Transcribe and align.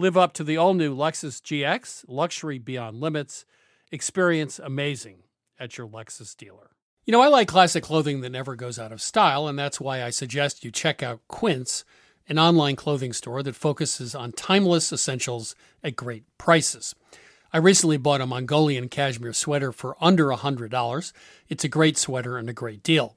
Live 0.00 0.16
up 0.16 0.32
to 0.34 0.44
the 0.44 0.56
all 0.56 0.74
new 0.74 0.94
Lexus 0.94 1.42
GX, 1.42 2.04
luxury 2.06 2.60
beyond 2.60 3.00
limits. 3.00 3.44
Experience 3.90 4.60
amazing 4.60 5.24
at 5.58 5.76
your 5.76 5.88
Lexus 5.88 6.36
dealer. 6.36 6.70
You 7.04 7.10
know, 7.10 7.20
I 7.20 7.26
like 7.26 7.48
classic 7.48 7.82
clothing 7.82 8.20
that 8.20 8.30
never 8.30 8.54
goes 8.54 8.78
out 8.78 8.92
of 8.92 9.02
style, 9.02 9.48
and 9.48 9.58
that's 9.58 9.80
why 9.80 10.04
I 10.04 10.10
suggest 10.10 10.64
you 10.64 10.70
check 10.70 11.02
out 11.02 11.26
Quince, 11.26 11.84
an 12.28 12.38
online 12.38 12.76
clothing 12.76 13.12
store 13.12 13.42
that 13.42 13.56
focuses 13.56 14.14
on 14.14 14.30
timeless 14.30 14.92
essentials 14.92 15.56
at 15.82 15.96
great 15.96 16.22
prices. 16.38 16.94
I 17.52 17.58
recently 17.58 17.96
bought 17.96 18.20
a 18.20 18.26
Mongolian 18.26 18.88
cashmere 18.88 19.32
sweater 19.32 19.72
for 19.72 19.96
under 20.00 20.26
$100. 20.26 21.12
It's 21.48 21.64
a 21.64 21.68
great 21.68 21.98
sweater 21.98 22.38
and 22.38 22.48
a 22.48 22.52
great 22.52 22.84
deal. 22.84 23.16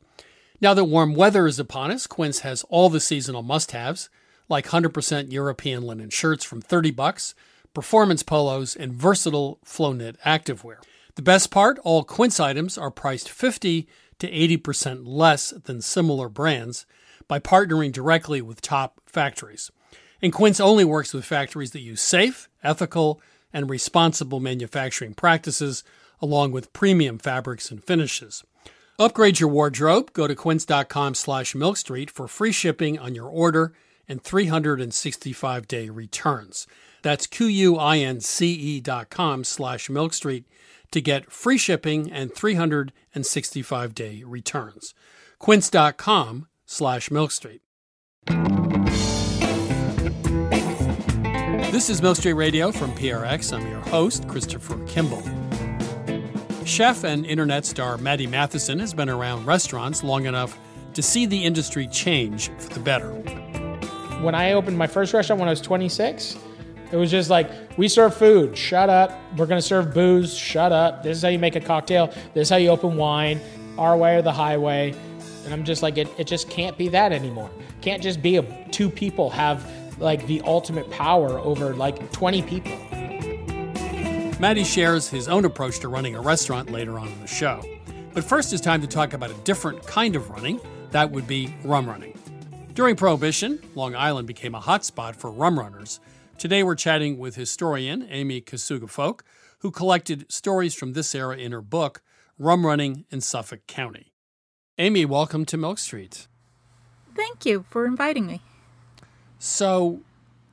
Now 0.59 0.73
that 0.73 0.85
warm 0.85 1.13
weather 1.13 1.45
is 1.45 1.59
upon 1.59 1.91
us, 1.91 2.07
Quince 2.07 2.39
has 2.39 2.65
all 2.69 2.89
the 2.89 2.99
seasonal 2.99 3.43
must 3.43 3.71
haves 3.71 4.09
like 4.51 4.67
100% 4.67 5.31
European 5.31 5.81
linen 5.81 6.09
shirts 6.09 6.43
from 6.43 6.61
30 6.61 6.91
bucks, 6.91 7.33
performance 7.73 8.21
polos, 8.21 8.75
and 8.75 8.93
versatile 8.93 9.57
flow 9.63 9.93
knit 9.93 10.17
activewear. 10.25 10.77
The 11.15 11.21
best 11.21 11.49
part, 11.49 11.79
all 11.79 12.03
Quince 12.03 12.39
items 12.39 12.77
are 12.77 12.91
priced 12.91 13.29
50 13.29 13.87
to 14.19 14.31
80% 14.31 15.01
less 15.05 15.51
than 15.51 15.81
similar 15.81 16.29
brands 16.29 16.85
by 17.27 17.39
partnering 17.39 17.91
directly 17.91 18.41
with 18.41 18.61
top 18.61 19.01
factories. 19.05 19.71
And 20.21 20.31
Quince 20.31 20.59
only 20.59 20.85
works 20.85 21.13
with 21.13 21.25
factories 21.25 21.71
that 21.71 21.79
use 21.79 22.01
safe, 22.01 22.49
ethical, 22.63 23.21
and 23.51 23.69
responsible 23.69 24.39
manufacturing 24.39 25.13
practices 25.13 25.83
along 26.21 26.51
with 26.51 26.73
premium 26.73 27.17
fabrics 27.17 27.71
and 27.71 27.83
finishes. 27.83 28.43
Upgrade 28.99 29.39
your 29.39 29.49
wardrobe. 29.49 30.13
Go 30.13 30.27
to 30.27 30.35
quince.com 30.35 31.15
slash 31.15 31.53
milkstreet 31.53 32.09
for 32.11 32.27
free 32.27 32.51
shipping 32.51 32.99
on 32.99 33.15
your 33.15 33.27
order 33.27 33.73
and 34.11 34.21
365 34.21 35.67
day 35.67 35.89
returns. 35.89 36.67
That's 37.01 37.25
Q-U-I-N-C-E 37.25 38.81
dot 38.81 39.09
com 39.09 39.43
slash 39.45 39.89
Milk 39.89 40.13
Street 40.13 40.45
to 40.91 41.01
get 41.01 41.31
free 41.31 41.57
shipping 41.57 42.11
and 42.11 42.35
365 42.35 43.95
day 43.95 44.23
returns. 44.25 44.93
Quince.com 45.39 46.47
slash 46.65 47.09
Milk 47.09 47.31
Street. 47.31 47.61
This 51.71 51.89
is 51.89 52.01
Milk 52.01 52.17
Street 52.17 52.33
Radio 52.33 52.71
from 52.71 52.91
PRX. 52.91 53.57
I'm 53.57 53.65
your 53.65 53.79
host, 53.79 54.27
Christopher 54.27 54.77
Kimball. 54.85 55.23
Chef 56.65 57.05
and 57.05 57.25
internet 57.25 57.65
star 57.65 57.97
Matty 57.97 58.27
Matheson 58.27 58.77
has 58.79 58.93
been 58.93 59.09
around 59.09 59.45
restaurants 59.45 60.03
long 60.03 60.25
enough 60.25 60.59
to 60.93 61.01
see 61.01 61.25
the 61.25 61.45
industry 61.45 61.87
change 61.87 62.49
for 62.59 62.73
the 62.73 62.79
better 62.81 63.09
when 64.21 64.35
I 64.35 64.53
opened 64.53 64.77
my 64.77 64.87
first 64.87 65.13
restaurant 65.13 65.39
when 65.39 65.49
I 65.49 65.51
was 65.51 65.61
26, 65.61 66.37
it 66.91 66.95
was 66.95 67.09
just 67.09 67.29
like, 67.29 67.49
we 67.77 67.87
serve 67.87 68.15
food, 68.15 68.57
shut 68.57 68.89
up. 68.89 69.17
We're 69.37 69.45
gonna 69.45 69.61
serve 69.61 69.93
booze, 69.93 70.37
shut 70.37 70.71
up. 70.71 71.03
This 71.03 71.17
is 71.17 71.23
how 71.23 71.29
you 71.29 71.39
make 71.39 71.55
a 71.55 71.61
cocktail, 71.61 72.07
this 72.33 72.47
is 72.47 72.49
how 72.49 72.57
you 72.57 72.69
open 72.69 72.97
wine, 72.97 73.39
our 73.77 73.97
way 73.97 74.17
or 74.17 74.21
the 74.21 74.31
highway. 74.31 74.93
And 75.45 75.53
I'm 75.53 75.63
just 75.63 75.81
like, 75.81 75.97
it, 75.97 76.07
it 76.19 76.27
just 76.27 76.49
can't 76.49 76.77
be 76.77 76.87
that 76.89 77.11
anymore. 77.11 77.49
Can't 77.81 78.03
just 78.03 78.21
be 78.21 78.37
a, 78.37 78.67
two 78.69 78.89
people 78.89 79.29
have 79.31 79.65
like 79.99 80.27
the 80.27 80.41
ultimate 80.41 80.89
power 80.91 81.39
over 81.39 81.73
like 81.73 82.11
20 82.11 82.41
people. 82.43 82.77
Matty 84.39 84.63
shares 84.63 85.07
his 85.09 85.27
own 85.27 85.45
approach 85.45 85.79
to 85.79 85.87
running 85.87 86.15
a 86.15 86.21
restaurant 86.21 86.71
later 86.71 86.99
on 86.99 87.07
in 87.07 87.21
the 87.21 87.27
show. 87.27 87.63
But 88.13 88.23
first, 88.23 88.51
it's 88.51 88.61
time 88.61 88.81
to 88.81 88.87
talk 88.87 89.13
about 89.13 89.31
a 89.31 89.35
different 89.45 89.85
kind 89.85 90.15
of 90.15 90.29
running. 90.29 90.59
That 90.91 91.11
would 91.11 91.27
be 91.27 91.55
rum 91.63 91.87
running. 91.87 92.10
During 92.81 92.95
Prohibition, 92.95 93.59
Long 93.75 93.95
Island 93.95 94.25
became 94.25 94.55
a 94.55 94.59
hotspot 94.59 95.15
for 95.15 95.29
rum 95.29 95.59
runners. 95.59 95.99
Today 96.39 96.63
we're 96.63 96.73
chatting 96.73 97.19
with 97.19 97.35
historian 97.35 98.07
Amy 98.09 98.41
Kasuga 98.41 98.89
Folk, 98.89 99.23
who 99.59 99.69
collected 99.69 100.25
stories 100.31 100.73
from 100.73 100.93
this 100.93 101.13
era 101.13 101.37
in 101.37 101.51
her 101.51 101.61
book, 101.61 102.01
Rum 102.39 102.65
Running 102.65 103.05
in 103.11 103.21
Suffolk 103.21 103.67
County. 103.67 104.13
Amy, 104.79 105.05
welcome 105.05 105.45
to 105.45 105.57
Milk 105.57 105.77
Street. 105.77 106.27
Thank 107.15 107.45
you 107.45 107.65
for 107.69 107.85
inviting 107.85 108.25
me. 108.25 108.41
So, 109.37 110.01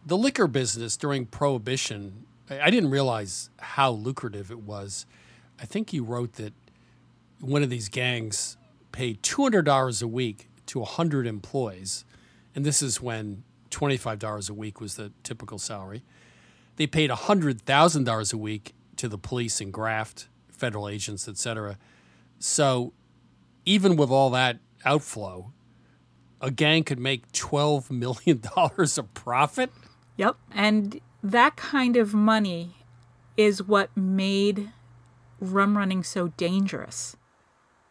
the 0.05 0.19
liquor 0.19 0.49
business 0.49 0.99
during 0.99 1.25
Prohibition, 1.25 2.27
I 2.51 2.69
didn't 2.69 2.91
realize 2.91 3.49
how 3.59 3.93
lucrative 3.93 4.51
it 4.51 4.61
was. 4.61 5.07
I 5.59 5.65
think 5.65 5.95
you 5.95 6.05
wrote 6.05 6.35
that 6.35 6.53
one 7.41 7.63
of 7.63 7.71
these 7.71 7.89
gangs 7.89 8.59
paid 8.93 9.23
$200 9.23 10.03
a 10.03 10.07
week 10.07 10.51
to 10.67 10.81
100 10.81 11.27
employees 11.27 12.05
and 12.59 12.67
this 12.67 12.83
is 12.83 13.01
when 13.01 13.45
$25 13.71 14.51
a 14.51 14.53
week 14.53 14.81
was 14.81 14.97
the 14.97 15.13
typical 15.23 15.61
salary. 15.61 16.03
They 16.75 16.89
paid 16.89 17.09
$100,000 17.09 18.33
a 18.33 18.37
week 18.37 18.75
to 18.97 19.09
the 19.09 19.17
police 19.17 19.61
and 19.61 19.73
graft 19.73 20.27
federal 20.51 20.89
agents, 20.89 21.29
etc. 21.29 21.79
So 22.41 22.95
even 23.65 23.95
with 23.95 24.11
all 24.11 24.31
that 24.31 24.59
outflow, 24.85 25.53
a 26.41 26.51
gang 26.51 26.83
could 26.83 26.99
make 26.99 27.31
$12 27.31 27.93
million 27.93 28.43
of 28.57 29.15
profit. 29.15 29.71
Yep. 30.17 30.35
And 30.51 31.01
that 31.23 31.55
kind 31.55 31.97
of 31.97 32.13
money 32.13 32.75
is 33.37 33.63
what 33.63 33.97
made 33.97 34.73
rum 35.41 35.79
running 35.79 36.03
so 36.03 36.33
dangerous. 36.37 37.17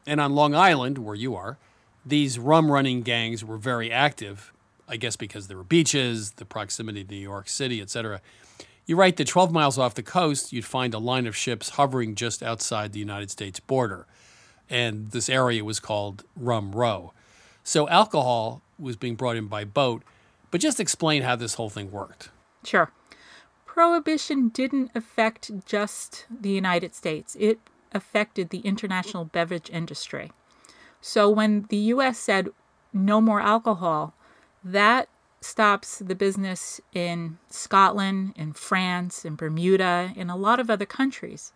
And 0.06 0.19
on 0.19 0.36
Long 0.36 0.54
Island, 0.54 0.98
where 0.98 1.16
you 1.16 1.38
are, 1.38 1.58
these 2.06 2.38
rum 2.38 2.69
running 2.69 3.02
gangs 3.02 3.46
were 3.46 3.56
very 3.56 3.90
active, 3.90 4.52
I 4.88 4.98
guess 4.98 5.16
because 5.16 5.48
there 5.48 5.57
were 5.57 5.63
beaches, 5.63 6.31
the 6.31 6.45
proximity 6.45 7.04
to 7.04 7.13
New 7.13 7.19
York 7.19 7.50
City, 7.50 7.81
etc. 7.81 8.22
You 8.86 8.95
write 8.95 9.18
that 9.18 9.28
12 9.28 9.51
miles 9.51 9.78
off 9.78 9.95
the 9.95 10.04
coast, 10.04 10.54
you'd 10.54 10.66
find 10.66 10.94
a 10.94 11.00
line 11.00 11.28
of 11.28 11.36
ships 11.36 11.69
hovering 11.72 12.16
just 12.16 12.42
outside 12.42 12.94
the 12.94 13.00
United 13.00 13.30
States 13.30 13.60
border. 13.60 14.07
And 14.69 15.12
this 15.12 15.30
area 15.30 15.63
was 15.63 15.80
called 15.80 16.24
Rum 16.36 16.72
Row. 16.72 17.13
So 17.63 17.89
alcohol 17.89 18.62
was 18.80 18.95
being 18.95 19.16
brought 19.16 19.36
in 19.36 19.48
by 19.48 19.66
boat. 19.66 20.04
But 20.51 20.62
just 20.62 20.80
explain 20.80 21.24
how 21.24 21.36
this 21.36 21.56
whole 21.56 21.69
thing 21.69 21.92
worked. 21.92 22.30
Sure. 22.63 22.92
Prohibition 23.66 24.50
didn't 24.50 24.92
affect 24.95 25.51
just 25.66 26.25
the 26.31 26.50
United 26.50 26.95
States, 26.95 27.36
it 27.40 27.60
affected 27.94 28.50
the 28.50 28.60
international 28.60 29.25
beverage 29.25 29.69
industry. 29.69 30.31
So 31.01 31.30
when 31.30 31.68
the 31.69 31.78
US 31.94 32.18
said 32.18 32.50
no 32.92 33.22
more 33.22 33.42
alcohol, 33.42 34.13
that 34.72 35.10
stops 35.42 36.00
the 36.00 36.16
business 36.16 36.81
in 36.94 37.38
Scotland, 37.50 38.34
in 38.36 38.54
France, 38.54 39.24
in 39.24 39.36
Bermuda, 39.36 40.12
in 40.16 40.30
a 40.30 40.36
lot 40.36 40.60
of 40.60 40.69
other 40.69 40.86
countries. 40.86 41.54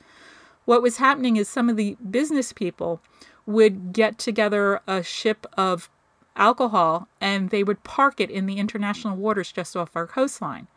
What 0.66 0.82
was 0.82 0.98
happening 0.98 1.36
is 1.36 1.50
some 1.50 1.70
of 1.70 1.78
the 1.78 1.98
business 2.10 2.54
people 2.54 3.02
would 3.46 3.92
get 3.92 4.18
together 4.18 4.82
a 4.88 5.04
ship 5.04 5.46
of 5.58 5.90
alcohol 6.36 7.08
and 7.20 7.50
they 7.50 7.64
would 7.64 7.84
park 7.84 8.22
it 8.22 8.30
in 8.30 8.46
the 8.46 8.58
international 8.58 9.18
waters 9.18 9.52
just 9.52 9.76
off 9.76 9.96
our 9.96 10.08
coastline. 10.08 10.68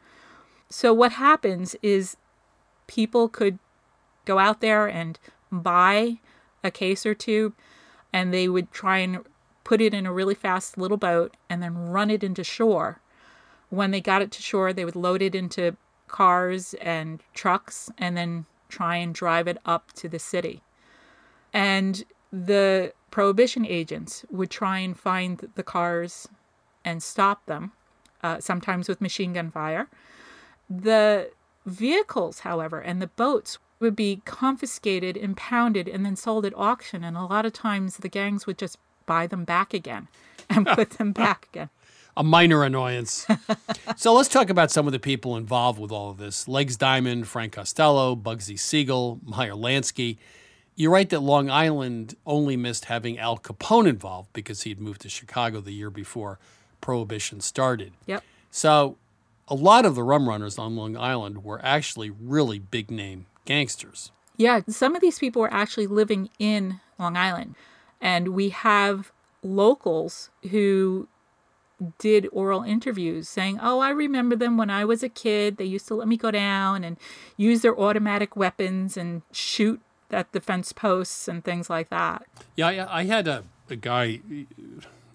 So, 0.69 0.93
what 0.93 1.13
happens 1.13 1.77
is 1.83 2.17
people 2.87 3.29
could 3.29 3.59
go 4.25 4.39
out 4.39 4.61
there 4.61 4.87
and 4.89 5.19
buy 5.53 6.19
a 6.65 6.71
case 6.71 7.05
or 7.05 7.15
two, 7.15 7.53
and 8.13 8.33
they 8.33 8.49
would 8.49 8.73
try 8.73 8.99
and 8.99 9.19
put 9.65 9.81
it 9.81 9.95
in 9.95 10.07
a 10.07 10.13
really 10.13 10.35
fast 10.35 10.79
little 10.79 10.97
boat 10.97 11.37
and 11.49 11.63
then 11.63 11.89
run 11.89 12.11
it 12.11 12.23
into 12.23 12.45
shore. 12.45 13.01
When 13.71 13.91
they 13.91 14.01
got 14.01 14.23
it 14.23 14.31
to 14.33 14.43
shore, 14.43 14.73
they 14.73 14.85
would 14.85 14.95
load 14.97 15.23
it 15.23 15.35
into 15.35 15.77
cars 16.07 16.75
and 16.75 17.21
trucks 17.33 17.91
and 17.99 18.17
then 18.17 18.47
try 18.69 18.97
and 18.97 19.15
drive 19.15 19.49
it 19.49 19.59
up 19.65 19.93
to 19.95 20.09
the 20.09 20.19
city. 20.19 20.63
And 21.53 22.05
the 22.33 22.93
prohibition 23.11 23.65
agents 23.65 24.25
would 24.31 24.51
try 24.51 24.79
and 24.79 24.99
find 24.99 25.51
the 25.55 25.63
cars 25.63 26.29
and 26.85 27.03
stop 27.03 27.47
them, 27.47 27.73
uh, 28.23 28.41
sometimes 28.41 28.89
with 28.89 29.01
machine 29.01 29.33
gun 29.33 29.51
fire. 29.51 29.89
The 30.69 31.31
vehicles, 31.65 32.41
however, 32.41 32.81
and 32.81 33.01
the 33.01 33.07
boats 33.07 33.59
would 33.81 33.97
be 33.97 34.23
confiscated, 34.25 35.17
impounded, 35.17 35.89
and 35.89 36.05
then 36.05 36.17
sold 36.17 36.45
at 36.45 36.57
auction. 36.57 37.05
And 37.05 37.17
a 37.17 37.25
lot 37.25 37.47
of 37.47 37.53
times 37.53 37.99
the 37.99 38.09
gangs 38.09 38.47
would 38.47 38.59
just 38.59 38.79
buy 39.07 39.27
them 39.27 39.45
back 39.45 39.75
again 39.75 40.09
and 40.51 40.67
put 40.67 40.91
them 40.91 41.13
back 41.13 41.49
again. 41.53 41.71
A 42.17 42.23
minor 42.23 42.63
annoyance. 42.63 43.27
so 43.97 44.15
let's 44.15 44.29
talk 44.29 44.49
about 44.49 44.71
some 44.71 44.87
of 44.87 44.93
the 44.93 45.01
people 45.01 45.37
involved 45.37 45.81
with 45.81 45.91
all 45.91 46.11
of 46.11 46.19
this. 46.19 46.47
Legs 46.47 46.77
Diamond, 46.77 47.27
Frank 47.27 47.53
Costello, 47.53 48.15
Bugsy 48.15 48.59
Siegel, 48.59 49.19
Meyer 49.25 49.55
Lansky. 49.55 50.19
You're 50.77 50.93
right 50.93 51.09
that 51.11 51.21
Long 51.21 51.51
Island 51.51 52.15
only 52.25 52.57
missed 52.57 52.85
having 52.85 53.19
Al 53.19 53.39
Capone 53.39 53.89
involved 53.89 54.33
because 54.33 54.63
he 54.63 54.71
had 54.71 54.81
moved 54.81 55.01
to 55.03 55.09
Chicago 55.09 55.61
the 55.61 55.73
year 55.73 55.91
before 55.91 56.39
Prohibition 56.81 57.41
started. 57.41 57.93
Yep. 58.07 58.23
So 58.51 58.97
a 59.49 59.55
lot 59.55 59.85
of 59.85 59.95
the 59.95 60.03
rum 60.03 60.29
runners 60.29 60.59
on 60.59 60.77
Long 60.77 60.97
Island 60.97 61.45
were 61.45 61.61
actually 61.65 62.11
really 62.11 62.59
big 62.59 62.91
name 62.91 63.27
gangsters. 63.45 64.11
Yeah, 64.37 64.61
some 64.69 64.95
of 64.95 65.01
these 65.01 65.19
people 65.19 65.43
were 65.43 65.53
actually 65.53 65.87
living 65.87 66.31
in 66.39 66.81
Long 66.99 67.17
Island. 67.17 67.55
And 68.05 68.29
we 68.29 68.51
have 68.51 69.11
locals 69.43 70.29
who 70.51 71.09
did 71.99 72.29
oral 72.33 72.63
interviews 72.63 73.31
saying, 73.31 73.59
Oh, 73.63 73.81
I 73.81 73.91
remember 73.91 74.37
them 74.37 74.59
when 74.59 74.69
I 74.69 74.85
was 74.85 75.03
a 75.03 75.09
kid. 75.09 75.57
They 75.57 75.65
used 75.65 75.89
to 75.89 75.95
let 75.95 76.07
me 76.07 76.19
go 76.19 76.31
down 76.31 76.85
and 76.85 76.99
use 77.39 77.63
their 77.63 77.77
automatic 77.77 78.37
weapons 78.37 78.99
and 78.99 79.23
shoot 79.33 79.81
at 80.11 80.31
the 80.33 80.41
fence 80.41 80.73
posts 80.73 81.29
and 81.29 81.43
things 81.43 81.71
like 81.71 81.89
that. 81.89 82.27
Yeah, 82.57 82.69
I, 82.69 83.01
I 83.01 83.05
had 83.05 83.27
a, 83.27 83.45
a 83.71 83.77
guy, 83.77 84.21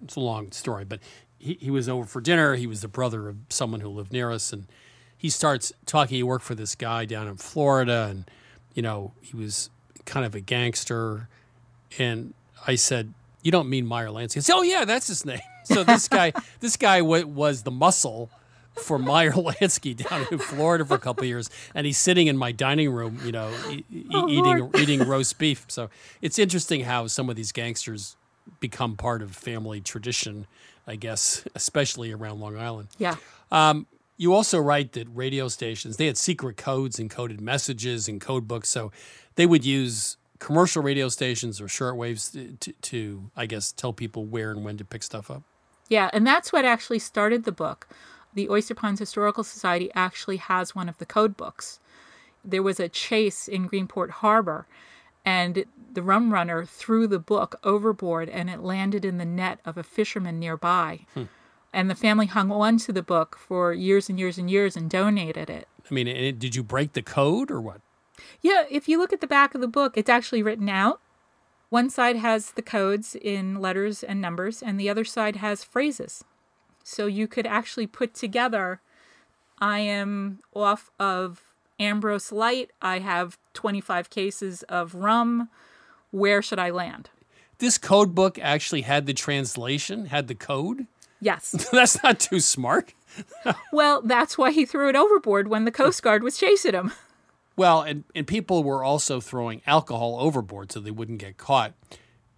it's 0.02 0.16
a 0.16 0.20
long 0.20 0.50
story, 0.50 0.84
but 0.84 0.98
he, 1.38 1.54
he 1.60 1.70
was 1.70 1.88
over 1.88 2.04
for 2.04 2.20
dinner. 2.20 2.56
He 2.56 2.66
was 2.66 2.82
the 2.82 2.88
brother 2.88 3.28
of 3.28 3.36
someone 3.50 3.80
who 3.80 3.88
lived 3.88 4.12
near 4.12 4.32
us. 4.32 4.52
And 4.52 4.66
he 5.16 5.30
starts 5.30 5.72
talking. 5.86 6.16
He 6.16 6.22
worked 6.24 6.44
for 6.44 6.56
this 6.56 6.74
guy 6.74 7.04
down 7.04 7.28
in 7.28 7.36
Florida. 7.36 8.08
And, 8.10 8.24
you 8.74 8.82
know, 8.82 9.12
he 9.20 9.36
was 9.36 9.70
kind 10.06 10.26
of 10.26 10.34
a 10.34 10.40
gangster. 10.40 11.28
And 11.96 12.34
I 12.66 12.74
said, 12.76 13.12
"You 13.42 13.50
don't 13.52 13.68
mean 13.68 13.86
Meyer 13.86 14.08
Lansky?" 14.08 14.34
He 14.34 14.40
said, 14.40 14.54
"Oh 14.54 14.62
yeah, 14.62 14.84
that's 14.84 15.06
his 15.08 15.24
name." 15.24 15.40
So 15.64 15.84
this 15.84 16.08
guy, 16.08 16.32
this 16.58 16.76
guy 16.76 16.98
w- 16.98 17.26
was 17.28 17.62
the 17.62 17.70
muscle 17.70 18.28
for 18.76 18.98
Meyer 18.98 19.30
Lansky 19.48 19.94
down 19.94 20.26
in 20.32 20.38
Florida 20.38 20.84
for 20.84 20.94
a 20.94 20.98
couple 20.98 21.24
years, 21.26 21.48
and 21.74 21.86
he's 21.86 21.98
sitting 21.98 22.26
in 22.26 22.36
my 22.36 22.50
dining 22.50 22.90
room, 22.90 23.20
you 23.24 23.30
know, 23.30 23.52
e- 23.70 23.84
e- 23.92 24.06
Oh, 24.12 24.28
eating 24.28 24.58
Lord. 24.58 24.76
eating 24.78 25.00
roast 25.06 25.38
beef. 25.38 25.66
So 25.68 25.88
it's 26.22 26.38
interesting 26.40 26.80
how 26.84 27.06
some 27.06 27.28
of 27.30 27.36
these 27.36 27.52
gangsters 27.52 28.16
become 28.58 28.96
part 28.96 29.22
of 29.22 29.36
family 29.36 29.80
tradition, 29.80 30.46
I 30.88 30.96
guess, 30.96 31.44
especially 31.54 32.10
around 32.10 32.40
Long 32.40 32.56
Island. 32.58 32.88
Yeah. 32.98 33.16
Um, 33.52 33.86
you 34.16 34.34
also 34.34 34.58
write 34.58 34.92
that 34.92 35.06
radio 35.14 35.46
stations 35.48 35.98
they 35.98 36.06
had 36.06 36.16
secret 36.18 36.56
codes, 36.56 36.98
encoded 36.98 37.40
messages, 37.40 38.08
and 38.08 38.20
code 38.20 38.48
books, 38.48 38.70
so 38.70 38.90
they 39.36 39.46
would 39.46 39.64
use 39.64 40.16
commercial 40.40 40.82
radio 40.82 41.08
stations 41.08 41.60
or 41.60 41.66
shortwaves 41.66 42.32
to, 42.58 42.72
to, 42.72 43.30
I 43.36 43.46
guess, 43.46 43.70
tell 43.70 43.92
people 43.92 44.24
where 44.24 44.50
and 44.50 44.64
when 44.64 44.76
to 44.78 44.84
pick 44.84 45.04
stuff 45.04 45.30
up. 45.30 45.44
Yeah, 45.88 46.10
and 46.12 46.26
that's 46.26 46.52
what 46.52 46.64
actually 46.64 46.98
started 46.98 47.44
the 47.44 47.52
book. 47.52 47.88
The 48.34 48.48
Oyster 48.48 48.74
Ponds 48.74 48.98
Historical 48.98 49.44
Society 49.44 49.90
actually 49.94 50.38
has 50.38 50.74
one 50.74 50.88
of 50.88 50.98
the 50.98 51.06
code 51.06 51.36
books. 51.36 51.78
There 52.44 52.62
was 52.62 52.80
a 52.80 52.88
chase 52.88 53.48
in 53.48 53.68
Greenport 53.68 54.10
Harbor, 54.10 54.66
and 55.24 55.64
the 55.92 56.02
rum 56.02 56.32
runner 56.32 56.64
threw 56.64 57.06
the 57.06 57.18
book 57.18 57.58
overboard 57.64 58.28
and 58.28 58.48
it 58.48 58.60
landed 58.60 59.04
in 59.04 59.18
the 59.18 59.24
net 59.24 59.60
of 59.64 59.76
a 59.76 59.82
fisherman 59.82 60.38
nearby. 60.38 61.00
Hmm. 61.14 61.24
And 61.72 61.90
the 61.90 61.94
family 61.94 62.26
hung 62.26 62.50
on 62.50 62.78
to 62.78 62.92
the 62.92 63.02
book 63.02 63.38
for 63.38 63.72
years 63.72 64.08
and 64.08 64.18
years 64.18 64.38
and 64.38 64.50
years 64.50 64.76
and 64.76 64.90
donated 64.90 65.50
it. 65.50 65.68
I 65.88 65.94
mean, 65.94 66.06
did 66.38 66.54
you 66.54 66.62
break 66.62 66.94
the 66.94 67.02
code 67.02 67.50
or 67.50 67.60
what? 67.60 67.80
Yeah, 68.42 68.64
if 68.70 68.88
you 68.88 68.98
look 68.98 69.12
at 69.12 69.20
the 69.20 69.26
back 69.26 69.54
of 69.54 69.60
the 69.60 69.68
book, 69.68 69.96
it's 69.96 70.10
actually 70.10 70.42
written 70.42 70.68
out. 70.68 71.00
One 71.68 71.88
side 71.88 72.16
has 72.16 72.52
the 72.52 72.62
codes 72.62 73.14
in 73.14 73.60
letters 73.60 74.02
and 74.02 74.20
numbers, 74.20 74.62
and 74.62 74.78
the 74.78 74.88
other 74.88 75.04
side 75.04 75.36
has 75.36 75.62
phrases. 75.62 76.24
So 76.82 77.06
you 77.06 77.28
could 77.28 77.46
actually 77.46 77.86
put 77.86 78.14
together 78.14 78.80
I 79.60 79.80
am 79.80 80.40
off 80.54 80.90
of 80.98 81.42
Ambrose 81.78 82.32
Light. 82.32 82.70
I 82.80 82.98
have 83.00 83.38
25 83.52 84.10
cases 84.10 84.62
of 84.64 84.94
rum. 84.94 85.50
Where 86.10 86.40
should 86.42 86.58
I 86.58 86.70
land? 86.70 87.10
This 87.58 87.76
code 87.76 88.14
book 88.14 88.38
actually 88.40 88.82
had 88.82 89.04
the 89.06 89.12
translation, 89.12 90.06
had 90.06 90.28
the 90.28 90.34
code. 90.34 90.86
Yes. 91.20 91.50
That's 91.72 92.02
not 92.02 92.18
too 92.18 92.40
smart. 92.40 92.94
well, 93.72 94.00
that's 94.02 94.38
why 94.38 94.52
he 94.52 94.64
threw 94.64 94.88
it 94.88 94.94
overboard 94.94 95.48
when 95.48 95.64
the 95.64 95.72
Coast 95.72 96.00
Guard 96.00 96.22
was 96.22 96.38
chasing 96.38 96.74
him. 96.74 96.92
Well, 97.56 97.82
and, 97.82 98.04
and 98.14 98.26
people 98.26 98.62
were 98.64 98.82
also 98.82 99.20
throwing 99.20 99.60
alcohol 99.66 100.16
overboard 100.18 100.72
so 100.72 100.80
they 100.80 100.90
wouldn't 100.90 101.18
get 101.18 101.36
caught. 101.36 101.74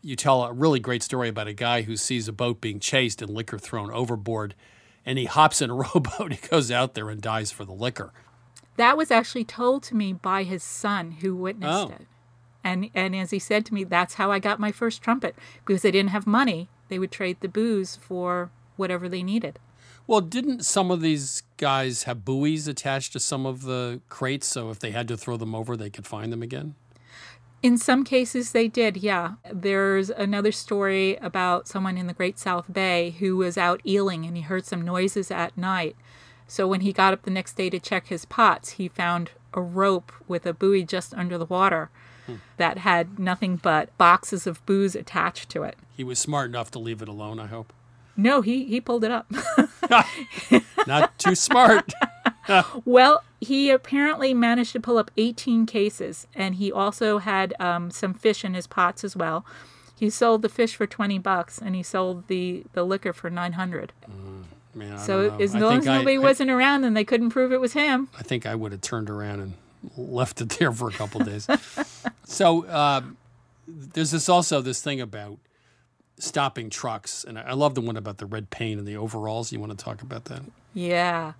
You 0.02 0.16
tell 0.16 0.42
a 0.42 0.52
really 0.52 0.80
great 0.80 1.02
story 1.02 1.28
about 1.28 1.46
a 1.46 1.52
guy 1.52 1.82
who 1.82 1.96
sees 1.96 2.26
a 2.26 2.32
boat 2.32 2.60
being 2.60 2.80
chased 2.80 3.22
and 3.22 3.30
liquor 3.30 3.58
thrown 3.58 3.92
overboard, 3.92 4.54
and 5.06 5.18
he 5.18 5.26
hops 5.26 5.62
in 5.62 5.70
a 5.70 5.74
rowboat. 5.82 6.32
He 6.32 6.48
goes 6.48 6.70
out 6.72 6.94
there 6.94 7.08
and 7.08 7.20
dies 7.20 7.52
for 7.52 7.64
the 7.64 7.72
liquor. 7.72 8.12
That 8.76 8.96
was 8.96 9.10
actually 9.10 9.44
told 9.44 9.82
to 9.84 9.94
me 9.94 10.12
by 10.12 10.42
his 10.44 10.62
son 10.64 11.12
who 11.20 11.36
witnessed 11.36 11.90
Oh. 11.90 11.94
it. 11.94 12.06
And 12.64 12.90
and 12.94 13.14
as 13.14 13.30
he 13.32 13.38
said 13.38 13.66
to 13.66 13.74
me, 13.74 13.84
that's 13.84 14.14
how 14.14 14.30
I 14.32 14.38
got 14.38 14.60
my 14.60 14.70
first 14.72 15.02
trumpet 15.02 15.34
because 15.64 15.82
they 15.82 15.90
didn't 15.90 16.10
have 16.10 16.26
money. 16.26 16.68
They 16.88 16.98
would 16.98 17.10
trade 17.10 17.38
the 17.40 17.48
booze 17.48 17.96
for 17.96 18.50
whatever 18.76 19.08
they 19.08 19.22
needed. 19.22 19.58
Well, 20.06 20.20
didn't 20.20 20.64
some 20.64 20.90
of 20.90 21.00
these 21.00 21.42
guys 21.56 22.04
have 22.04 22.24
buoys 22.24 22.66
attached 22.66 23.12
to 23.12 23.20
some 23.20 23.46
of 23.46 23.62
the 23.62 24.00
crates 24.08 24.46
so 24.46 24.70
if 24.70 24.78
they 24.78 24.90
had 24.90 25.08
to 25.08 25.16
throw 25.16 25.36
them 25.36 25.54
over, 25.54 25.76
they 25.76 25.90
could 25.90 26.06
find 26.06 26.32
them 26.32 26.42
again? 26.42 26.74
In 27.62 27.78
some 27.78 28.02
cases, 28.02 28.50
they 28.50 28.66
did, 28.66 28.96
yeah. 28.96 29.34
There's 29.50 30.10
another 30.10 30.50
story 30.50 31.16
about 31.16 31.68
someone 31.68 31.96
in 31.96 32.08
the 32.08 32.12
Great 32.12 32.38
South 32.38 32.72
Bay 32.72 33.10
who 33.20 33.36
was 33.36 33.56
out 33.56 33.80
eeling 33.84 34.26
and 34.26 34.36
he 34.36 34.42
heard 34.42 34.66
some 34.66 34.82
noises 34.82 35.30
at 35.30 35.56
night. 35.56 35.94
So 36.48 36.66
when 36.66 36.80
he 36.80 36.92
got 36.92 37.12
up 37.12 37.22
the 37.22 37.30
next 37.30 37.52
day 37.52 37.70
to 37.70 37.78
check 37.78 38.08
his 38.08 38.24
pots, 38.24 38.70
he 38.70 38.88
found 38.88 39.30
a 39.54 39.60
rope 39.60 40.10
with 40.26 40.44
a 40.44 40.52
buoy 40.52 40.82
just 40.82 41.14
under 41.14 41.38
the 41.38 41.44
water 41.44 41.88
hmm. 42.26 42.36
that 42.56 42.78
had 42.78 43.20
nothing 43.20 43.56
but 43.56 43.96
boxes 43.96 44.46
of 44.48 44.64
booze 44.66 44.96
attached 44.96 45.48
to 45.50 45.62
it. 45.62 45.76
He 45.96 46.02
was 46.02 46.18
smart 46.18 46.50
enough 46.50 46.72
to 46.72 46.80
leave 46.80 47.00
it 47.00 47.08
alone, 47.08 47.38
I 47.38 47.46
hope. 47.46 47.72
No, 48.16 48.40
he, 48.42 48.64
he 48.64 48.80
pulled 48.80 49.04
it 49.04 49.10
up. 49.10 49.30
Not 50.86 51.18
too 51.18 51.34
smart. 51.34 51.92
well, 52.84 53.22
he 53.40 53.70
apparently 53.70 54.34
managed 54.34 54.72
to 54.72 54.80
pull 54.80 54.98
up 54.98 55.10
18 55.16 55.66
cases, 55.66 56.26
and 56.34 56.56
he 56.56 56.70
also 56.70 57.18
had 57.18 57.54
um, 57.60 57.90
some 57.90 58.14
fish 58.14 58.44
in 58.44 58.54
his 58.54 58.66
pots 58.66 59.04
as 59.04 59.16
well. 59.16 59.44
He 59.98 60.10
sold 60.10 60.42
the 60.42 60.48
fish 60.48 60.74
for 60.74 60.86
20 60.86 61.18
bucks, 61.18 61.58
and 61.58 61.74
he 61.74 61.82
sold 61.82 62.26
the, 62.28 62.64
the 62.72 62.84
liquor 62.84 63.12
for 63.12 63.30
900. 63.30 63.92
Man, 64.74 64.92
I 64.94 64.96
So 64.96 65.28
don't 65.28 65.38
know. 65.38 65.44
as 65.44 65.54
I 65.54 65.58
long 65.58 65.70
think 65.72 65.80
as 65.82 65.86
nobody 65.86 66.16
I- 66.16 66.20
wasn't 66.20 66.50
around 66.50 66.84
and 66.84 66.96
they 66.96 67.04
couldn't 67.04 67.30
prove 67.30 67.52
it 67.52 67.60
was 67.60 67.74
him. 67.74 68.08
I 68.18 68.22
think 68.22 68.46
I 68.46 68.54
would 68.54 68.72
have 68.72 68.80
turned 68.80 69.10
around 69.10 69.40
and 69.40 69.52
left 69.96 70.40
it 70.40 70.48
there 70.58 70.72
for 70.72 70.88
a 70.88 70.92
couple 70.92 71.20
days. 71.24 71.46
so 72.24 72.68
um, 72.70 73.16
there's 73.68 74.10
this 74.12 74.28
also 74.28 74.60
this 74.62 74.80
thing 74.80 75.00
about 75.00 75.38
stopping 76.22 76.70
trucks, 76.70 77.24
and 77.24 77.38
I 77.38 77.52
love 77.52 77.74
the 77.74 77.80
one 77.80 77.96
about 77.96 78.18
the 78.18 78.26
red 78.26 78.50
paint 78.50 78.78
and 78.78 78.86
the 78.86 78.96
overalls. 78.96 79.52
You 79.52 79.58
want 79.58 79.76
to 79.76 79.84
talk 79.84 80.02
about 80.02 80.26
that? 80.26 80.42
Yeah. 80.72 81.32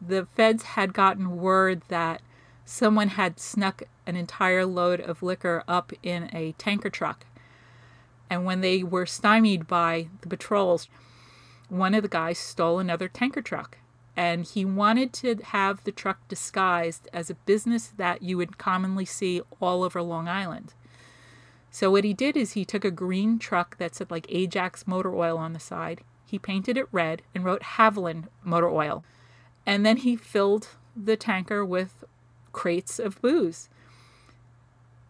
The 0.00 0.26
feds 0.36 0.62
had 0.62 0.94
gotten 0.94 1.38
word 1.38 1.82
that 1.88 2.22
someone 2.64 3.08
had 3.08 3.40
snuck 3.40 3.82
an 4.06 4.16
entire 4.16 4.64
load 4.64 5.00
of 5.00 5.22
liquor 5.22 5.64
up 5.66 5.92
in 6.02 6.30
a 6.32 6.52
tanker 6.52 6.90
truck. 6.90 7.26
And 8.30 8.44
when 8.44 8.60
they 8.60 8.84
were 8.84 9.06
stymied 9.06 9.66
by 9.66 10.08
the 10.20 10.28
patrols, 10.28 10.88
one 11.68 11.94
of 11.94 12.02
the 12.02 12.08
guys 12.08 12.38
stole 12.38 12.78
another 12.78 13.08
tanker 13.08 13.42
truck. 13.42 13.78
And 14.16 14.44
he 14.44 14.64
wanted 14.64 15.12
to 15.14 15.36
have 15.42 15.82
the 15.82 15.92
truck 15.92 16.26
disguised 16.28 17.08
as 17.12 17.30
a 17.30 17.34
business 17.34 17.88
that 17.96 18.22
you 18.22 18.36
would 18.36 18.58
commonly 18.58 19.04
see 19.04 19.40
all 19.60 19.82
over 19.82 20.00
Long 20.02 20.28
Island. 20.28 20.74
So 21.70 21.90
what 21.90 22.04
he 22.04 22.12
did 22.12 22.36
is 22.36 22.52
he 22.52 22.64
took 22.64 22.84
a 22.84 22.90
green 22.90 23.38
truck 23.38 23.78
that 23.78 23.94
said 23.94 24.10
like 24.10 24.26
Ajax 24.28 24.86
Motor 24.86 25.14
Oil 25.14 25.38
on 25.38 25.52
the 25.52 25.60
side. 25.60 26.02
He 26.26 26.38
painted 26.38 26.76
it 26.76 26.88
red 26.90 27.22
and 27.34 27.44
wrote 27.44 27.62
Haviland 27.62 28.28
Motor 28.42 28.70
Oil. 28.70 29.04
And 29.66 29.86
then 29.86 29.98
he 29.98 30.16
filled 30.16 30.68
the 30.96 31.16
tanker 31.16 31.64
with 31.64 32.04
crates 32.52 32.98
of 32.98 33.20
booze. 33.22 33.68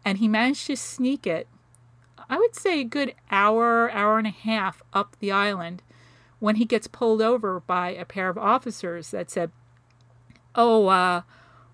And 0.05 0.19
he 0.19 0.29
managed 0.29 0.67
to 0.67 0.77
sneak 0.77 1.27
it, 1.27 1.49
I 2.31 2.37
would 2.37 2.55
say 2.55 2.81
a 2.81 2.85
good 2.85 3.15
hour, 3.31 3.91
hour 3.91 4.19
and 4.19 4.27
a 4.27 4.31
half 4.31 4.83
up 4.93 5.17
the 5.19 5.33
island 5.33 5.83
when 6.39 6.57
he 6.57 6.65
gets 6.65 6.87
pulled 6.87 7.21
over 7.21 7.61
by 7.61 7.91
a 7.91 8.05
pair 8.05 8.29
of 8.29 8.39
officers 8.39 9.11
that 9.11 9.31
said, 9.31 9.51
Oh, 10.55 10.87
uh, 10.87 11.23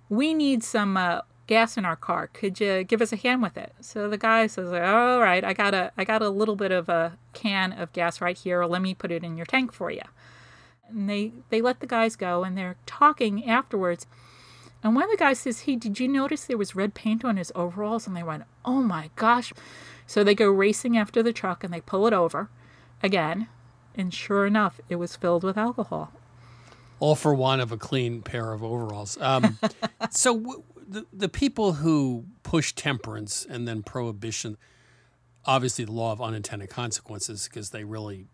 we 0.08 0.32
need 0.32 0.64
some 0.64 0.96
uh, 0.96 1.20
gas 1.46 1.76
in 1.76 1.84
our 1.84 1.96
car. 1.96 2.28
Could 2.32 2.60
you 2.60 2.84
give 2.84 3.00
us 3.00 3.12
a 3.12 3.16
hand 3.16 3.42
with 3.42 3.56
it? 3.56 3.74
So 3.80 4.08
the 4.08 4.18
guy 4.18 4.46
says, 4.46 4.72
"All 4.72 5.20
right, 5.20 5.44
I 5.44 5.52
got 5.52 5.74
a 5.74 5.92
I 5.96 6.04
got 6.04 6.22
a 6.22 6.28
little 6.28 6.56
bit 6.56 6.72
of 6.72 6.88
a 6.88 7.18
can 7.32 7.72
of 7.72 7.92
gas 7.92 8.20
right 8.20 8.36
here. 8.36 8.64
Let 8.64 8.82
me 8.82 8.94
put 8.94 9.10
it 9.12 9.24
in 9.24 9.36
your 9.36 9.46
tank 9.46 9.72
for 9.72 9.90
you." 9.90 10.02
And 10.88 11.08
they 11.08 11.32
they 11.50 11.60
let 11.60 11.80
the 11.80 11.86
guys 11.86 12.16
go, 12.16 12.44
and 12.44 12.56
they're 12.56 12.76
talking 12.86 13.48
afterwards. 13.48 14.06
And 14.82 14.94
one 14.94 15.04
of 15.04 15.10
the 15.10 15.16
guys 15.16 15.40
says, 15.40 15.60
"Hey, 15.62 15.76
did 15.76 15.98
you 15.98 16.08
notice 16.08 16.44
there 16.44 16.58
was 16.58 16.76
red 16.76 16.94
paint 16.94 17.24
on 17.24 17.36
his 17.36 17.52
overalls?" 17.54 18.06
And 18.06 18.16
they 18.16 18.22
went, 18.22 18.44
"Oh 18.64 18.82
my 18.82 19.10
gosh!" 19.16 19.52
So 20.06 20.22
they 20.22 20.34
go 20.34 20.50
racing 20.50 20.96
after 20.96 21.22
the 21.22 21.32
truck, 21.32 21.64
and 21.64 21.72
they 21.72 21.80
pull 21.80 22.06
it 22.06 22.12
over 22.12 22.48
again. 23.02 23.48
And 23.94 24.12
sure 24.12 24.46
enough, 24.46 24.80
it 24.88 24.96
was 24.96 25.16
filled 25.16 25.42
with 25.42 25.56
alcohol. 25.56 26.12
All 27.00 27.14
for 27.14 27.34
one 27.34 27.60
of 27.60 27.72
a 27.72 27.76
clean 27.76 28.22
pair 28.22 28.52
of 28.52 28.62
overalls. 28.62 29.18
Um, 29.20 29.58
so 30.10 30.38
w- 30.38 30.62
the 30.88 31.06
the 31.12 31.28
people 31.28 31.74
who 31.74 32.24
push 32.42 32.72
temperance 32.72 33.46
and 33.48 33.66
then 33.66 33.82
prohibition, 33.82 34.56
obviously 35.44 35.84
the 35.84 35.92
law 35.92 36.12
of 36.12 36.20
unintended 36.20 36.70
consequences, 36.70 37.48
because 37.48 37.70
they 37.70 37.84
really 37.84 38.26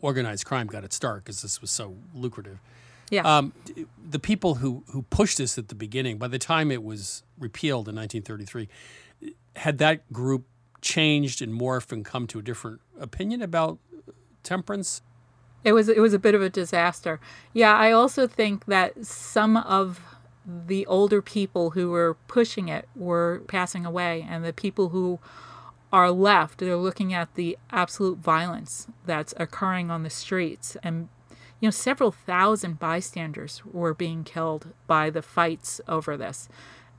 organized 0.00 0.44
crime 0.46 0.66
got 0.66 0.84
its 0.84 0.96
start 0.96 1.24
because 1.24 1.42
this 1.42 1.60
was 1.60 1.70
so 1.70 1.96
lucrative. 2.14 2.60
Yeah. 3.10 3.22
Um, 3.22 3.52
the 4.10 4.18
people 4.18 4.56
who 4.56 4.84
who 4.88 5.02
pushed 5.02 5.38
this 5.38 5.58
at 5.58 5.68
the 5.68 5.74
beginning, 5.74 6.18
by 6.18 6.28
the 6.28 6.38
time 6.38 6.70
it 6.70 6.82
was 6.82 7.22
repealed 7.38 7.88
in 7.88 7.96
1933, 7.96 8.68
had 9.56 9.78
that 9.78 10.12
group 10.12 10.46
changed 10.80 11.42
and 11.42 11.58
morphed 11.58 11.92
and 11.92 12.04
come 12.04 12.26
to 12.28 12.38
a 12.38 12.42
different 12.42 12.80
opinion 13.00 13.42
about 13.42 13.78
temperance? 14.42 15.02
It 15.64 15.72
was 15.72 15.88
it 15.88 16.00
was 16.00 16.14
a 16.14 16.18
bit 16.18 16.34
of 16.34 16.42
a 16.42 16.50
disaster. 16.50 17.20
Yeah, 17.52 17.74
I 17.74 17.92
also 17.92 18.26
think 18.26 18.66
that 18.66 19.04
some 19.04 19.56
of 19.56 20.00
the 20.48 20.86
older 20.86 21.20
people 21.20 21.70
who 21.70 21.90
were 21.90 22.16
pushing 22.26 22.68
it 22.68 22.88
were 22.96 23.42
passing 23.48 23.84
away, 23.84 24.26
and 24.28 24.44
the 24.44 24.52
people 24.52 24.88
who 24.88 25.18
are 25.92 26.10
left, 26.10 26.58
they're 26.58 26.76
looking 26.76 27.12
at 27.12 27.34
the 27.34 27.58
absolute 27.70 28.18
violence 28.18 28.86
that's 29.04 29.34
occurring 29.36 29.90
on 29.90 30.02
the 30.02 30.10
streets, 30.10 30.76
and 30.82 31.08
you 31.60 31.66
know, 31.66 31.70
several 31.70 32.12
thousand 32.12 32.78
bystanders 32.78 33.62
were 33.64 33.92
being 33.92 34.22
killed 34.22 34.72
by 34.86 35.10
the 35.10 35.22
fights 35.22 35.80
over 35.88 36.16
this. 36.16 36.48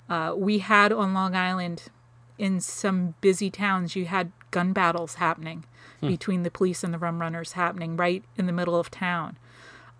Uh, 0.10 0.34
we 0.36 0.60
had 0.60 0.92
on 0.92 1.14
Long 1.14 1.36
Island, 1.36 1.84
in 2.38 2.60
some 2.60 3.16
busy 3.22 3.50
towns, 3.50 3.96
you 3.96 4.06
had 4.06 4.32
gun 4.52 4.74
battles 4.74 5.16
happening 5.16 5.66
between 6.02 6.44
the 6.44 6.52
police 6.52 6.84
and 6.84 6.94
the 6.94 6.98
rum 6.98 7.20
runners 7.20 7.54
happening 7.54 7.96
right 7.98 8.24
in 8.38 8.46
the 8.48 8.54
middle 8.54 8.76
of 8.76 8.90
town. 8.90 9.38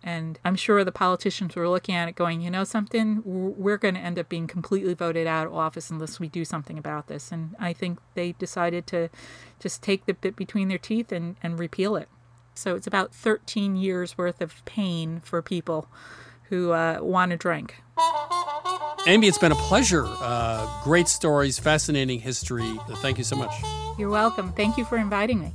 And 0.02 0.40
I'm 0.46 0.56
sure 0.56 0.84
the 0.84 0.92
politicians 0.92 1.56
were 1.56 1.68
looking 1.68 1.94
at 1.96 2.08
it 2.08 2.16
going, 2.16 2.42
you 2.42 2.50
know 2.50 2.64
something, 2.64 3.22
we're 3.26 3.78
going 3.78 3.96
to 3.96 4.00
end 4.00 4.18
up 4.18 4.30
being 4.30 4.48
completely 4.48 4.94
voted 4.94 5.28
out 5.28 5.48
of 5.48 5.54
office 5.54 5.90
unless 5.90 6.20
we 6.20 6.30
do 6.30 6.46
something 6.46 6.78
about 6.78 7.08
this. 7.08 7.32
And 7.32 7.56
I 7.60 7.74
think 7.74 8.00
they 8.14 8.32
decided 8.34 8.88
to 8.88 9.10
just 9.60 9.84
take 9.84 10.06
the 10.06 10.14
bit 10.14 10.36
between 10.36 10.70
their 10.70 10.78
teeth 10.78 11.12
and, 11.12 11.36
and 11.44 11.60
repeal 11.60 11.96
it. 11.96 12.08
So 12.54 12.76
it's 12.76 12.88
about 12.88 13.14
13 13.14 13.76
years 13.76 14.18
worth 14.18 14.42
of 14.42 14.64
pain 14.66 15.22
for 15.24 15.42
people 15.42 15.88
who 16.50 16.72
uh, 16.72 17.00
want 17.02 17.32
to 17.32 17.38
drink. 17.38 17.76
Amy, 19.08 19.28
it's 19.28 19.38
been 19.38 19.52
a 19.52 19.56
pleasure. 19.56 20.06
Uh, 20.08 20.84
great 20.84 21.08
stories, 21.08 21.58
fascinating 21.58 22.20
history. 22.20 22.78
Thank 22.98 23.18
you 23.18 23.24
so 23.24 23.36
much. 23.36 23.54
You're 23.98 24.10
welcome. 24.10 24.52
Thank 24.54 24.78
you 24.78 24.86
for 24.86 24.98
inviting 24.98 25.40
me. 25.40 25.54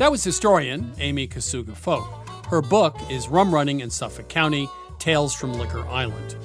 That 0.00 0.10
was 0.10 0.24
historian 0.24 0.94
Amy 0.98 1.28
Kasuga 1.28 1.76
Folk. 1.76 2.08
Her 2.46 2.62
book 2.62 2.96
is 3.10 3.28
Rum 3.28 3.52
Running 3.52 3.80
in 3.80 3.90
Suffolk 3.90 4.30
County 4.30 4.66
Tales 4.98 5.34
from 5.34 5.52
Liquor 5.52 5.86
Island. 5.88 6.36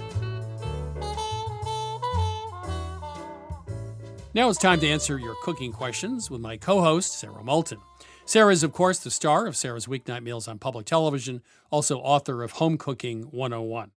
Now 4.34 4.50
it's 4.50 4.60
time 4.60 4.82
to 4.82 4.90
answer 4.90 5.18
your 5.18 5.36
cooking 5.42 5.72
questions 5.72 6.30
with 6.30 6.42
my 6.42 6.58
co 6.58 6.82
host, 6.82 7.18
Sara 7.18 7.46
Moulton. 7.46 7.78
Sara 8.26 8.52
is, 8.52 8.62
of 8.62 8.74
course, 8.74 9.00
the 9.00 9.10
star 9.10 9.48
of 9.48 9.56
Sara's 9.56 9.86
Weeknight 9.86 10.22
Meals 10.22 10.50
on 10.50 10.60
public 10.60 10.86
television, 10.86 11.42
also 11.72 12.00
author 12.00 12.44
of 12.44 12.52
Home 12.52 12.78
Cooking 12.78 13.22
101. 13.32 13.92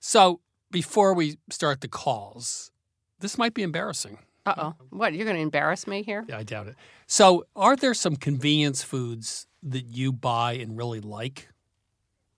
So, 0.00 0.40
before 0.72 1.14
we 1.14 1.38
start 1.48 1.80
the 1.80 1.86
calls, 1.86 2.72
this 3.20 3.38
might 3.38 3.54
be 3.54 3.62
embarrassing. 3.62 4.18
Uh 4.44 4.54
oh. 4.58 4.74
What? 4.90 5.12
You're 5.12 5.26
going 5.26 5.36
to 5.36 5.42
embarrass 5.42 5.86
me 5.86 6.02
here? 6.02 6.24
Yeah, 6.26 6.38
I 6.38 6.42
doubt 6.42 6.66
it. 6.66 6.74
So, 7.10 7.46
are 7.56 7.74
there 7.74 7.94
some 7.94 8.16
convenience 8.16 8.82
foods 8.82 9.46
that 9.62 9.86
you 9.86 10.12
buy 10.12 10.52
and 10.52 10.76
really 10.76 11.00
like? 11.00 11.48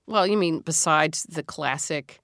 Well, 0.07 0.29
you 0.29 0.37
mean 0.37 0.61
besides 0.61 1.25
the 1.25 1.43
classic 1.43 2.21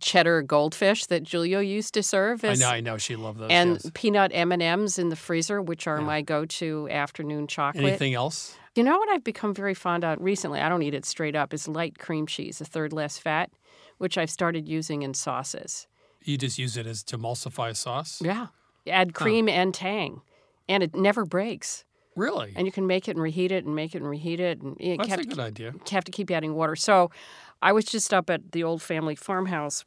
cheddar 0.00 0.42
goldfish 0.42 1.06
that 1.06 1.24
Julia 1.24 1.60
used 1.60 1.94
to 1.94 2.04
serve 2.04 2.44
I 2.44 2.54
know, 2.54 2.68
I 2.68 2.80
know, 2.80 2.98
she 2.98 3.16
loved 3.16 3.40
those. 3.40 3.50
and 3.50 3.70
yes. 3.72 3.90
peanut 3.94 4.30
M&Ms 4.32 4.96
in 4.96 5.08
the 5.08 5.16
freezer, 5.16 5.60
which 5.60 5.88
are 5.88 5.98
Yeah. 5.98 6.04
my 6.04 6.22
go-to 6.22 6.88
afternoon 6.88 7.48
chocolate. 7.48 7.84
Anything 7.84 8.14
else? 8.14 8.56
You 8.76 8.84
know 8.84 8.96
what 8.96 9.08
I've 9.08 9.24
become 9.24 9.52
very 9.52 9.74
fond 9.74 10.04
of 10.04 10.20
recently? 10.20 10.60
I 10.60 10.68
don't 10.68 10.82
eat 10.82 10.94
it 10.94 11.04
straight 11.04 11.34
up. 11.34 11.52
Is 11.52 11.66
light 11.66 11.98
cream 11.98 12.28
cheese, 12.28 12.60
a 12.60 12.64
third 12.64 12.92
less 12.92 13.18
fat, 13.18 13.50
which 13.98 14.16
I've 14.16 14.30
started 14.30 14.68
using 14.68 15.02
in 15.02 15.14
sauces. 15.14 15.88
You 16.22 16.38
just 16.38 16.58
use 16.58 16.76
it 16.76 16.86
as 16.86 17.02
to 17.04 17.18
emulsify 17.18 17.70
a 17.70 17.74
sauce? 17.74 18.22
Yeah, 18.22 18.48
add 18.86 19.14
cream 19.14 19.48
and 19.48 19.74
tang, 19.74 20.22
and 20.68 20.84
it 20.84 20.94
never 20.94 21.24
breaks. 21.24 21.84
Really? 22.18 22.52
And 22.56 22.66
you 22.66 22.72
can 22.72 22.86
make 22.86 23.08
it 23.08 23.12
and 23.16 23.22
reheat 23.22 23.52
it 23.52 23.64
and 23.64 23.74
make 23.74 23.94
it 23.94 23.98
and 24.02 24.10
reheat 24.10 24.40
it, 24.40 24.60
and 24.60 24.76
you 24.80 24.96
That's 24.96 25.08
have 25.10 25.20
a 25.20 25.22
to 25.22 25.28
good 25.28 25.38
idea. 25.38 25.74
have 25.90 26.04
to 26.04 26.12
keep 26.12 26.30
adding 26.30 26.54
water. 26.54 26.74
So 26.76 27.10
I 27.62 27.72
was 27.72 27.84
just 27.84 28.12
up 28.12 28.28
at 28.28 28.52
the 28.52 28.64
old 28.64 28.82
family 28.82 29.14
farmhouse 29.14 29.84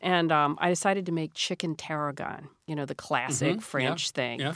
and 0.00 0.30
um, 0.30 0.56
I 0.60 0.68
decided 0.68 1.06
to 1.06 1.12
make 1.12 1.34
chicken 1.34 1.74
tarragon, 1.74 2.48
you 2.66 2.76
know, 2.76 2.84
the 2.84 2.94
classic 2.94 3.60
French 3.62 4.10
thing. 4.10 4.40
Yeah. 4.40 4.54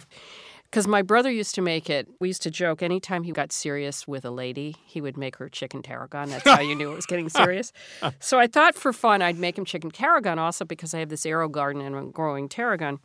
Because 0.65 0.87
my 0.89 1.03
brother 1.03 1.31
used 1.31 1.55
to 1.57 1.63
make 1.63 1.91
it. 1.91 2.09
We 2.19 2.29
used 2.29 2.43
to 2.43 2.51
joke 2.51 2.83
anytime 2.83 3.25
he 3.25 3.33
got 3.33 3.53
serious 3.53 4.09
with 4.09 4.25
a 4.25 4.31
lady, 4.31 4.77
he 4.87 5.03
would 5.03 5.19
make 5.19 5.37
her 5.37 5.49
chicken 5.51 5.83
tarragon. 5.83 6.31
That's 6.31 6.49
how 6.49 6.61
you 6.61 6.75
knew 6.75 6.91
it 6.93 6.95
was 6.97 7.05
getting 7.07 7.29
serious. 7.43 7.73
so 8.21 8.39
I 8.39 8.47
thought 8.47 8.75
for 8.75 8.93
fun 8.93 9.21
I'd 9.21 9.39
make 9.39 9.59
him 9.59 9.65
chicken 9.67 9.91
tarragon 9.91 10.39
also 10.39 10.65
because 10.65 10.95
I 10.95 11.01
have 11.01 11.09
this 11.11 11.27
AeroGarden 11.27 11.85
and 11.87 11.95
I'm 11.95 12.11
growing 12.11 12.49
tarragon. 12.49 13.01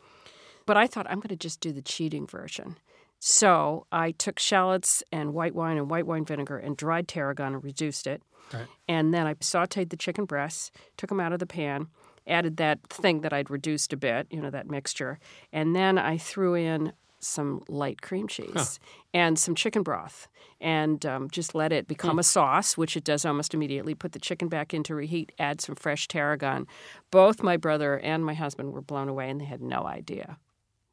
But 0.65 0.77
I 0.77 0.87
thought 0.87 1.07
I'm 1.09 1.19
going 1.19 1.29
to 1.29 1.35
just 1.35 1.59
do 1.59 1.71
the 1.71 1.81
cheating 1.81 2.25
version. 2.27 2.77
So 3.19 3.87
I 3.91 4.11
took 4.11 4.39
shallots 4.39 5.03
and 5.11 5.33
white 5.33 5.55
wine 5.55 5.77
and 5.77 5.89
white 5.89 6.05
wine 6.05 6.25
vinegar 6.25 6.57
and 6.57 6.77
dried 6.77 7.07
tarragon 7.07 7.53
and 7.53 7.63
reduced 7.63 8.07
it. 8.07 8.21
Right. 8.53 8.67
And 8.87 9.13
then 9.13 9.27
I 9.27 9.33
sauteed 9.35 9.89
the 9.89 9.97
chicken 9.97 10.25
breasts, 10.25 10.71
took 10.95 11.09
them 11.09 11.19
out 11.19 11.33
of 11.33 11.39
the 11.39 11.45
pan, 11.45 11.87
added 12.25 12.57
that 12.57 12.79
thing 12.89 13.21
that 13.21 13.33
I'd 13.33 13.49
reduced 13.49 13.93
a 13.93 13.97
bit, 13.97 14.27
you 14.29 14.41
know, 14.41 14.49
that 14.49 14.69
mixture. 14.69 15.19
And 15.51 15.75
then 15.75 15.97
I 15.97 16.17
threw 16.17 16.55
in 16.55 16.93
some 17.19 17.63
light 17.67 18.01
cream 18.01 18.27
cheese 18.27 18.79
and 19.13 19.39
some 19.39 19.55
chicken 19.55 19.81
broth 19.81 20.27
and 20.61 21.03
um, 21.05 21.29
just 21.31 21.55
let 21.55 21.73
it 21.73 21.87
become 21.87 22.19
a 22.19 22.23
sauce, 22.23 22.77
which 22.77 22.95
it 22.95 23.03
does 23.03 23.25
almost 23.25 23.55
immediately. 23.55 23.95
Put 23.95 24.11
the 24.11 24.19
chicken 24.19 24.47
back 24.47 24.73
into 24.73 24.93
reheat, 24.93 25.31
add 25.39 25.59
some 25.59 25.75
fresh 25.75 26.07
tarragon. 26.07 26.67
Both 27.09 27.41
my 27.41 27.57
brother 27.57 27.97
and 27.97 28.23
my 28.23 28.35
husband 28.35 28.71
were 28.71 28.81
blown 28.81 29.09
away 29.09 29.29
and 29.29 29.41
they 29.41 29.45
had 29.45 29.61
no 29.61 29.85
idea 29.85 30.37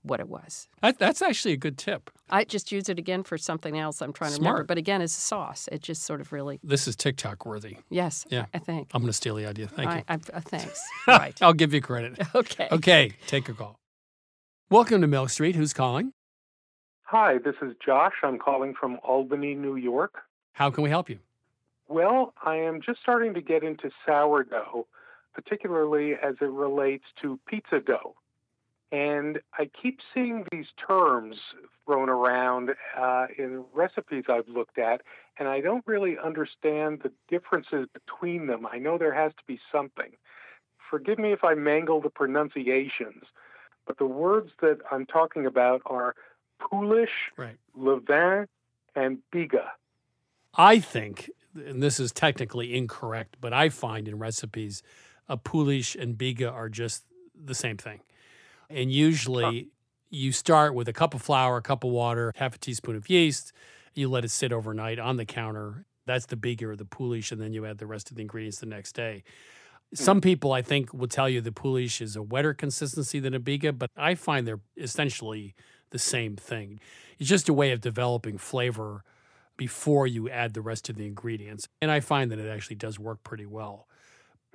what 0.05 0.21
it 0.21 0.29
was. 0.29 0.69
That, 0.83 0.99
that's 0.99 1.23
actually 1.23 1.55
a 1.55 1.57
good 1.57 1.79
tip. 1.79 2.11
I 2.31 2.45
just 2.45 2.71
use 2.71 2.89
it 2.89 2.99
again 2.99 3.23
for 3.23 3.39
something 3.39 3.79
else 3.79 4.01
I'm 4.03 4.13
trying 4.13 4.33
to 4.33 4.39
remember. 4.39 4.65
But 4.65 4.79
again, 4.79 5.01
as 5.03 5.11
a 5.17 5.21
sauce, 5.21 5.69
it 5.73 5.83
just 5.83 6.03
sort 6.05 6.21
of 6.21 6.33
really, 6.33 6.61
This 6.63 6.87
is 6.87 6.95
TikTok 6.97 7.45
worthy. 7.47 7.79
yes, 7.91 8.27
Yeah. 8.29 8.47
I 8.53 8.59
think. 8.59 8.89
I'm 8.95 9.01
going 9.03 9.09
to 9.09 9.13
steal 9.15 9.35
the 9.35 9.47
idea. 9.47 9.67
Thank 9.67 9.91
you. 9.91 10.03
I, 10.09 10.15
I, 10.15 10.15
uh, 10.15 10.41
thanks. 10.41 10.83
right. 11.09 11.37
I'll 11.43 11.53
give 11.55 11.73
you 11.75 11.81
credit. 11.81 12.19
Okay. 12.35 12.69
Okay, 12.71 13.13
take 13.27 13.49
a 13.49 13.55
call. 13.55 13.79
Welcome 14.71 15.01
to 15.03 15.07
Milk 15.07 15.31
Street. 15.31 15.55
Who's 15.57 15.73
calling? 15.73 16.13
Hi, 17.05 17.39
this 17.39 17.55
is 17.63 17.75
Josh. 17.85 18.15
I'm 18.23 18.39
calling 18.39 18.75
from 18.79 18.99
Albany, 19.05 19.55
New 19.55 19.77
York. 19.77 20.15
How 20.53 20.71
can 20.71 20.83
we 20.85 20.91
help 20.91 21.09
you? 21.09 21.19
Well, 21.89 22.33
I 22.45 22.57
am 22.57 22.81
just 22.85 23.01
starting 23.01 23.35
to 23.35 23.41
get 23.43 23.63
into 23.63 23.91
sourdough, 24.07 24.87
particularly 25.35 26.13
as 26.15 26.35
it 26.41 26.47
relates 26.51 27.05
to 27.23 27.39
pizza 27.47 27.81
dough. 27.81 28.15
And 28.93 29.41
I 29.59 29.69
keep 29.83 30.01
seeing 30.13 30.47
these 30.53 30.67
terms 30.87 31.37
thrown 31.85 32.09
around 32.09 32.71
uh, 32.97 33.27
in 33.37 33.65
recipes 33.73 34.25
I've 34.29 34.49
looked 34.49 34.79
at, 34.79 35.03
and 35.39 35.49
I 35.49 35.61
don't 35.61 35.85
really 35.87 36.17
understand 36.23 37.01
the 37.03 37.11
differences 37.29 37.89
between 37.93 38.47
them. 38.47 38.67
I 38.71 38.79
know 38.79 38.97
there 38.97 39.15
has 39.15 39.33
to 39.33 39.43
be 39.47 39.59
something. 39.73 40.13
Forgive 40.91 41.19
me 41.19 41.33
if 41.33 41.43
I 41.43 41.55
mangle 41.55 42.01
the 42.01 42.11
pronunciations, 42.11 43.25
but 43.87 43.99
the 43.99 44.07
words 44.07 44.51
that 44.61 44.79
I'm 44.91 45.07
talking 45.07 45.45
about 45.45 45.83
are 45.87 46.15
poolish, 46.61 47.11
Right. 47.37 47.57
Levain, 47.77 48.47
and 48.95 49.19
Biga. 49.33 49.67
I 50.57 50.79
think, 50.79 51.31
and 51.55 51.83
this 51.83 51.99
is 51.99 52.13
technically 52.13 52.75
incorrect, 52.77 53.39
but 53.41 53.53
I 53.53 53.71
find 53.71 54.07
in 54.07 54.19
recipes, 54.19 54.83
a 55.29 55.37
poolish 55.37 55.97
and 55.97 56.17
Biga 56.17 56.53
are 56.53 56.69
just 56.69 57.05
the 57.35 57.55
same 57.55 57.77
thing. 57.77 58.01
And 58.71 58.93
usually 58.93 59.71
you 60.11 60.33
start 60.33 60.75
with 60.75 60.89
a 60.89 60.93
cup 60.93 61.15
of 61.15 61.23
flour, 61.23 61.57
a 61.59 61.63
cup 61.63 61.85
of 61.85 61.91
water, 61.91 62.33
half 62.37 62.55
a 62.57 62.59
teaspoon 62.59 62.97
of 62.97 63.09
yeast. 63.11 63.53
You 63.95 64.09
let 64.09 64.25
it 64.25 64.31
sit 64.31 64.53
overnight 64.53 64.99
on 64.99 65.17
the 65.17 65.25
counter. 65.25 65.87
That's 66.07 66.27
the 66.27 66.37
Biga 66.37 66.63
or 66.65 66.77
the 66.77 66.85
poolish, 66.85 67.33
and 67.33 67.41
then 67.41 67.53
you 67.53 67.65
add 67.67 67.79
the 67.79 67.87
rest 67.87 68.11
of 68.11 68.17
the 68.17 68.23
ingredients 68.23 68.59
the 68.59 68.67
next 68.67 68.93
day. 68.95 69.25
Some 69.95 70.21
people, 70.21 70.53
I 70.53 70.63
think, 70.63 70.93
will 70.93 71.09
tell 71.09 71.29
you 71.29 71.41
the 71.41 71.53
poolish 71.53 72.01
is 72.01 72.17
a 72.17 72.23
wetter 72.23 72.53
consistency 72.55 73.21
than 73.21 73.35
a 73.35 73.41
Biga, 73.41 73.77
but 73.77 73.91
I 73.97 74.15
find 74.17 74.47
they're 74.47 74.61
essentially 74.77 75.55
the 75.91 75.99
same 75.99 76.37
thing. 76.37 76.81
It's 77.19 77.29
just 77.29 77.49
a 77.49 77.53
way 77.55 77.71
of 77.73 77.81
developing 77.81 78.39
flavor 78.39 79.05
before 79.57 80.07
you 80.07 80.29
add 80.29 80.55
the 80.55 80.61
rest 80.63 80.89
of 80.91 80.97
the 80.97 81.07
ingredients. 81.07 81.69
And 81.81 81.91
I 81.91 82.01
find 82.01 82.31
that 82.33 82.41
it 82.41 82.49
actually 82.49 82.77
does 82.77 82.99
work 82.99 83.23
pretty 83.23 83.47
well. 83.47 83.89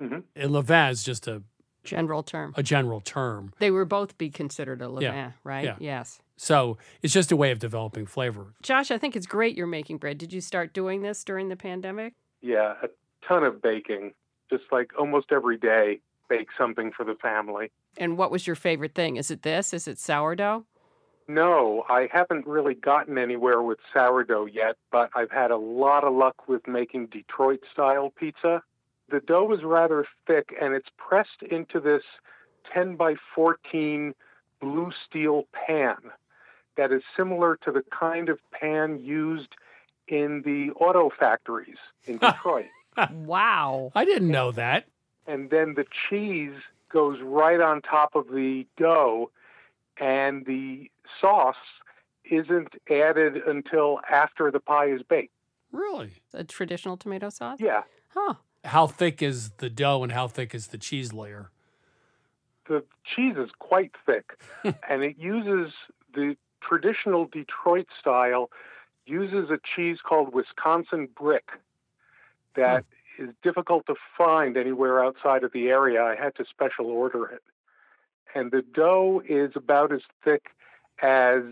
Mhm. 0.00 0.24
And 0.34 0.50
Levain 0.50 0.90
is 0.90 1.02
just 1.02 1.26
a, 1.28 1.42
General 1.84 2.22
term. 2.22 2.52
a 2.56 2.62
general 2.62 3.00
term. 3.00 3.52
They 3.58 3.70
would 3.70 3.88
both 3.88 4.18
be 4.18 4.30
considered 4.30 4.82
a 4.82 4.86
levain, 4.86 5.00
Yeah. 5.02 5.32
right? 5.44 5.64
Yeah. 5.64 5.76
Yes. 5.78 6.20
So 6.36 6.78
it's 7.02 7.12
just 7.12 7.32
a 7.32 7.36
way 7.36 7.50
of 7.50 7.58
developing 7.58 8.06
flavor. 8.06 8.54
Josh, 8.62 8.90
I 8.90 8.98
think 8.98 9.16
it's 9.16 9.26
great 9.26 9.56
you're 9.56 9.66
making 9.66 9.98
bread. 9.98 10.18
Did 10.18 10.32
you 10.32 10.40
start 10.40 10.72
doing 10.72 11.02
this 11.02 11.22
during 11.24 11.48
the 11.48 11.56
pandemic? 11.56 12.14
Yeah, 12.42 12.74
a 12.82 12.88
ton 13.26 13.44
of 13.44 13.60
baking. 13.62 14.12
Just 14.50 14.64
like 14.72 14.90
almost 14.98 15.32
every 15.32 15.56
day, 15.58 16.00
bake 16.28 16.48
something 16.56 16.92
for 16.92 17.04
the 17.04 17.14
family. 17.16 17.70
And 17.96 18.16
what 18.16 18.30
was 18.30 18.46
your 18.46 18.56
favorite 18.56 18.94
thing? 18.94 19.16
Is 19.16 19.30
it 19.30 19.42
this? 19.42 19.72
Is 19.74 19.86
it 19.88 19.98
sourdough? 19.98 20.64
No, 21.28 21.84
I 21.88 22.08
haven't 22.12 22.46
really 22.46 22.74
gotten 22.74 23.16
anywhere 23.16 23.62
with 23.62 23.78
sourdough 23.92 24.46
yet, 24.46 24.76
but 24.90 25.10
I've 25.14 25.30
had 25.30 25.50
a 25.52 25.56
lot 25.56 26.02
of 26.02 26.12
luck 26.12 26.48
with 26.48 26.66
making 26.66 27.06
Detroit 27.06 27.60
style 27.72 28.10
pizza. 28.10 28.62
The 29.10 29.20
dough 29.20 29.52
is 29.52 29.62
rather 29.64 30.06
thick 30.26 30.54
and 30.60 30.74
it's 30.74 30.88
pressed 30.96 31.42
into 31.50 31.80
this 31.80 32.02
10 32.72 32.96
by 32.96 33.14
14 33.34 34.14
blue 34.60 34.90
steel 35.06 35.44
pan 35.52 35.96
that 36.76 36.92
is 36.92 37.02
similar 37.16 37.56
to 37.64 37.72
the 37.72 37.82
kind 37.90 38.28
of 38.28 38.38
pan 38.52 39.00
used 39.00 39.48
in 40.08 40.42
the 40.42 40.70
auto 40.82 41.10
factories 41.18 41.78
in 42.06 42.18
Detroit. 42.22 42.66
Wow. 43.12 43.90
I 43.94 44.04
didn't 44.04 44.30
know 44.30 44.52
that. 44.52 44.86
and 45.26 45.50
then 45.50 45.74
the 45.74 45.86
cheese 46.08 46.54
goes 46.92 47.18
right 47.22 47.60
on 47.60 47.80
top 47.82 48.14
of 48.16 48.26
the 48.28 48.66
dough, 48.76 49.30
and 49.98 50.44
the 50.44 50.90
sauce 51.20 51.54
isn't 52.24 52.68
added 52.90 53.36
until 53.46 54.00
after 54.10 54.50
the 54.50 54.58
pie 54.58 54.86
is 54.90 55.02
baked. 55.02 55.32
Really? 55.72 56.14
A 56.34 56.42
traditional 56.42 56.96
tomato 56.96 57.30
sauce? 57.30 57.58
Yeah, 57.60 57.82
Huh. 58.12 58.34
How 58.64 58.86
thick 58.86 59.22
is 59.22 59.50
the 59.58 59.70
dough 59.70 60.02
and 60.02 60.12
how 60.12 60.28
thick 60.28 60.54
is 60.54 60.68
the 60.68 60.78
cheese 60.78 61.12
layer? 61.12 61.50
the 62.70 62.84
cheese 63.04 63.34
is 63.36 63.50
quite 63.58 63.92
thick, 64.06 64.38
and 64.88 65.02
it 65.02 65.18
uses 65.18 65.74
the 66.14 66.36
traditional 66.62 67.26
Detroit 67.26 67.88
style, 67.98 68.48
uses 69.04 69.50
a 69.50 69.58
cheese 69.74 69.98
called 70.02 70.32
Wisconsin 70.32 71.08
brick 71.18 71.50
that 72.54 72.84
hmm. 73.16 73.24
is 73.24 73.30
difficult 73.42 73.86
to 73.86 73.96
find 74.16 74.56
anywhere 74.56 75.04
outside 75.04 75.42
of 75.42 75.52
the 75.52 75.68
area. 75.68 76.02
I 76.02 76.14
had 76.14 76.34
to 76.36 76.44
special 76.48 76.86
order 76.86 77.26
it. 77.26 77.42
And 78.34 78.52
the 78.52 78.62
dough 78.62 79.20
is 79.28 79.52
about 79.56 79.92
as 79.92 80.02
thick 80.24 80.50
as 81.02 81.42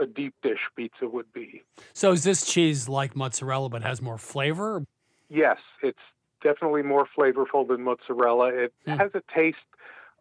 a 0.00 0.06
deep 0.06 0.34
dish 0.42 0.60
pizza 0.74 1.06
would 1.06 1.30
be. 1.34 1.62
So 1.92 2.12
is 2.12 2.24
this 2.24 2.46
cheese 2.46 2.88
like 2.88 3.14
mozzarella 3.14 3.68
but 3.68 3.82
has 3.82 4.00
more 4.00 4.16
flavor? 4.16 4.86
Yes, 5.28 5.58
it's 5.82 5.98
definitely 6.42 6.82
more 6.82 7.06
flavorful 7.16 7.66
than 7.66 7.82
mozzarella. 7.82 8.48
It 8.48 8.72
Hmm. 8.84 8.92
has 8.92 9.10
a 9.14 9.22
taste 9.34 9.58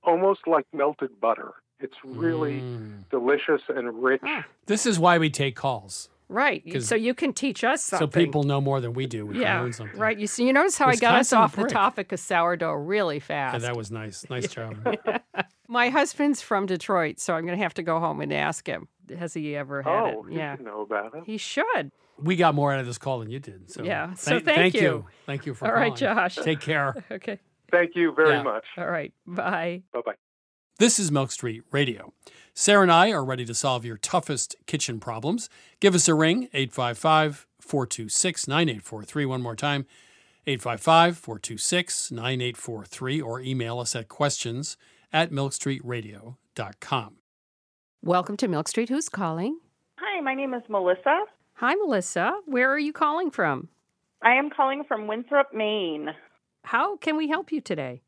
almost 0.03 0.47
like 0.47 0.65
melted 0.73 1.19
butter. 1.19 1.53
It's 1.79 1.97
really 2.03 2.61
Mm. 2.61 3.09
delicious 3.09 3.61
and 3.69 4.03
rich. 4.03 4.21
Ah, 4.23 4.45
This 4.67 4.85
is 4.85 4.99
why 4.99 5.17
we 5.17 5.29
take 5.29 5.55
calls. 5.55 6.09
Right. 6.29 6.63
So 6.81 6.95
you 6.95 7.13
can 7.13 7.33
teach 7.33 7.61
us 7.63 7.83
something. 7.83 8.07
So 8.07 8.11
people 8.25 8.43
know 8.43 8.61
more 8.61 8.79
than 8.79 8.93
we 8.93 9.05
do. 9.05 9.25
We 9.25 9.33
can 9.33 9.41
yeah, 9.41 9.59
learn 9.61 9.73
something. 9.73 9.99
right. 9.99 10.17
You 10.17 10.27
see, 10.27 10.45
you 10.47 10.53
notice 10.53 10.77
how 10.77 10.87
I 10.87 10.95
got 10.95 11.15
us 11.15 11.31
Wisconsin 11.31 11.37
off 11.39 11.55
the 11.57 11.63
topic 11.73 12.11
of 12.13 12.19
sourdough 12.21 12.71
really 12.73 13.17
Yeah, 13.17 13.19
fast. 13.51 13.61
that 13.65 13.75
was 13.75 13.91
nice. 13.91 14.29
Nice 14.29 14.47
job. 14.47 14.77
My 15.67 15.89
husband's 15.89 16.41
from 16.41 16.65
Detroit, 16.67 17.19
so 17.19 17.33
I'm 17.33 17.45
going 17.45 17.57
to 17.57 17.63
have 17.63 17.73
to 17.75 17.83
go 17.83 17.99
home 17.99 18.21
and 18.21 18.31
ask 18.33 18.65
him. 18.67 18.87
Has 19.17 19.33
he 19.33 19.55
ever 19.57 19.81
had 19.81 19.91
Oh, 20.15 20.23
it? 20.25 20.31
you 20.31 20.37
Yeah. 20.37 20.55
should 20.55 20.65
know 20.65 20.81
about 20.81 21.15
it. 21.15 21.23
He 21.25 21.37
should. 21.37 21.91
We 22.21 22.35
got 22.35 22.55
more 22.55 22.71
out 22.73 22.79
of 22.79 22.85
this 22.85 22.97
call 22.97 23.19
than 23.19 23.29
you 23.29 23.39
did. 23.39 23.69
So 23.71 23.83
Yeah, 23.83 24.13
so 24.13 24.31
thank, 24.39 24.45
thank 24.45 24.73
you. 24.75 24.81
you. 24.81 25.05
Thank 25.25 25.45
you 25.45 25.53
for 25.53 25.67
All 25.67 25.73
right, 25.73 25.87
calling. 25.95 25.97
Josh. 25.97 26.35
Take 26.35 26.59
care. 26.61 26.95
Okay. 27.11 27.39
Thank 27.71 27.91
you 27.95 28.13
very 28.13 28.31
Yeah. 28.35 28.43
much. 28.43 28.65
All 28.77 28.89
right. 28.89 29.13
Bye. 29.25 29.83
Bye 29.93 30.01
bye. 30.05 30.15
This 30.77 30.99
is 30.99 31.09
Milk 31.11 31.31
Street 31.31 31.63
Radio. 31.71 32.11
Sara 32.53 32.81
and 32.81 32.91
I 32.91 33.11
are 33.11 33.23
ready 33.23 33.45
to 33.45 33.53
solve 33.53 33.85
your 33.85 33.97
toughest 33.97 34.55
kitchen 34.65 34.99
problems. 34.99 35.49
Give 35.79 35.95
us 35.95 36.07
a 36.09 36.13
ring, 36.15 36.49
855 36.53 37.47
426 37.61 38.47
9843. 38.47 39.25
One 39.25 39.41
more 39.41 39.55
time, 39.55 39.85
855 40.47 41.17
426 41.17 42.11
9843, 42.11 43.21
or 43.21 43.39
email 43.39 43.79
us 43.79 43.95
at 43.95 44.09
questions 44.09 44.75
at 45.13 45.31
milkstreetradio.com. 45.31 47.15
Welcome 48.03 48.37
to 48.37 48.47
Milk 48.47 48.67
Street. 48.67 48.89
Who's 48.89 49.07
calling? 49.09 49.59
Hi, 49.99 50.19
my 50.21 50.33
name 50.33 50.53
is 50.53 50.63
Melissa. 50.67 51.23
Hi, 51.61 51.75
Melissa. 51.75 52.39
Where 52.47 52.71
are 52.71 52.79
you 52.79 52.91
calling 52.91 53.29
from? 53.29 53.67
I 54.23 54.31
am 54.31 54.49
calling 54.49 54.83
from 54.83 55.05
Winthrop, 55.05 55.53
Maine. 55.53 56.07
How 56.63 56.97
can 56.97 57.17
we 57.17 57.27
help 57.27 57.51
you 57.51 57.61
today? 57.61 58.01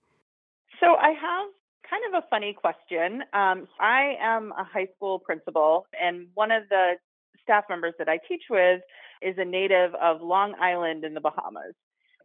So 0.79 0.95
I 0.95 1.09
have 1.09 1.49
kind 1.87 2.01
of 2.07 2.23
a 2.23 2.27
funny 2.31 2.53
question. 2.59 3.21
Um, 3.31 3.67
I 3.79 4.15
am 4.19 4.53
a 4.57 4.63
high 4.63 4.87
school 4.95 5.19
principal, 5.19 5.85
and 6.01 6.29
one 6.33 6.49
of 6.49 6.63
the 6.69 6.93
staff 7.43 7.65
members 7.69 7.93
that 7.99 8.09
I 8.09 8.17
teach 8.27 8.41
with 8.49 8.81
is 9.21 9.35
a 9.37 9.45
native 9.45 9.93
of 10.01 10.23
Long 10.23 10.55
Island 10.59 11.03
in 11.03 11.13
the 11.13 11.21
Bahamas. 11.21 11.75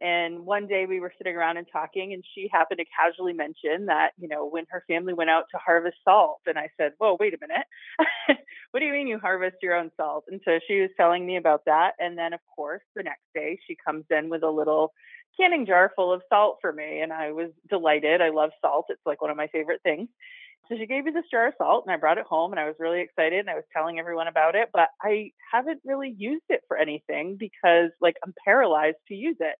And 0.01 0.45
one 0.45 0.67
day 0.67 0.85
we 0.85 0.99
were 0.99 1.13
sitting 1.17 1.35
around 1.35 1.57
and 1.57 1.67
talking, 1.71 2.13
and 2.13 2.23
she 2.33 2.49
happened 2.51 2.79
to 2.79 2.85
casually 2.97 3.33
mention 3.33 3.85
that, 3.87 4.11
you 4.17 4.27
know, 4.27 4.45
when 4.47 4.65
her 4.69 4.83
family 4.87 5.13
went 5.13 5.29
out 5.29 5.45
to 5.51 5.57
harvest 5.57 5.97
salt. 6.03 6.39
And 6.45 6.57
I 6.57 6.69
said, 6.77 6.93
Whoa, 6.97 7.17
wait 7.19 7.33
a 7.33 7.37
minute. 7.41 8.39
what 8.71 8.79
do 8.79 8.85
you 8.85 8.93
mean 8.93 9.07
you 9.07 9.19
harvest 9.19 9.57
your 9.61 9.75
own 9.75 9.91
salt? 9.97 10.25
And 10.29 10.41
so 10.45 10.59
she 10.67 10.81
was 10.81 10.89
telling 10.97 11.25
me 11.25 11.37
about 11.37 11.63
that. 11.65 11.93
And 11.99 12.17
then, 12.17 12.33
of 12.33 12.39
course, 12.55 12.81
the 12.95 13.03
next 13.03 13.23
day 13.35 13.59
she 13.67 13.75
comes 13.85 14.05
in 14.09 14.29
with 14.29 14.43
a 14.43 14.49
little 14.49 14.93
canning 15.39 15.65
jar 15.65 15.91
full 15.95 16.13
of 16.13 16.21
salt 16.29 16.57
for 16.61 16.71
me. 16.71 17.01
And 17.01 17.11
I 17.11 17.31
was 17.31 17.49
delighted. 17.69 18.21
I 18.21 18.29
love 18.29 18.51
salt, 18.61 18.85
it's 18.89 19.01
like 19.05 19.21
one 19.21 19.31
of 19.31 19.37
my 19.37 19.47
favorite 19.47 19.81
things. 19.83 20.07
So 20.67 20.75
she 20.77 20.85
gave 20.85 21.05
me 21.05 21.11
this 21.11 21.25
jar 21.31 21.47
of 21.47 21.55
salt 21.57 21.85
and 21.85 21.93
I 21.93 21.97
brought 21.97 22.19
it 22.19 22.25
home 22.25 22.51
and 22.51 22.59
I 22.59 22.65
was 22.65 22.75
really 22.77 23.01
excited 23.01 23.39
and 23.39 23.49
I 23.49 23.55
was 23.55 23.63
telling 23.73 23.97
everyone 23.97 24.27
about 24.27 24.55
it, 24.55 24.69
but 24.71 24.89
I 25.01 25.31
haven't 25.51 25.81
really 25.83 26.13
used 26.15 26.43
it 26.49 26.61
for 26.67 26.77
anything 26.77 27.37
because 27.39 27.89
like 28.01 28.17
I'm 28.23 28.35
paralyzed 28.45 28.97
to 29.07 29.15
use 29.15 29.37
it. 29.39 29.55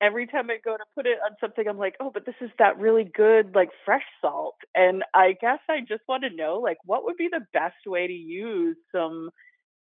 Every 0.00 0.26
time 0.26 0.48
I 0.50 0.58
go 0.64 0.76
to 0.76 0.84
put 0.94 1.06
it 1.06 1.18
on 1.24 1.36
something, 1.40 1.66
I'm 1.68 1.78
like, 1.78 1.94
oh, 2.00 2.10
but 2.12 2.24
this 2.24 2.36
is 2.40 2.50
that 2.58 2.78
really 2.78 3.04
good, 3.04 3.54
like 3.54 3.70
fresh 3.84 4.04
salt. 4.20 4.56
And 4.74 5.02
I 5.14 5.34
guess 5.40 5.58
I 5.68 5.80
just 5.80 6.02
want 6.08 6.22
to 6.22 6.34
know, 6.34 6.60
like, 6.62 6.78
what 6.84 7.04
would 7.04 7.16
be 7.16 7.28
the 7.30 7.44
best 7.52 7.86
way 7.86 8.06
to 8.06 8.12
use 8.12 8.76
some 8.92 9.30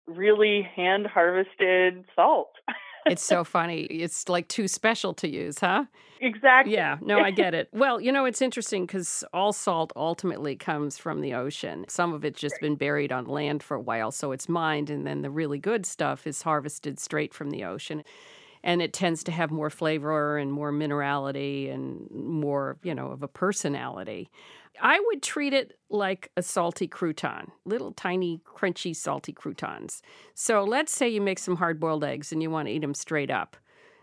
really 0.07 0.69
hand 0.77 1.07
harvested 1.07 2.05
salt? 2.15 2.53
it's 3.07 3.23
so 3.23 3.45
funny. 3.45 3.83
It's 3.83 4.29
like 4.29 4.49
too 4.49 4.69
special 4.69 5.15
to 5.15 5.29
use, 5.29 5.59
huh? 5.59 5.85
Exactly. 6.21 6.75
Yeah, 6.75 6.99
no, 7.03 7.19
I 7.19 7.31
get 7.31 7.55
it. 7.55 7.69
Well, 7.73 8.01
you 8.01 8.13
know, 8.13 8.25
it's 8.25 8.41
interesting 8.41 8.87
because 8.87 9.25
all 9.33 9.53
salt 9.53 9.93
ultimately 9.97 10.57
comes 10.57 10.97
from 10.97 11.21
the 11.21 11.35
ocean. 11.35 11.85
Some 11.89 12.15
of 12.15 12.25
it's 12.25 12.41
just 12.41 12.61
been 12.61 12.77
buried 12.77 13.13
on 13.13 13.27
land 13.27 13.63
for 13.63 13.77
a 13.77 13.81
while, 13.81 14.11
so 14.11 14.33
it's 14.33 14.49
mined, 14.49 14.91
and 14.91 15.07
then 15.07 15.23
the 15.23 15.31
really 15.31 15.59
good 15.59 15.85
stuff 15.85 16.27
is 16.27 16.43
harvested 16.43 16.99
straight 16.99 17.35
from 17.35 17.51
the 17.51 17.65
ocean. 17.65 18.05
And 18.65 18.81
it 18.81 18.95
tends 18.95 19.23
to 19.25 19.33
have 19.33 19.51
more 19.51 19.69
flavor 19.69 20.39
and 20.39 20.51
more 20.51 20.73
minerality 20.73 21.73
and 21.73 22.11
more, 22.11 22.79
you 22.83 22.95
know, 22.95 23.09
of 23.09 23.23
a 23.23 23.29
personality. 23.29 24.31
I 24.81 24.99
would 24.99 25.23
treat 25.23 25.53
it 25.53 25.79
like 25.91 26.31
a 26.37 26.43
salty 26.43 26.89
crouton, 26.89 27.51
little 27.67 27.93
tiny, 27.93 28.41
crunchy, 28.45 28.97
salty 28.97 29.33
croutons. 29.33 30.03
So 30.35 30.65
let's 30.65 30.93
say 30.93 31.09
you 31.09 31.21
make 31.21 31.39
some 31.39 31.57
hard 31.57 31.79
boiled 31.79 32.05
eggs 32.05 32.33
and 32.33 32.43
you 32.43 32.51
want 32.51 32.67
to 32.67 32.73
eat 32.73 32.81
them 32.81 32.95
straight 32.95 33.31
up. 33.31 33.57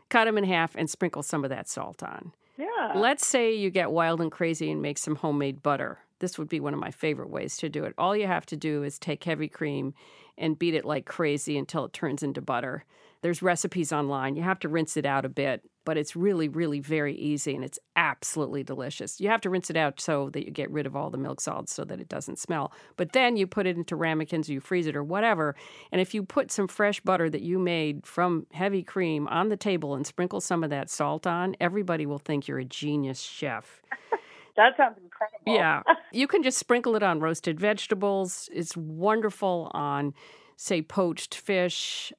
Cut 0.10 0.26
them 0.26 0.38
in 0.38 0.44
half 0.44 0.76
and 0.76 0.90
sprinkle 0.90 1.24
some 1.24 1.44
of 1.44 1.50
that 1.50 1.68
salt 1.68 2.04
on. 2.04 2.32
Yeah. 2.58 2.94
Let's 2.96 3.26
say 3.26 3.56
you 3.56 3.72
get 3.72 3.92
wild 3.92 4.22
and 4.22 4.32
crazy 4.32 4.72
and 4.72 4.82
make 4.82 5.00
some 5.00 5.16
homemade 5.16 5.64
butter. 5.64 6.00
This 6.20 6.38
would 6.38 6.50
be 6.50 6.60
one 6.60 6.76
of 6.76 6.80
my 6.80 6.92
favorite 6.92 7.32
ways 7.32 7.58
to 7.58 7.70
do 7.70 7.84
it. 7.86 7.96
All 7.98 8.16
you 8.16 8.28
have 8.28 8.46
to 8.48 8.56
do 8.56 8.84
is 8.84 9.00
take 9.00 9.24
heavy 9.24 9.48
cream 9.48 9.96
and 10.38 10.60
beat 10.60 10.76
it 10.76 10.86
like 10.86 11.06
crazy 11.06 11.58
until 11.58 11.86
it 11.86 11.94
turns 11.94 12.22
into 12.22 12.42
butter. 12.42 12.86
There's 13.22 13.42
recipes 13.42 13.94
online. 13.94 14.36
You 14.36 14.44
have 14.44 14.60
to 14.60 14.70
rinse 14.70 14.98
it 14.98 15.06
out 15.06 15.26
a 15.26 15.30
bit, 15.30 15.62
but 15.86 15.98
it's 15.98 16.16
really, 16.16 16.48
really 16.48 16.80
very 16.80 17.16
easy 17.16 17.56
and 17.56 17.64
it's 17.64 17.80
absolutely 17.96 18.64
delicious. 18.64 19.20
You 19.20 19.30
have 19.30 19.42
to 19.42 19.50
rinse 19.50 19.70
it 19.70 19.78
out 19.78 20.00
so 20.00 20.30
that 20.32 20.46
you 20.46 20.52
get 20.52 20.72
rid 20.72 20.86
of 20.86 20.96
all 20.96 21.10
the 21.10 21.18
milk 21.18 21.40
solids 21.40 21.72
so 21.72 21.84
that 21.86 22.00
it 22.00 22.10
doesn't 22.10 22.40
smell. 22.40 22.72
But 22.98 23.14
then 23.14 23.38
you 23.38 23.48
put 23.48 23.68
it 23.68 23.78
into 23.78 23.96
ramekins, 23.96 24.50
you 24.50 24.60
freeze 24.60 24.88
it 24.88 24.96
or 24.96 25.04
whatever. 25.04 25.56
And 25.92 26.02
if 26.02 26.14
you 26.14 26.24
put 26.24 26.52
some 26.52 26.68
fresh 26.68 27.00
butter 27.00 27.30
that 27.30 27.42
you 27.42 27.60
made 27.60 28.06
from 28.06 28.48
heavy 28.52 28.84
cream 28.84 29.28
on 29.28 29.50
the 29.50 29.58
table 29.58 29.94
and 29.96 30.06
sprinkle 30.06 30.42
some 30.42 30.64
of 30.64 30.70
that 30.72 30.90
salt 30.90 31.28
on, 31.28 31.56
everybody 31.60 32.06
will 32.06 32.20
think 32.20 32.48
you're 32.48 32.60
a 32.60 32.66
genius 32.66 33.22
chef. 33.22 33.82
that 34.56 34.78
sounds 34.78 34.98
incredible. 35.04 35.40
Yeah. 35.46 35.84
you 36.12 36.28
can 36.28 36.44
just 36.44 36.58
sprinkle 36.58 36.96
it 36.96 37.04
on 37.04 37.20
roasted 37.20 37.60
vegetables. 37.60 38.50
It's 38.52 38.76
wonderful 38.76 39.70
on, 39.74 40.14
say, 40.58 40.82
poached 40.82 41.36
fish. 41.36 42.12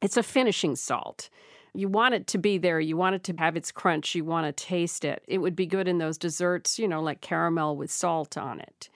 It's 0.00 0.16
a 0.16 0.22
finishing 0.22 0.76
salt. 0.76 1.28
You 1.74 1.88
want 1.88 2.14
it 2.14 2.26
to 2.28 2.38
be 2.38 2.58
there. 2.58 2.80
You 2.80 2.96
want 2.96 3.14
it 3.14 3.24
to 3.24 3.34
have 3.34 3.56
its 3.56 3.70
crunch. 3.70 4.14
You 4.14 4.24
want 4.24 4.46
to 4.46 4.64
taste 4.64 5.04
it. 5.04 5.22
It 5.28 5.38
would 5.38 5.54
be 5.54 5.66
good 5.66 5.86
in 5.86 5.98
those 5.98 6.18
desserts, 6.18 6.78
you 6.78 6.88
know, 6.88 7.00
like 7.00 7.20
caramel 7.20 7.76
with 7.76 7.90
salt 7.90 8.36
on 8.36 8.60
it, 8.60 8.88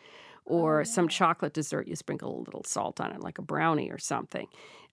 or 0.45 0.81
oh, 0.81 0.85
some 0.85 1.09
chocolate 1.09 1.53
dessert. 1.53 1.87
You 1.87 1.95
sprinkle 1.95 2.37
a 2.37 2.43
little 2.45 2.65
salt 2.65 3.01
on 3.01 3.13
it, 3.13 3.21
like 3.21 3.39
a 3.39 3.43
brownie 3.43 3.91
or 3.91 3.99
something. 3.99 4.49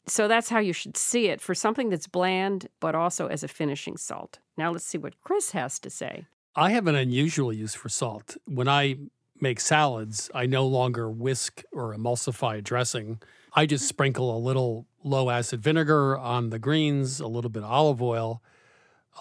So 0.08 0.28
that's 0.28 0.50
how 0.50 0.60
you 0.60 0.74
should 0.74 0.98
see 0.98 1.28
it 1.28 1.42
for 1.42 1.56
something 1.56 1.90
that's 1.90 2.08
bland, 2.08 2.68
but 2.80 2.96
also 2.96 3.28
as 3.28 3.44
a 3.44 3.48
finishing 3.48 3.98
salt. 3.98 4.40
Now 4.58 4.72
let's 4.72 4.86
see 4.86 4.98
what 4.98 5.20
Chris 5.22 5.52
has 5.52 5.80
to 5.80 5.90
say. 5.90 6.26
I 6.56 6.72
have 6.72 6.88
an 6.88 6.96
unusual 6.96 7.54
use 7.54 7.76
for 7.76 7.88
salt. 7.88 8.36
When 8.46 8.68
I 8.68 8.98
make 9.40 9.60
salads, 9.60 10.30
I 10.34 10.46
no 10.46 10.68
longer 10.68 11.10
whisk 11.10 11.64
or 11.72 11.96
emulsify 11.96 12.64
dressing. 12.64 13.22
I 13.54 13.66
just 13.66 13.88
sprinkle 13.88 14.36
a 14.36 14.40
little 14.40 14.86
low 15.04 15.30
acid 15.30 15.62
vinegar 15.62 16.18
on 16.18 16.50
the 16.50 16.60
greens, 16.60 17.20
a 17.20 17.28
little 17.28 17.50
bit 17.50 17.64
of 17.64 17.70
olive 17.70 18.02
oil, 18.02 18.42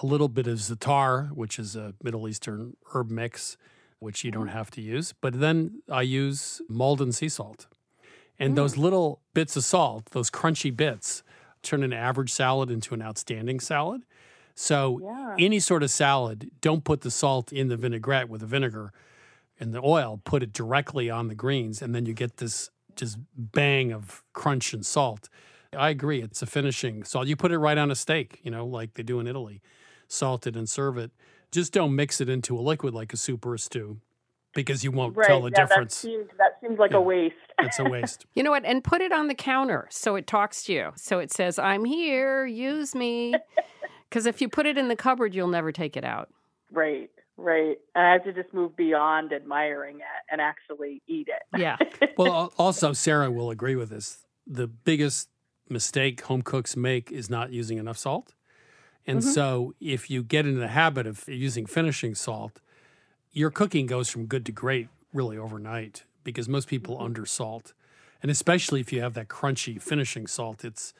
a 0.02 0.06
little 0.06 0.28
bit 0.28 0.46
of 0.46 0.58
za'atar, 0.58 1.32
which 1.32 1.58
is 1.58 1.76
a 1.76 1.94
Middle 2.02 2.28
Eastern 2.28 2.76
herb 2.92 3.10
mix, 3.10 3.56
which 3.98 4.24
you 4.24 4.30
don't 4.30 4.48
have 4.48 4.70
to 4.72 4.80
use. 4.80 5.12
But 5.20 5.40
then 5.40 5.82
I 5.90 6.02
use 6.02 6.62
Maldon 6.68 7.12
sea 7.12 7.28
salt. 7.28 7.66
And 8.38 8.52
mm. 8.52 8.56
those 8.56 8.76
little 8.76 9.20
bits 9.34 9.56
of 9.56 9.64
salt, 9.64 10.06
those 10.12 10.30
crunchy 10.30 10.74
bits, 10.74 11.22
turn 11.62 11.82
an 11.82 11.92
average 11.92 12.30
salad 12.30 12.70
into 12.70 12.94
an 12.94 13.02
outstanding 13.02 13.60
salad. 13.60 14.02
So, 14.54 15.00
yeah. 15.02 15.36
any 15.38 15.60
sort 15.60 15.82
of 15.82 15.90
salad, 15.90 16.50
don't 16.60 16.84
put 16.84 17.02
the 17.02 17.10
salt 17.10 17.52
in 17.52 17.68
the 17.68 17.76
vinaigrette 17.76 18.28
with 18.28 18.40
the 18.40 18.46
vinegar 18.46 18.92
and 19.58 19.74
the 19.74 19.80
oil, 19.82 20.20
put 20.24 20.42
it 20.42 20.52
directly 20.52 21.10
on 21.10 21.28
the 21.28 21.34
greens, 21.34 21.82
and 21.82 21.94
then 21.94 22.06
you 22.06 22.14
get 22.14 22.38
this 22.38 22.70
just 22.96 23.18
bang 23.36 23.92
of 23.92 24.22
crunch 24.32 24.72
and 24.72 24.84
salt. 24.84 25.28
I 25.76 25.90
agree. 25.90 26.22
It's 26.22 26.42
a 26.42 26.46
finishing 26.46 27.04
salt. 27.04 27.26
You 27.26 27.36
put 27.36 27.52
it 27.52 27.58
right 27.58 27.78
on 27.78 27.90
a 27.90 27.94
steak, 27.94 28.40
you 28.42 28.50
know, 28.50 28.66
like 28.66 28.94
they 28.94 29.02
do 29.02 29.20
in 29.20 29.26
Italy, 29.26 29.62
salt 30.08 30.46
it 30.46 30.56
and 30.56 30.68
serve 30.68 30.98
it. 30.98 31.12
Just 31.52 31.72
don't 31.72 31.94
mix 31.94 32.20
it 32.20 32.28
into 32.28 32.56
a 32.56 32.60
liquid 32.60 32.94
like 32.94 33.12
a 33.12 33.16
soup 33.16 33.44
or 33.46 33.54
a 33.54 33.58
stew 33.58 34.00
because 34.54 34.82
you 34.82 34.90
won't 34.90 35.16
right, 35.16 35.26
tell 35.26 35.42
the 35.42 35.50
yeah, 35.50 35.66
difference. 35.66 36.02
That 36.02 36.08
seems, 36.08 36.26
that 36.38 36.58
seems 36.60 36.78
like 36.78 36.92
yeah, 36.92 36.98
a 36.98 37.00
waste. 37.00 37.34
it's 37.60 37.78
a 37.78 37.84
waste. 37.84 38.26
You 38.34 38.42
know 38.42 38.50
what? 38.50 38.64
And 38.64 38.82
put 38.82 39.00
it 39.00 39.12
on 39.12 39.28
the 39.28 39.34
counter 39.34 39.86
so 39.90 40.16
it 40.16 40.26
talks 40.26 40.64
to 40.64 40.72
you. 40.72 40.92
So 40.96 41.18
it 41.18 41.32
says, 41.32 41.58
I'm 41.58 41.84
here, 41.84 42.46
use 42.46 42.94
me. 42.94 43.34
Because 44.10 44.26
if 44.26 44.40
you 44.40 44.48
put 44.48 44.66
it 44.66 44.76
in 44.76 44.88
the 44.88 44.96
cupboard, 44.96 45.34
you'll 45.34 45.48
never 45.48 45.70
take 45.70 45.96
it 45.96 46.04
out. 46.04 46.30
Right. 46.72 47.10
Right. 47.36 47.78
And 47.94 48.04
I 48.04 48.12
have 48.12 48.24
to 48.24 48.32
just 48.32 48.52
move 48.52 48.76
beyond 48.76 49.32
admiring 49.32 49.96
it 49.96 50.02
and 50.30 50.40
actually 50.40 51.00
eat 51.06 51.28
it. 51.28 51.58
Yeah. 51.58 51.76
well, 52.18 52.52
also, 52.58 52.92
Sara 52.92 53.30
will 53.30 53.50
agree 53.50 53.76
with 53.76 53.88
this. 53.88 54.26
The 54.46 54.66
biggest 54.66 55.29
mistake 55.70 56.22
home 56.22 56.42
cooks 56.42 56.76
make 56.76 57.10
is 57.10 57.30
not 57.30 57.52
using 57.52 57.78
enough 57.78 57.98
salt. 57.98 58.34
And 59.06 59.20
mm-hmm. 59.20 59.30
so, 59.30 59.74
if 59.80 60.10
you 60.10 60.22
get 60.22 60.46
into 60.46 60.60
the 60.60 60.68
habit 60.68 61.06
of 61.06 61.26
using 61.26 61.66
finishing 61.66 62.14
salt, 62.14 62.60
your 63.32 63.50
cooking 63.50 63.86
goes 63.86 64.10
from 64.10 64.26
good 64.26 64.44
to 64.46 64.52
great 64.52 64.88
really 65.12 65.38
overnight 65.38 66.04
because 66.22 66.48
most 66.48 66.68
people 66.68 66.96
mm-hmm. 66.96 67.12
undersalt. 67.12 67.72
And 68.22 68.30
especially 68.30 68.80
if 68.80 68.92
you 68.92 69.00
have 69.00 69.14
that 69.14 69.28
crunchy 69.28 69.80
finishing 69.80 70.26
salt, 70.26 70.64
it's 70.64 70.92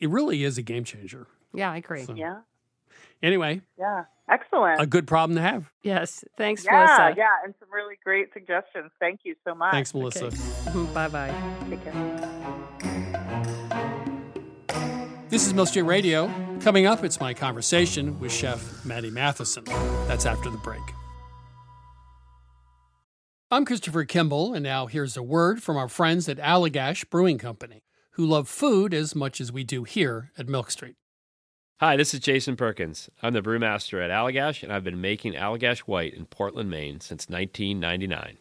it 0.00 0.10
really 0.10 0.42
is 0.44 0.58
a 0.58 0.62
game 0.62 0.84
changer. 0.84 1.26
Yeah, 1.54 1.70
I 1.70 1.78
agree. 1.78 2.04
So, 2.04 2.14
yeah. 2.14 2.40
Anyway. 3.22 3.62
Yeah. 3.78 4.04
Excellent. 4.28 4.80
A 4.80 4.86
good 4.86 5.06
problem 5.06 5.36
to 5.36 5.42
have. 5.42 5.70
Yes. 5.82 6.24
Thanks, 6.36 6.64
yeah, 6.64 6.72
Melissa. 6.72 7.14
Yeah, 7.16 7.28
and 7.44 7.54
some 7.60 7.68
really 7.72 7.94
great 8.02 8.32
suggestions. 8.32 8.90
Thank 8.98 9.20
you 9.22 9.36
so 9.44 9.54
much. 9.54 9.72
Thanks, 9.72 9.94
Melissa. 9.94 10.26
Okay. 10.26 10.92
bye 10.94 11.08
bye. 11.08 11.34
Take 11.70 11.84
care. 11.84 12.92
This 15.36 15.46
is 15.46 15.52
Milk 15.52 15.68
Street 15.68 15.82
Radio. 15.82 16.32
Coming 16.62 16.86
up, 16.86 17.04
it's 17.04 17.20
my 17.20 17.34
conversation 17.34 18.18
with 18.20 18.32
Chef 18.32 18.82
Matty 18.86 19.10
Matheson. 19.10 19.64
That's 20.08 20.24
after 20.24 20.48
the 20.48 20.56
break. 20.56 20.80
I'm 23.50 23.66
Christopher 23.66 24.06
Kimball, 24.06 24.54
and 24.54 24.62
now 24.62 24.86
here's 24.86 25.14
a 25.14 25.22
word 25.22 25.62
from 25.62 25.76
our 25.76 25.88
friends 25.88 26.26
at 26.30 26.38
Allagash 26.38 27.10
Brewing 27.10 27.36
Company, 27.36 27.82
who 28.12 28.24
love 28.24 28.48
food 28.48 28.94
as 28.94 29.14
much 29.14 29.38
as 29.38 29.52
we 29.52 29.62
do 29.62 29.84
here 29.84 30.32
at 30.38 30.48
Milk 30.48 30.70
Street. 30.70 30.96
Hi, 31.80 31.98
this 31.98 32.14
is 32.14 32.20
Jason 32.20 32.56
Perkins. 32.56 33.10
I'm 33.22 33.34
the 33.34 33.42
brewmaster 33.42 34.02
at 34.02 34.10
Allagash, 34.10 34.62
and 34.62 34.72
I've 34.72 34.84
been 34.84 35.02
making 35.02 35.34
Allagash 35.34 35.80
White 35.80 36.14
in 36.14 36.24
Portland, 36.24 36.70
Maine 36.70 37.00
since 37.00 37.28
1999. 37.28 38.38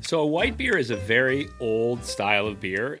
So, 0.00 0.20
a 0.20 0.26
white 0.26 0.56
beer 0.56 0.78
is 0.78 0.88
a 0.88 0.96
very 0.96 1.46
old 1.60 2.06
style 2.06 2.46
of 2.46 2.58
beer. 2.58 3.00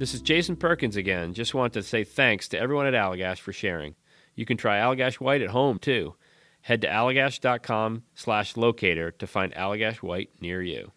This 0.00 0.14
is 0.14 0.22
Jason 0.22 0.56
Perkins 0.56 0.96
again. 0.96 1.34
Just 1.34 1.52
want 1.52 1.74
to 1.74 1.82
say 1.82 2.04
thanks 2.04 2.48
to 2.48 2.58
everyone 2.58 2.86
at 2.86 2.94
Allagash 2.94 3.36
for 3.36 3.52
sharing. 3.52 3.96
You 4.34 4.46
can 4.46 4.56
try 4.56 4.78
Allagash 4.78 5.16
White 5.16 5.42
at 5.42 5.50
home 5.50 5.78
too. 5.78 6.14
Head 6.62 6.80
to 6.80 6.88
allagash.com 6.88 8.04
slash 8.14 8.56
locator 8.56 9.10
to 9.10 9.26
find 9.26 9.54
Allagash 9.54 9.96
White 9.96 10.30
near 10.40 10.62
you. 10.62 10.92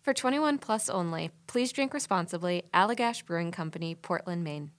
For 0.00 0.14
21 0.14 0.56
plus 0.56 0.88
only, 0.88 1.32
please 1.46 1.70
drink 1.70 1.92
responsibly. 1.92 2.62
Allagash 2.72 3.26
Brewing 3.26 3.52
Company, 3.52 3.94
Portland, 3.94 4.42
Maine. 4.42 4.70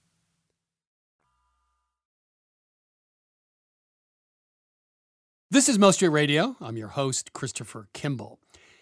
This 5.52 5.68
is 5.68 5.78
Milk 5.78 5.94
Street 5.94 6.08
Radio. 6.08 6.56
I'm 6.60 6.76
your 6.76 6.88
host, 6.88 7.32
Christopher 7.32 7.86
Kimball. 7.92 8.40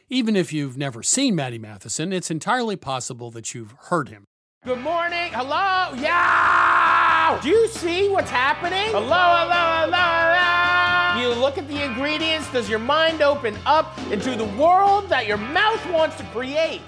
Even 0.08 0.36
if 0.36 0.54
you've 0.54 0.78
never 0.78 1.02
seen 1.02 1.34
Matty 1.34 1.58
Matheson, 1.58 2.14
it's 2.14 2.30
entirely 2.30 2.76
possible 2.76 3.30
that 3.32 3.52
you've 3.52 3.74
heard 3.90 4.08
him. 4.08 4.24
Good 4.66 4.80
morning. 4.80 5.30
Hello. 5.32 5.94
Yeah. 5.94 7.38
Do 7.40 7.48
you 7.48 7.68
see 7.68 8.08
what's 8.08 8.30
happening? 8.30 8.90
Hello, 8.90 9.06
hello, 9.06 9.84
hello, 9.84 9.94
hello. 9.94 11.22
You 11.22 11.40
look 11.40 11.56
at 11.56 11.68
the 11.68 11.84
ingredients. 11.84 12.50
Does 12.50 12.68
your 12.68 12.80
mind 12.80 13.22
open 13.22 13.56
up 13.64 13.96
into 14.10 14.34
the 14.34 14.46
world 14.60 15.08
that 15.08 15.28
your 15.28 15.36
mouth 15.36 15.88
wants 15.92 16.16
to 16.16 16.24
create? 16.32 16.80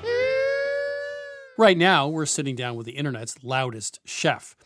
Right 1.56 1.78
now, 1.78 2.08
we're 2.08 2.26
sitting 2.26 2.56
down 2.56 2.74
with 2.74 2.84
the 2.84 2.96
internet's 2.96 3.44
loudest 3.44 4.00
chef. 4.04 4.56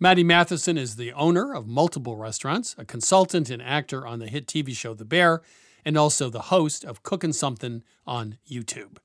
Matty 0.00 0.24
Matheson 0.24 0.78
is 0.78 0.96
the 0.96 1.12
owner 1.12 1.54
of 1.54 1.66
multiple 1.66 2.16
restaurants, 2.16 2.74
a 2.78 2.86
consultant 2.86 3.50
and 3.50 3.60
actor 3.60 4.06
on 4.06 4.20
the 4.20 4.26
hit 4.26 4.46
TV 4.46 4.74
show 4.74 4.94
The 4.94 5.04
Bear, 5.04 5.42
and 5.84 5.98
also 5.98 6.30
the 6.30 6.40
host 6.40 6.82
of 6.82 7.02
Cookin' 7.02 7.34
Something 7.34 7.82
on 8.06 8.38
YouTube. 8.50 8.96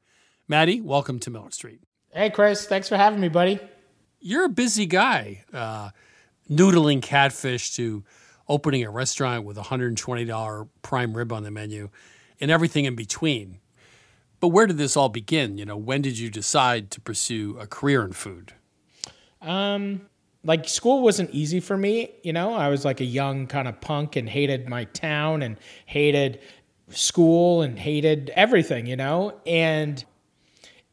Matty, 0.47 0.79
welcome 0.79 1.19
to 1.19 1.29
Milk 1.29 1.51
Street. 1.51 1.81
Hey, 2.11 2.31
Chris. 2.31 2.65
Thanks 2.65 2.89
for 2.89 2.97
having 2.97 3.19
me, 3.19 3.29
buddy. 3.29 3.59
You're 4.19 4.45
a 4.45 4.49
busy 4.49 4.87
guy, 4.87 5.43
uh, 5.53 5.91
noodling 6.49 7.03
catfish 7.03 7.75
to 7.75 8.03
opening 8.47 8.83
a 8.83 8.89
restaurant 8.89 9.45
with 9.45 9.59
a 9.59 9.61
$120 9.61 10.69
prime 10.81 11.15
rib 11.15 11.31
on 11.31 11.43
the 11.43 11.51
menu 11.51 11.89
and 12.41 12.49
everything 12.49 12.85
in 12.85 12.95
between. 12.95 13.59
But 14.39 14.47
where 14.47 14.65
did 14.65 14.77
this 14.77 14.97
all 14.97 15.09
begin? 15.09 15.59
You 15.59 15.65
know, 15.65 15.77
when 15.77 16.01
did 16.01 16.17
you 16.17 16.31
decide 16.31 16.89
to 16.91 17.01
pursue 17.01 17.57
a 17.59 17.67
career 17.67 18.03
in 18.03 18.13
food? 18.13 18.53
Um, 19.41 20.01
like 20.43 20.67
school 20.67 21.03
wasn't 21.03 21.29
easy 21.29 21.59
for 21.59 21.77
me. 21.77 22.11
You 22.23 22.33
know, 22.33 22.53
I 22.53 22.69
was 22.69 22.85
like 22.85 23.01
a 23.01 23.05
young 23.05 23.45
kind 23.45 23.67
of 23.67 23.79
punk 23.81 24.15
and 24.15 24.27
hated 24.27 24.67
my 24.67 24.85
town 24.85 25.43
and 25.43 25.57
hated 25.85 26.39
school 26.89 27.61
and 27.61 27.77
hated 27.77 28.31
everything, 28.35 28.87
you 28.87 28.95
know? 28.95 29.39
And 29.45 30.03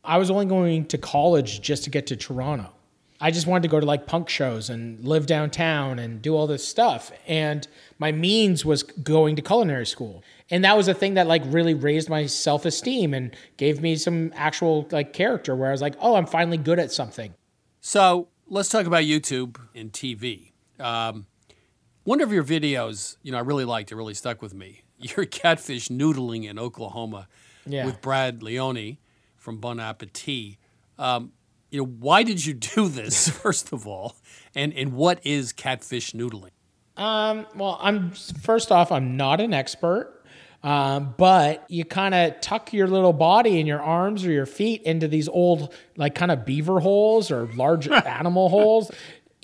I 0.07 0.19
was 0.19 0.31
only 0.31 0.47
going 0.47 0.87
to 0.87 0.99
college 0.99 1.61
just 1.61 1.85
to 1.85 1.91
get 1.91 2.07
to 2.09 2.17
Toronto. 2.17 2.71
I 3.19 3.31
just 3.31 3.47
wanted 3.47 3.63
to 3.63 3.69
go 3.69 3.81
to 3.81 3.87
like 3.87 4.07
punk 4.07 4.29
shows 4.29 4.69
and 4.69 5.03
live 5.03 5.25
downtown 5.27 5.99
and 5.99 6.21
do 6.21 6.37
all 6.37 6.47
this 6.47 6.67
stuff. 6.69 7.11
And 7.27 7.67
my 7.99 8.13
means 8.13 8.63
was 8.65 8.83
going 8.83 9.37
to 9.37 9.43
culinary 9.43 9.87
school. 9.87 10.23
And 10.51 10.63
that 10.65 10.77
was 10.77 10.87
a 10.87 10.93
thing 10.95 11.15
that 11.15 11.27
like 11.27 11.43
really 11.47 11.73
raised 11.73 12.11
my 12.11 12.27
self-esteem 12.27 13.15
and 13.15 13.35
gave 13.57 13.81
me 13.81 13.97
some 13.97 14.33
actual 14.37 14.87
like 14.91 15.15
character 15.15 15.57
where 15.57 15.71
I 15.71 15.73
was 15.73 15.81
like, 15.81 15.95
"Oh, 15.99 16.15
I'm 16.17 16.27
finally 16.27 16.59
good 16.59 16.79
at 16.79 16.93
something." 16.93 17.33
So, 17.81 18.29
let's 18.49 18.69
talk 18.69 18.85
about 18.87 19.05
YouTube 19.05 19.57
and 19.75 19.91
TV. 19.93 20.53
Um, 20.79 21.27
one 22.05 22.21
of 22.21 22.33
your 22.33 22.45
videos, 22.45 23.17
you 23.23 23.33
know, 23.33 23.39
I 23.39 23.41
really 23.41 23.65
liked. 23.65 23.91
It 23.93 23.97
really 23.97 24.15
stuck 24.15 24.43
with 24.43 24.53
me. 24.55 24.83
You're 24.99 25.25
catfish 25.27 25.89
noodling 25.89 26.45
in 26.49 26.59
Oklahoma 26.59 27.29
Yeah. 27.65 27.87
with 27.87 28.01
Brad 28.03 28.43
Leone 28.43 28.99
from 29.47 29.59
Bon 29.59 29.79
Appetit. 29.79 30.57
Um, 30.99 31.31
you 31.71 31.81
know, 31.81 31.87
why 31.87 32.25
did 32.25 32.45
you 32.45 32.53
do 32.53 32.89
this 32.89 33.29
first 33.43 33.73
of 33.73 33.87
all, 33.87 34.17
and 34.57 34.75
and 34.75 34.93
what 34.93 35.25
is 35.25 35.53
catfish 35.53 36.13
noodling? 36.13 36.51
Um, 36.97 37.47
well, 37.55 37.79
I'm 37.81 38.11
first 38.11 38.73
off, 38.73 38.91
I'm 38.91 39.17
not 39.17 39.41
an 39.41 39.55
expert. 39.55 40.13
Um, 40.63 41.15
but 41.17 41.65
you 41.69 41.85
kind 41.85 42.13
of 42.13 42.41
tuck 42.41 42.73
your 42.73 42.89
little 42.89 43.13
body 43.13 43.61
and 43.61 43.69
your 43.69 43.81
arms 43.81 44.25
or 44.25 44.33
your 44.33 44.47
feet 44.47 44.83
into 44.83 45.07
these 45.07 45.29
old, 45.29 45.73
like 45.97 46.17
kind 46.17 46.33
of 46.33 46.45
beaver 46.45 46.81
holes 46.81 47.31
or 47.31 47.47
large 47.55 47.87
animal 47.89 48.49
holes. 48.49 48.91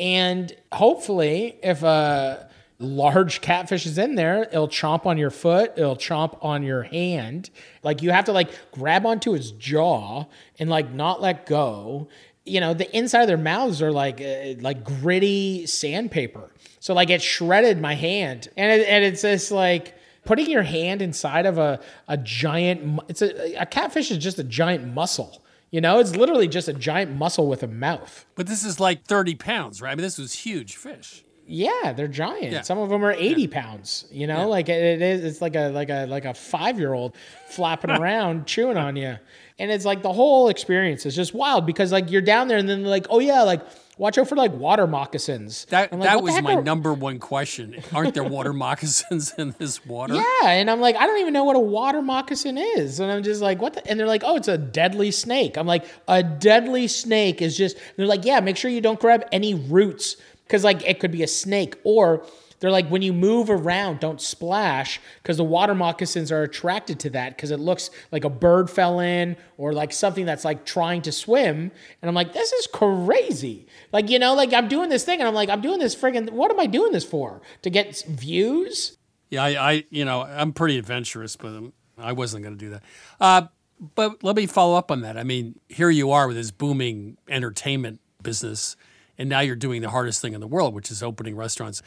And 0.01 0.53
hopefully, 0.73 1.61
if 1.63 1.85
a 1.85 2.51
large 2.83 3.41
catfish 3.41 3.87
is 3.87 3.99
in 3.99 4.15
there, 4.17 4.43
it'll 4.45 4.69
chomp 4.69 5.07
on 5.07 5.19
your 5.19 5.31
foot, 5.31 5.73
it'll 5.77 5.97
chomp 5.97 6.39
on 6.43 6.63
your 6.63 6.83
hand. 6.83 7.51
Like 7.83 8.03
you 8.03 8.11
have 8.11 8.25
to 8.27 8.33
like 8.33 8.51
grab 8.73 9.07
onto 9.07 9.35
its 9.35 9.51
jaw 9.53 10.27
and 10.59 10.69
like 10.69 10.93
not 10.93 11.21
let 11.21 11.47
go. 11.47 12.09
You 12.45 12.61
know, 12.61 12.75
the 12.75 12.95
inside 12.97 13.23
of 13.23 13.29
their 13.29 13.39
mouths 13.39 13.81
are 13.81 13.93
like 13.93 14.21
uh, 14.21 14.55
like 14.61 14.85
gritty 14.85 15.67
sandpaper. 15.67 16.51
So 16.81 16.95
like 16.95 17.11
it 17.11 17.23
shredded 17.23 17.81
my 17.81 17.95
hand, 17.95 18.49
and 18.57 18.81
it, 18.81 18.89
and 18.89 19.05
it's 19.05 19.23
just 19.23 19.53
like 19.53 19.95
putting 20.25 20.51
your 20.51 20.63
hand 20.63 21.03
inside 21.03 21.47
of 21.47 21.59
a 21.59 21.81
a 22.09 22.17
giant. 22.17 23.01
It's 23.09 23.23
a 23.23 23.55
a 23.55 23.67
catfish 23.67 24.11
is 24.11 24.19
just 24.19 24.39
a 24.41 24.45
giant 24.45 24.93
muscle. 24.93 25.43
You 25.71 25.81
know, 25.81 26.01
it's 26.01 26.15
literally 26.15 26.49
just 26.49 26.69
a 26.69 26.75
giant 26.75 27.17
muscle 27.17 27.49
with 27.49 27.63
a 27.63 27.67
mouth. 27.67 28.27
But 28.35 28.47
this 28.47 28.63
is 28.63 28.79
like 28.79 29.07
30 29.07 29.37
pounds, 29.37 29.81
right? 29.81 29.91
I 29.91 29.95
mean, 29.95 30.03
this 30.03 30.19
was 30.19 30.35
huge 30.35 30.77
fish. 30.77 31.25
Yeah, 31.47 31.93
they're 31.93 32.09
giant. 32.09 32.53
Yeah. 32.53 32.61
Some 32.63 32.79
of 32.79 32.89
them 32.89 33.05
are 33.05 33.13
80 33.13 33.49
pounds, 33.49 34.07
you 34.11 34.27
know? 34.27 34.49
Like 34.49 34.69
it 34.69 35.03
is 35.03 35.25
it's 35.25 35.43
like 35.43 35.57
a 35.57 35.69
like 35.71 35.91
a 35.91 36.07
like 36.07 36.25
a 36.25 36.29
5-year-old 36.29 37.15
flapping 37.49 37.91
around 37.99 38.47
chewing 38.47 38.77
on 38.77 38.97
you. 38.97 39.17
And 39.59 39.71
it's 39.71 39.85
like 39.85 40.03
the 40.03 40.13
whole 40.13 40.49
experience 40.49 41.07
is 41.07 41.15
just 41.15 41.35
wild 41.35 41.67
because 41.67 41.93
like 41.93 42.11
you're 42.11 42.23
down 42.23 42.49
there 42.49 42.59
and 42.59 42.69
then 42.69 42.85
like, 42.85 43.07
"Oh 43.11 43.21
yeah, 43.21 43.43
like 43.43 43.61
watch 43.99 44.17
out 44.19 44.29
for 44.29 44.35
like 44.35 44.53
water 44.53 44.87
moccasins." 44.87 45.67
That, 45.67 45.93
like, 45.93 46.03
that 46.03 46.23
was 46.23 46.41
my 46.43 46.55
are-" 46.55 46.63
number 46.63 46.93
one 46.93 47.19
question. 47.19 47.77
Aren't 47.93 48.15
there 48.15 48.25
water 48.25 48.53
moccasins 48.53 49.35
in 49.39 49.55
this 49.59 49.85
water? 49.85 50.15
Yeah, 50.15 50.49
and 50.49 50.71
I'm 50.71 50.81
like, 50.81 50.97
I 50.97 51.07
don't 51.07 51.21
even 51.21 51.33
know 51.33 51.45
what 51.45 51.55
a 51.55 51.61
water 51.61 52.03
moccasin 52.03 52.57
is, 52.57 52.99
and 52.99 53.13
I'm 53.13 53.23
just 53.23 53.43
like, 53.43 53.61
what? 53.61 53.75
The? 53.75 53.87
And 53.89 54.01
they're 54.01 54.07
like, 54.07 54.23
oh, 54.25 54.37
it's 54.37 54.49
a 54.49 54.59
deadly 54.59 55.11
snake. 55.11 55.57
I'm 55.57 55.67
like, 55.67 55.85
a 56.09 56.23
deadly 56.23 56.89
snake 56.89 57.43
is 57.43 57.57
just. 57.57 57.77
They're 57.97 58.07
like, 58.07 58.25
yeah, 58.25 58.41
make 58.41 58.57
sure 58.57 58.71
you 58.71 58.81
don't 58.81 58.99
grab 58.99 59.29
any 59.31 59.55
roots 59.55 60.17
because 60.53 60.65
like 60.65 60.87
it 60.87 61.01
could 61.01 61.11
be 61.11 61.23
a 61.23 61.27
snake, 61.27 61.77
or 61.83 62.27
they're 62.61 62.71
like, 62.71 62.87
when 62.89 63.01
you 63.01 63.15
move 63.15 63.49
around, 63.49 64.01
don't 64.01 64.21
splash 64.21 65.01
because 65.23 65.39
the 65.39 65.45
water 65.45 65.75
moccasins 65.75 66.31
are 66.31 66.43
attracted 66.43 67.01
to 67.01 67.11
that 67.11 67.35
because 67.35 67.51
it 67.51 67.59
looks 67.59 67.89
like 68.13 68.25
a 68.25 68.29
bird 68.29 68.69
fell 68.69 69.01
in 69.01 69.39
or 69.57 69.73
like 69.73 69.95
something 69.95 70.27
that's 70.27 70.45
like 70.45 70.67
trying 70.67 71.01
to 71.03 71.11
swim. 71.11 71.73
And 72.03 72.09
I'm 72.09 72.15
like, 72.15 72.35
this 72.35 72.53
is 72.53 72.67
crazy. 72.67 73.67
Like 73.93 74.11
you 74.11 74.19
know, 74.19 74.35
like 74.35 74.53
I'm 74.53 74.69
doing 74.69 74.91
this 74.91 75.07
thing, 75.07 75.21
and 75.21 75.27
I'm 75.27 75.35
like, 75.35 75.49
I'm 75.49 75.63
doing 75.63 75.79
this 75.79 75.97
friggin' 75.97 76.29
What 76.31 76.51
am 76.51 76.61
I 76.61 76.67
doing 76.67 76.93
this 76.93 77.05
for? 77.05 77.41
To 77.63 77.71
get 77.71 78.05
views? 78.07 78.99
Yeah, 79.31 79.45
I, 79.45 79.71
I 79.71 79.85
you 79.89 80.05
know, 80.05 80.21
I'm 80.21 80.53
pretty 80.53 80.77
adventurous, 80.77 81.35
but 81.35 81.49
um, 81.49 81.73
I 81.97 82.13
wasn't 82.13 82.45
going 82.45 82.59
to 82.59 82.63
do 82.63 82.71
that. 82.73 82.83
Uh, 83.19 83.47
but 83.95 84.23
let 84.23 84.37
me 84.37 84.47
follow 84.47 84.77
up 84.77 84.91
on 84.91 85.01
that. 85.01 85.17
I 85.17 85.25
mean, 85.25 85.59
here 85.71 85.89
you 85.89 86.11
are 86.11 86.29
with 86.29 86.37
this 86.37 86.51
booming 86.51 87.17
entertainment 87.27 88.01
business, 88.23 88.77
and 89.19 89.29
now 89.29 89.41
you're 89.41 89.57
doing 89.57 89.83
the 89.83 89.91
hardest 89.91 90.21
thing 90.21 90.33
in 90.33 90.41
the 90.41 90.47
world, 90.47 90.75
which 90.75 90.91
is 90.91 91.03
opening 91.03 91.37
restaurants. 91.37 91.83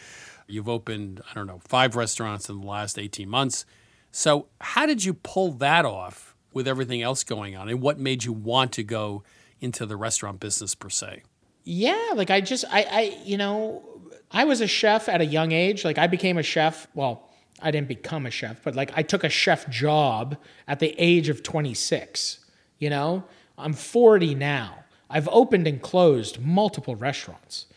You've 0.48 0.70
opened, 0.70 1.22
I 1.30 1.34
don't 1.34 1.48
know, 1.48 1.60
five 1.64 1.96
restaurants 1.96 2.50
in 2.50 2.62
the 2.62 2.68
last 2.68 3.00
18 3.00 3.28
months. 3.28 3.66
So, 4.12 4.48
how 4.62 4.86
did 4.86 5.04
you 5.04 5.14
pull 5.14 5.52
that 5.54 5.86
off 5.86 6.36
with 6.54 6.68
everything 6.68 7.02
else 7.02 7.24
going 7.24 7.56
on? 7.56 7.68
And 7.68 7.82
what 7.82 8.00
made 8.00 8.24
you 8.24 8.32
want 8.32 8.72
to 8.74 8.84
go 8.84 9.24
into 9.60 9.86
the 9.86 9.98
restaurant 9.98 10.40
business 10.40 10.76
per 10.76 10.90
se? 10.90 11.24
Yeah, 11.64 12.12
like 12.16 12.30
I 12.30 12.42
just 12.42 12.64
I 12.72 12.84
I 12.84 13.22
you 13.26 13.38
know, 13.38 13.84
I 14.32 14.46
was 14.46 14.62
a 14.62 14.68
chef 14.68 15.10
at 15.10 15.20
a 15.20 15.26
young 15.26 15.52
age. 15.52 15.84
Like 15.84 15.98
I 15.98 16.08
became 16.08 16.38
a 16.38 16.44
chef, 16.44 16.88
well, 16.94 17.30
I 17.62 17.72
didn't 17.72 17.88
become 17.88 18.26
a 18.26 18.32
chef, 18.32 18.62
but 18.64 18.76
like 18.76 18.92
I 18.96 19.02
took 19.02 19.24
a 19.24 19.30
chef 19.30 19.70
job 19.70 20.38
at 20.68 20.80
the 20.80 20.94
age 20.98 21.30
of 21.30 21.44
26, 21.44 22.40
you 22.80 22.90
know? 22.90 23.24
I'm 23.58 23.74
40 23.74 24.36
now. 24.36 24.85
I've 25.10 25.28
opened 25.30 25.68
and 25.68 25.82
closed 25.82 26.42
multiple 26.42 26.96
restaurants. 26.96 27.68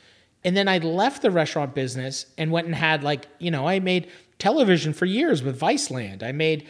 And 0.44 0.56
then 0.56 0.68
I 0.68 0.78
left 0.78 1.22
the 1.22 1.30
restaurant 1.30 1.74
business 1.74 2.26
and 2.38 2.50
went 2.50 2.66
and 2.66 2.74
had 2.74 3.02
like, 3.02 3.26
you 3.38 3.50
know, 3.50 3.66
I 3.66 3.80
made 3.80 4.08
television 4.38 4.92
for 4.92 5.04
years 5.04 5.42
with 5.42 5.58
Viceland. 5.58 6.22
I 6.22 6.32
made 6.32 6.66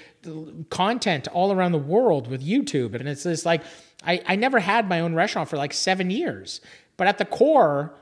content 0.70 1.28
all 1.28 1.52
around 1.52 1.72
the 1.72 1.78
world 1.78 2.28
with 2.28 2.44
YouTube. 2.44 2.94
And 2.94 3.08
it's 3.08 3.24
just 3.24 3.44
like, 3.44 3.62
I, 4.04 4.22
I 4.26 4.36
never 4.36 4.58
had 4.58 4.88
my 4.88 5.00
own 5.00 5.14
restaurant 5.14 5.48
for 5.48 5.56
like 5.56 5.72
seven 5.72 6.10
years. 6.10 6.60
But 6.96 7.08
at 7.08 7.18
the 7.18 7.24
core 7.24 7.94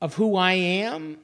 of 0.00 0.14
who 0.14 0.36
I 0.36 0.52
am, 0.52 1.18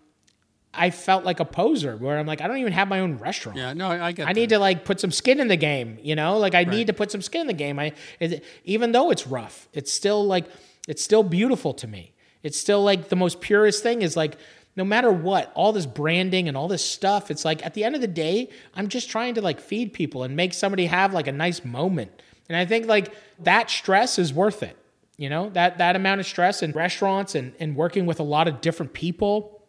I 0.76 0.90
felt 0.90 1.24
like 1.24 1.40
a 1.40 1.44
poser 1.44 1.96
where 1.96 2.18
I'm 2.18 2.26
like, 2.26 2.40
I 2.40 2.48
don't 2.48 2.58
even 2.58 2.72
have 2.72 2.88
my 2.88 3.00
own 3.00 3.18
restaurant. 3.18 3.58
Yeah, 3.58 3.72
no, 3.74 3.88
I, 3.88 4.12
get 4.12 4.26
I 4.26 4.32
need 4.32 4.48
to 4.48 4.58
like 4.58 4.84
put 4.84 4.98
some 4.98 5.12
skin 5.12 5.38
in 5.38 5.46
the 5.46 5.56
game, 5.56 5.98
you 6.02 6.16
know? 6.16 6.38
Like 6.38 6.54
I 6.54 6.64
need 6.64 6.88
to 6.88 6.92
put 6.92 7.12
some 7.12 7.22
skin 7.22 7.42
in 7.42 7.46
the 7.46 7.52
game. 7.52 7.78
I 7.78 7.92
it, 8.18 8.44
even 8.64 8.90
though 8.92 9.10
it's 9.10 9.26
rough, 9.26 9.68
it's 9.72 9.92
still 9.92 10.26
like 10.26 10.46
it's 10.88 11.02
still 11.02 11.22
beautiful 11.22 11.72
to 11.74 11.86
me. 11.86 12.14
It's 12.42 12.58
still 12.58 12.82
like 12.82 13.08
the 13.08 13.16
most 13.16 13.40
purest 13.40 13.82
thing 13.82 14.02
is 14.02 14.16
like 14.16 14.36
no 14.76 14.84
matter 14.84 15.12
what, 15.12 15.52
all 15.54 15.72
this 15.72 15.86
branding 15.86 16.48
and 16.48 16.56
all 16.56 16.68
this 16.68 16.84
stuff, 16.84 17.30
it's 17.30 17.44
like 17.44 17.64
at 17.64 17.74
the 17.74 17.84
end 17.84 17.94
of 17.94 18.00
the 18.00 18.08
day, 18.08 18.50
I'm 18.74 18.88
just 18.88 19.08
trying 19.08 19.34
to 19.34 19.40
like 19.40 19.60
feed 19.60 19.92
people 19.92 20.24
and 20.24 20.34
make 20.34 20.52
somebody 20.52 20.86
have 20.86 21.14
like 21.14 21.28
a 21.28 21.32
nice 21.32 21.64
moment. 21.64 22.22
And 22.48 22.56
I 22.56 22.66
think 22.66 22.86
like 22.86 23.14
that 23.40 23.70
stress 23.70 24.18
is 24.18 24.32
worth 24.32 24.62
it. 24.62 24.76
You 25.16 25.28
know, 25.28 25.48
that 25.50 25.78
that 25.78 25.94
amount 25.94 26.20
of 26.20 26.26
stress 26.26 26.62
in 26.62 26.72
restaurants 26.72 27.36
and, 27.36 27.54
and 27.60 27.76
working 27.76 28.04
with 28.04 28.18
a 28.18 28.24
lot 28.24 28.48
of 28.48 28.60
different 28.60 28.92
people, 28.92 29.62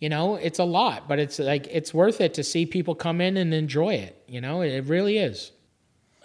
you 0.00 0.08
know, 0.08 0.36
it's 0.36 0.58
a 0.58 0.64
lot, 0.64 1.06
but 1.06 1.18
it's 1.18 1.38
like 1.38 1.66
it's 1.70 1.92
worth 1.92 2.22
it 2.22 2.32
to 2.34 2.42
see 2.42 2.64
people 2.64 2.94
come 2.94 3.20
in 3.20 3.36
and 3.36 3.52
enjoy 3.52 3.94
it. 3.94 4.22
You 4.26 4.40
know, 4.40 4.62
it 4.62 4.86
really 4.86 5.18
is. 5.18 5.52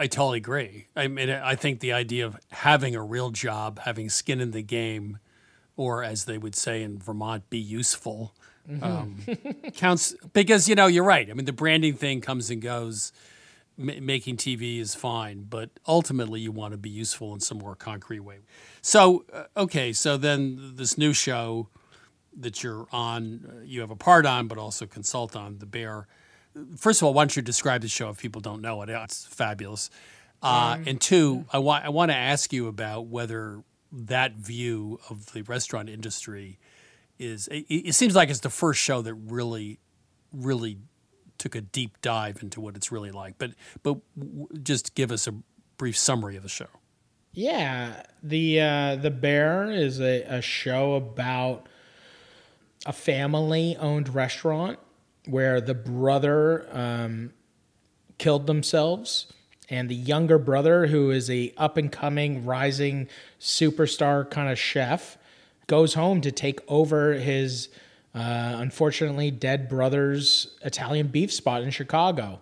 I 0.01 0.07
totally 0.07 0.37
agree. 0.39 0.87
I 0.95 1.07
mean, 1.07 1.29
I 1.29 1.55
think 1.55 1.79
the 1.79 1.93
idea 1.93 2.25
of 2.25 2.35
having 2.51 2.95
a 2.95 3.03
real 3.03 3.29
job, 3.29 3.79
having 3.79 4.09
skin 4.09 4.41
in 4.41 4.49
the 4.51 4.63
game, 4.63 5.19
or 5.77 6.03
as 6.03 6.25
they 6.25 6.37
would 6.39 6.55
say 6.55 6.81
in 6.81 6.97
Vermont, 6.97 7.49
be 7.51 7.59
useful, 7.59 8.33
Mhm. 8.67 8.83
um, 8.83 9.71
counts. 9.75 10.15
Because 10.33 10.67
you 10.67 10.73
know, 10.75 10.87
you're 10.87 11.03
right. 11.03 11.29
I 11.29 11.33
mean, 11.33 11.45
the 11.45 11.53
branding 11.53 11.95
thing 11.95 12.19
comes 12.21 12.49
and 12.49 12.61
goes. 12.61 13.11
M- 13.79 14.05
making 14.05 14.37
TV 14.37 14.79
is 14.79 14.95
fine, 14.95 15.43
but 15.49 15.69
ultimately, 15.87 16.41
you 16.41 16.51
want 16.51 16.71
to 16.73 16.77
be 16.77 16.89
useful 16.89 17.33
in 17.33 17.39
some 17.39 17.57
more 17.59 17.75
concrete 17.75 18.19
way. 18.19 18.37
So, 18.81 19.23
uh, 19.31 19.43
okay, 19.55 19.93
so 19.93 20.17
then 20.17 20.73
this 20.75 20.97
new 20.97 21.13
show 21.13 21.69
that 22.37 22.63
you're 22.63 22.87
on, 22.91 23.45
uh, 23.47 23.61
you 23.63 23.81
have 23.81 23.89
a 23.91 23.95
part 23.95 24.25
on, 24.25 24.47
but 24.47 24.57
also 24.57 24.85
consult 24.85 25.35
on, 25.35 25.59
The 25.59 25.65
Bear. 25.65 26.07
First 26.77 27.01
of 27.01 27.05
all, 27.05 27.13
why 27.13 27.23
don't 27.23 27.35
you 27.35 27.41
describe 27.41 27.81
the 27.81 27.87
show 27.87 28.09
if 28.09 28.19
people 28.19 28.41
don't 28.41 28.61
know 28.61 28.81
it? 28.81 28.89
It's 28.89 29.25
fabulous. 29.25 29.89
Uh, 30.43 30.77
and 30.85 30.99
two, 30.99 31.45
I 31.53 31.59
want 31.59 31.85
I 31.85 31.89
want 31.89 32.11
to 32.11 32.17
ask 32.17 32.51
you 32.51 32.67
about 32.67 33.05
whether 33.07 33.63
that 33.91 34.33
view 34.33 34.99
of 35.09 35.31
the 35.33 35.43
restaurant 35.43 35.89
industry 35.89 36.57
is. 37.19 37.47
It, 37.49 37.65
it 37.69 37.95
seems 37.95 38.15
like 38.15 38.29
it's 38.29 38.39
the 38.39 38.49
first 38.49 38.81
show 38.81 39.01
that 39.03 39.13
really, 39.13 39.79
really 40.33 40.79
took 41.37 41.55
a 41.55 41.61
deep 41.61 42.01
dive 42.01 42.41
into 42.41 42.59
what 42.59 42.75
it's 42.75 42.91
really 42.91 43.11
like. 43.11 43.37
But 43.37 43.51
but 43.83 43.97
w- 44.17 44.47
just 44.63 44.95
give 44.95 45.11
us 45.11 45.27
a 45.27 45.35
brief 45.77 45.97
summary 45.97 46.35
of 46.37 46.43
the 46.43 46.49
show. 46.49 46.67
Yeah, 47.33 48.03
the 48.23 48.61
uh, 48.61 48.95
the 48.95 49.11
Bear 49.11 49.71
is 49.71 50.01
a, 50.01 50.23
a 50.23 50.41
show 50.41 50.95
about 50.95 51.67
a 52.85 52.93
family-owned 52.93 54.13
restaurant 54.13 54.79
where 55.25 55.61
the 55.61 55.73
brother 55.73 56.67
um, 56.71 57.31
killed 58.17 58.47
themselves, 58.47 59.31
and 59.69 59.89
the 59.89 59.95
younger 59.95 60.37
brother, 60.37 60.87
who 60.87 61.11
is 61.11 61.29
a 61.29 61.53
up-and-coming, 61.57 62.45
rising 62.45 63.07
superstar 63.39 64.29
kind 64.29 64.49
of 64.51 64.59
chef, 64.59 65.17
goes 65.67 65.93
home 65.93 66.19
to 66.21 66.31
take 66.31 66.59
over 66.67 67.13
his 67.13 67.69
uh, 68.13 68.55
unfortunately 68.57 69.31
dead 69.31 69.69
brother's 69.69 70.57
Italian 70.63 71.07
beef 71.07 71.31
spot 71.31 71.61
in 71.61 71.71
Chicago. 71.71 72.41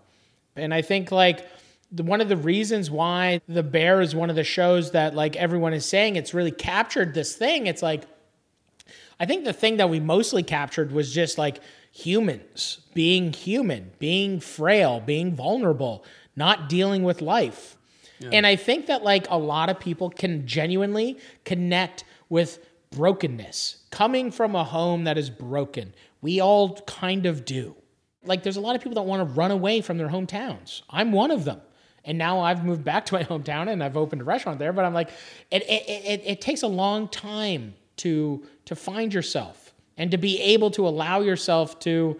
And 0.55 0.73
I 0.73 0.81
think 0.81 1.11
like 1.11 1.45
the, 1.91 2.01
one 2.01 2.21
of 2.21 2.29
the 2.29 2.37
reasons 2.37 2.89
why 2.89 3.41
The 3.47 3.61
Bear 3.61 4.01
is 4.01 4.15
one 4.15 4.31
of 4.31 4.35
the 4.35 4.43
shows 4.43 4.91
that 4.91 5.13
like 5.13 5.35
everyone 5.35 5.73
is 5.73 5.85
saying 5.85 6.15
it's 6.15 6.33
really 6.33 6.51
captured 6.51 7.13
this 7.13 7.35
thing. 7.35 7.67
It's 7.67 7.83
like 7.83 8.05
I 9.19 9.25
think 9.25 9.43
the 9.45 9.53
thing 9.53 9.77
that 9.77 9.89
we 9.89 9.99
mostly 9.99 10.43
captured 10.43 10.91
was 10.91 11.13
just 11.13 11.37
like 11.37 11.59
humans 12.05 12.79
being 12.93 13.34
human, 13.34 13.91
being 13.99 14.39
frail, 14.39 14.99
being 14.99 15.36
vulnerable, 15.36 16.03
not 16.36 16.69
dealing 16.69 17.03
with 17.03 17.21
life. 17.21 17.78
And 18.34 18.45
I 18.45 18.55
think 18.55 18.88
that 18.88 19.03
like 19.03 19.28
a 19.30 19.38
lot 19.38 19.69
of 19.69 19.80
people 19.80 20.09
can 20.09 20.45
genuinely 20.45 21.17
connect 21.45 22.03
with 22.28 22.59
brokenness 22.91 23.78
coming 23.91 24.32
from 24.32 24.55
a 24.55 24.63
home 24.63 25.05
that 25.05 25.17
is 25.17 25.30
broken. 25.30 25.93
We 26.21 26.41
all 26.41 26.76
kind 26.82 27.26
of 27.26 27.45
do. 27.45 27.76
Like 28.24 28.43
there's 28.43 28.57
a 28.57 28.61
lot 28.61 28.76
of 28.76 28.82
people 28.82 28.95
that 28.95 29.03
want 29.03 29.28
to 29.28 29.34
run 29.34 29.51
away 29.51 29.82
from 29.82 29.97
their 29.97 30.09
hometowns. 30.09 30.82
I'm 30.89 31.11
one 31.11 31.32
of 31.32 31.45
them. 31.45 31.61
And 32.03 32.17
now 32.17 32.39
I've 32.39 32.65
moved 32.65 32.84
back 32.84 33.05
to 33.07 33.13
my 33.13 33.24
hometown 33.32 33.69
and 33.69 33.84
I've 33.84 33.97
opened 33.97 34.21
a 34.21 34.26
restaurant 34.26 34.59
there, 34.59 34.74
but 34.74 34.84
I'm 34.84 34.93
like 34.93 35.09
it 35.51 35.63
it, 35.63 35.84
it, 35.88 36.21
it 36.26 36.41
takes 36.41 36.63
a 36.63 36.67
long 36.67 37.07
time 37.07 37.76
to 37.97 38.43
to 38.65 38.76
find 38.76 39.13
yourself 39.13 39.68
and 40.00 40.10
to 40.10 40.18
be 40.18 40.41
able 40.41 40.72
to 40.72 40.88
allow 40.88 41.20
yourself 41.20 41.80
to 41.82 42.20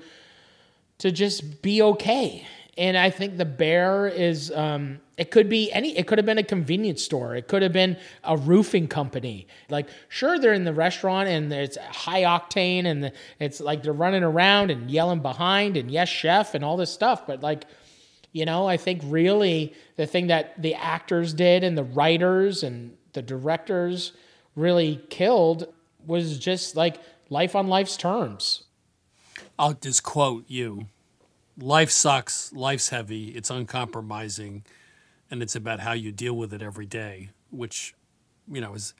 to 1.00 1.12
just 1.12 1.64
be 1.64 1.82
okay 1.82 2.46
And 2.80 2.98
I 2.98 3.10
think 3.10 3.36
the 3.36 3.44
bear 3.44 4.08
is, 4.08 4.52
um, 4.52 5.02
it 5.18 5.32
could 5.32 5.50
be 5.50 5.70
any, 5.74 5.98
it 5.98 6.08
could 6.08 6.18
have 6.18 6.26
been 6.26 6.38
a 6.38 6.44
convenience 6.44 7.04
store. 7.04 7.36
It 7.36 7.50
could 7.50 7.62
have 7.62 7.74
been 7.74 7.98
a 8.24 8.38
roofing 8.38 8.88
company. 8.88 9.48
Like, 9.68 9.90
sure, 10.08 10.40
they're 10.40 10.54
in 10.54 10.64
the 10.64 10.74
restaurant 10.74 11.28
and 11.28 11.52
it's 11.52 11.78
high 11.78 12.22
octane 12.22 12.86
and 12.86 13.12
it's 13.38 13.60
like 13.60 13.84
they're 13.84 13.92
running 13.92 14.24
around 14.24 14.72
and 14.72 14.90
yelling 14.90 15.20
behind 15.20 15.76
and 15.76 15.92
yes, 15.92 16.08
chef 16.08 16.56
and 16.56 16.64
all 16.64 16.78
this 16.78 16.90
stuff. 16.90 17.28
But 17.28 17.44
like, 17.44 17.66
you 18.32 18.46
know, 18.46 18.66
I 18.66 18.78
think 18.78 19.02
really 19.04 19.74
the 19.98 20.08
thing 20.08 20.28
that 20.28 20.62
the 20.62 20.76
actors 20.76 21.34
did 21.34 21.66
and 21.66 21.78
the 21.78 21.84
writers 21.84 22.64
and 22.64 22.96
the 23.12 23.22
directors 23.22 24.14
really 24.56 25.02
killed 25.10 25.68
was 26.08 26.38
just 26.38 26.78
like 26.78 27.02
life 27.30 27.56
on 27.56 27.68
life's 27.68 27.98
terms. 27.98 28.64
I'll 29.58 29.74
just 29.74 30.04
quote 30.04 30.46
you 30.48 30.88
Life 31.58 31.92
sucks, 31.92 32.54
life's 32.54 32.90
heavy, 32.90 33.30
it's 33.30 33.50
uncompromising, 33.50 34.64
and 35.30 35.44
it's 35.44 35.56
about 35.56 35.82
how 35.82 35.92
you 35.92 36.12
deal 36.12 36.34
with 36.34 36.54
it 36.54 36.62
every 36.62 36.86
day, 36.86 37.32
which, 37.50 37.94
you 38.50 38.62
know, 38.62 38.76
is 38.76 38.94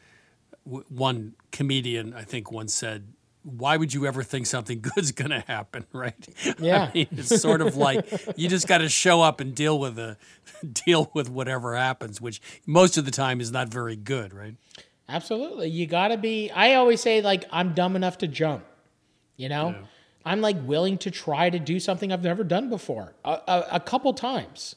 w- 0.66 0.84
one 0.90 1.36
comedian, 1.54 2.14
I 2.14 2.24
think, 2.24 2.52
once 2.52 2.74
said, 2.74 3.14
why 3.44 3.78
would 3.78 3.94
you 3.94 4.06
ever 4.06 4.24
think 4.24 4.46
something 4.46 4.82
good's 4.96 5.14
going 5.14 5.32
to 5.32 5.40
happen, 5.40 5.86
right? 5.94 6.28
Yeah. 6.60 6.90
I 6.90 6.94
mean, 6.94 7.08
it's 7.12 7.42
sort 7.42 7.62
of 7.62 7.78
like 7.78 8.06
you 8.36 8.50
just 8.50 8.68
got 8.68 8.80
to 8.80 8.90
show 8.90 9.22
up 9.22 9.40
and 9.40 9.56
deal 9.56 9.80
with 9.80 9.96
the 9.96 10.18
deal 10.74 11.10
with 11.14 11.30
whatever 11.30 11.76
happens, 11.76 12.20
which 12.20 12.42
most 12.66 12.98
of 12.98 13.06
the 13.06 13.12
time 13.12 13.40
is 13.40 13.52
not 13.52 13.70
very 13.70 13.96
good, 13.96 14.34
right? 14.34 14.56
Absolutely. 15.10 15.70
You 15.70 15.88
got 15.88 16.10
to 16.10 16.18
be, 16.18 16.52
I 16.52 16.76
always 16.76 17.02
say, 17.02 17.22
like, 17.22 17.46
I'm 17.52 17.74
dumb 17.74 17.96
enough 17.96 18.20
to 18.20 18.28
jump, 18.28 18.64
you 19.38 19.50
know? 19.50 19.76
I'm 20.24 20.42
like 20.42 20.58
willing 20.64 21.00
to 21.00 21.12
try 21.12 21.50
to 21.50 21.58
do 21.58 21.80
something 21.80 22.12
I've 22.12 22.24
never 22.24 22.44
done 22.44 22.70
before 22.70 23.16
a, 23.26 23.32
a, 23.48 23.66
a 23.74 23.80
couple 23.80 24.14
times. 24.14 24.76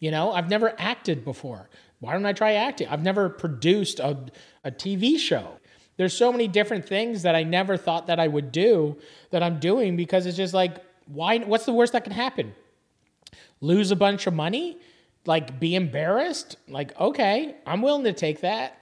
You 0.00 0.10
know, 0.10 0.32
I've 0.32 0.48
never 0.48 0.74
acted 0.78 1.24
before. 1.24 1.68
Why 2.00 2.14
don't 2.14 2.24
I 2.24 2.32
try 2.32 2.54
acting? 2.54 2.88
I've 2.88 3.02
never 3.02 3.28
produced 3.28 4.00
a, 4.00 4.18
a 4.64 4.70
TV 4.70 5.18
show. 5.18 5.58
There's 5.96 6.16
so 6.16 6.32
many 6.32 6.48
different 6.48 6.86
things 6.86 7.22
that 7.22 7.34
I 7.34 7.42
never 7.42 7.76
thought 7.76 8.06
that 8.06 8.18
I 8.18 8.28
would 8.28 8.52
do 8.52 8.96
that 9.30 9.42
I'm 9.42 9.60
doing 9.60 9.96
because 9.96 10.26
it's 10.26 10.36
just 10.36 10.54
like, 10.54 10.76
why? 11.06 11.38
What's 11.38 11.66
the 11.66 11.72
worst 11.72 11.92
that 11.92 12.04
can 12.04 12.12
happen? 12.12 12.54
Lose 13.60 13.90
a 13.90 13.96
bunch 13.96 14.26
of 14.26 14.34
money? 14.34 14.78
Like 15.26 15.60
be 15.60 15.74
embarrassed? 15.74 16.56
Like, 16.68 16.98
okay, 16.98 17.54
I'm 17.66 17.82
willing 17.82 18.04
to 18.04 18.12
take 18.12 18.40
that. 18.40 18.80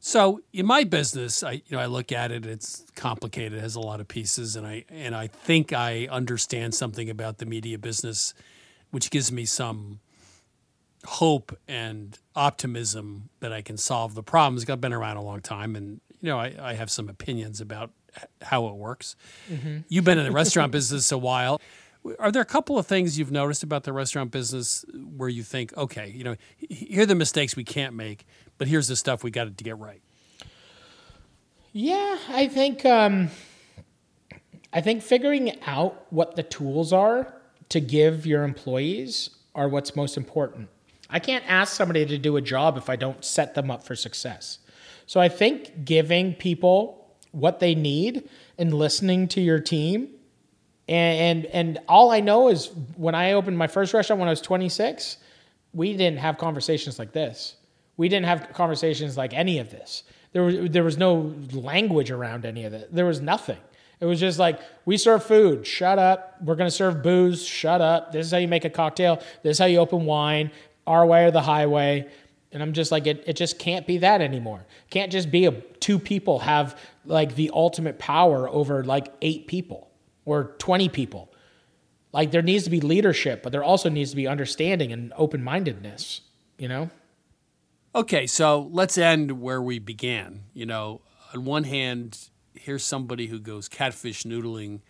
So 0.00 0.40
in 0.52 0.66
my 0.66 0.84
business, 0.84 1.42
I 1.42 1.52
you 1.52 1.62
know 1.72 1.78
I 1.78 1.86
look 1.86 2.12
at 2.12 2.30
it. 2.30 2.46
It's 2.46 2.84
complicated. 2.94 3.54
It 3.58 3.60
has 3.62 3.74
a 3.74 3.80
lot 3.80 4.00
of 4.00 4.08
pieces, 4.08 4.54
and 4.56 4.66
I 4.66 4.84
and 4.88 5.14
I 5.14 5.26
think 5.26 5.72
I 5.72 6.06
understand 6.10 6.74
something 6.74 7.10
about 7.10 7.38
the 7.38 7.46
media 7.46 7.78
business, 7.78 8.32
which 8.90 9.10
gives 9.10 9.32
me 9.32 9.44
some 9.44 10.00
hope 11.04 11.56
and 11.66 12.18
optimism 12.36 13.28
that 13.40 13.52
I 13.52 13.62
can 13.62 13.76
solve 13.76 14.14
the 14.14 14.22
problems. 14.22 14.68
I've 14.68 14.80
been 14.80 14.92
around 14.92 15.16
a 15.16 15.22
long 15.22 15.40
time, 15.40 15.74
and 15.74 16.00
you 16.20 16.28
know 16.28 16.38
I, 16.38 16.54
I 16.60 16.74
have 16.74 16.90
some 16.90 17.08
opinions 17.08 17.60
about 17.60 17.90
how 18.42 18.68
it 18.68 18.74
works. 18.74 19.16
Mhm. 19.50 19.84
You've 19.88 20.04
been 20.04 20.18
in 20.18 20.24
the 20.24 20.32
restaurant 20.32 20.70
business 20.78 21.10
a 21.10 21.18
while. 21.18 21.60
Are 22.20 22.30
there 22.30 22.40
a 22.42 22.46
couple 22.46 22.78
of 22.78 22.86
things 22.86 23.18
you've 23.18 23.32
noticed 23.32 23.62
about 23.62 23.82
the 23.82 23.92
restaurant 23.92 24.30
business 24.30 24.84
where 25.16 25.28
you 25.28 25.42
think, 25.42 25.76
okay, 25.76 26.08
you 26.08 26.24
know, 26.24 26.36
here 26.56 27.02
are 27.02 27.06
the 27.06 27.14
mistakes 27.16 27.54
we 27.56 27.64
can't 27.64 27.94
make, 27.94 28.24
but 28.58 28.68
here's 28.68 28.88
the 28.88 28.96
stuff 28.96 29.24
we 29.24 29.30
got 29.30 29.56
to 29.56 29.64
get 29.64 29.78
right? 29.78 30.02
Yeah, 31.72 32.18
I 32.28 32.48
think 32.48 32.84
um, 32.84 33.30
I 34.72 34.80
think 34.80 35.02
figuring 35.02 35.60
out 35.62 36.06
what 36.10 36.36
the 36.36 36.42
tools 36.42 36.92
are 36.92 37.34
to 37.68 37.80
give 37.80 38.26
your 38.26 38.44
employees 38.44 39.30
are 39.54 39.68
what's 39.68 39.94
most 39.96 40.16
important. 40.16 40.68
I 41.10 41.20
can't 41.20 41.44
ask 41.48 41.74
somebody 41.74 42.04
to 42.04 42.18
do 42.18 42.36
a 42.36 42.42
job 42.42 42.76
if 42.76 42.90
I 42.90 42.96
don't 42.96 43.24
set 43.24 43.54
them 43.54 43.70
up 43.70 43.82
for 43.82 43.96
success. 43.96 44.58
So 45.06 45.20
I 45.20 45.28
think 45.28 45.84
giving 45.84 46.34
people 46.34 47.14
what 47.30 47.60
they 47.60 47.74
need 47.74 48.28
and 48.58 48.74
listening 48.74 49.28
to 49.28 49.40
your 49.40 49.60
team 49.60 50.08
and, 50.88 51.44
and 51.44 51.46
and 51.54 51.78
all 51.86 52.10
I 52.10 52.20
know 52.20 52.48
is 52.48 52.70
when 52.96 53.14
I 53.14 53.32
opened 53.32 53.58
my 53.58 53.66
first 53.66 53.92
restaurant 53.92 54.20
when 54.20 54.28
I 54.28 54.32
was 54.32 54.40
26, 54.40 55.18
we 55.74 55.92
didn't 55.92 56.18
have 56.18 56.38
conversations 56.38 56.98
like 56.98 57.12
this. 57.12 57.56
We 57.98 58.08
didn't 58.08 58.26
have 58.26 58.54
conversations 58.54 59.18
like 59.18 59.34
any 59.34 59.58
of 59.58 59.70
this. 59.70 60.04
There 60.32 60.44
was 60.44 60.70
there 60.70 60.84
was 60.84 60.96
no 60.96 61.34
language 61.52 62.10
around 62.10 62.46
any 62.46 62.64
of 62.64 62.72
it. 62.72 62.94
There 62.94 63.04
was 63.04 63.20
nothing. 63.20 63.58
It 64.00 64.06
was 64.06 64.20
just 64.20 64.38
like 64.38 64.60
we 64.86 64.96
serve 64.96 65.24
food. 65.24 65.66
Shut 65.66 65.98
up. 65.98 66.36
We're 66.40 66.54
gonna 66.54 66.70
serve 66.70 67.02
booze. 67.02 67.44
Shut 67.44 67.80
up. 67.80 68.12
This 68.12 68.24
is 68.24 68.32
how 68.32 68.38
you 68.38 68.48
make 68.48 68.64
a 68.64 68.70
cocktail. 68.70 69.16
This 69.42 69.56
is 69.56 69.58
how 69.58 69.66
you 69.66 69.78
open 69.78 70.06
wine. 70.06 70.52
Our 70.86 71.04
way 71.04 71.24
or 71.24 71.30
the 71.32 71.42
highway. 71.42 72.08
And 72.52 72.62
I'm 72.62 72.72
just 72.72 72.92
like 72.92 73.06
it. 73.06 73.24
It 73.26 73.34
just 73.34 73.58
can't 73.58 73.86
be 73.86 73.98
that 73.98 74.20
anymore. 74.20 74.64
Can't 74.90 75.10
just 75.10 75.30
be 75.30 75.46
a 75.46 75.50
two 75.50 75.98
people 75.98 76.38
have 76.38 76.78
like 77.04 77.34
the 77.34 77.50
ultimate 77.52 77.98
power 77.98 78.48
over 78.48 78.84
like 78.84 79.12
eight 79.22 79.48
people 79.48 79.90
or 80.24 80.54
20 80.58 80.88
people. 80.88 81.32
Like 82.12 82.30
there 82.30 82.42
needs 82.42 82.64
to 82.64 82.70
be 82.70 82.80
leadership, 82.80 83.42
but 83.42 83.50
there 83.50 83.64
also 83.64 83.88
needs 83.88 84.10
to 84.10 84.16
be 84.16 84.28
understanding 84.28 84.92
and 84.92 85.12
open 85.16 85.42
mindedness. 85.42 86.20
You 86.58 86.68
know. 86.68 86.90
Okay, 87.98 88.28
so 88.28 88.68
let's 88.70 88.96
end 88.96 89.40
where 89.40 89.60
we 89.60 89.80
began. 89.80 90.44
You 90.54 90.66
know, 90.66 91.00
on 91.34 91.44
one 91.44 91.64
hand, 91.64 92.30
here's 92.54 92.84
somebody 92.84 93.26
who 93.26 93.40
goes 93.40 93.68
catfish 93.68 94.22
noodling. 94.22 94.82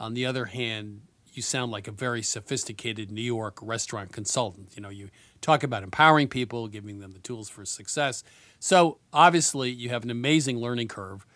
On 0.00 0.14
the 0.14 0.24
other 0.24 0.46
hand, 0.46 1.02
you 1.34 1.42
sound 1.42 1.70
like 1.70 1.86
a 1.86 1.90
very 1.90 2.22
sophisticated 2.22 3.10
New 3.10 3.20
York 3.20 3.58
restaurant 3.60 4.10
consultant. 4.10 4.70
You 4.74 4.80
know, 4.80 4.88
you 4.88 5.10
talk 5.42 5.64
about 5.64 5.82
empowering 5.82 6.28
people, 6.28 6.66
giving 6.66 6.98
them 6.98 7.12
the 7.12 7.18
tools 7.18 7.50
for 7.50 7.66
success. 7.66 8.24
So 8.58 9.00
obviously, 9.12 9.70
you 9.70 9.90
have 9.90 10.02
an 10.04 10.10
amazing 10.10 10.56
learning 10.58 10.88
curve. 10.88 11.26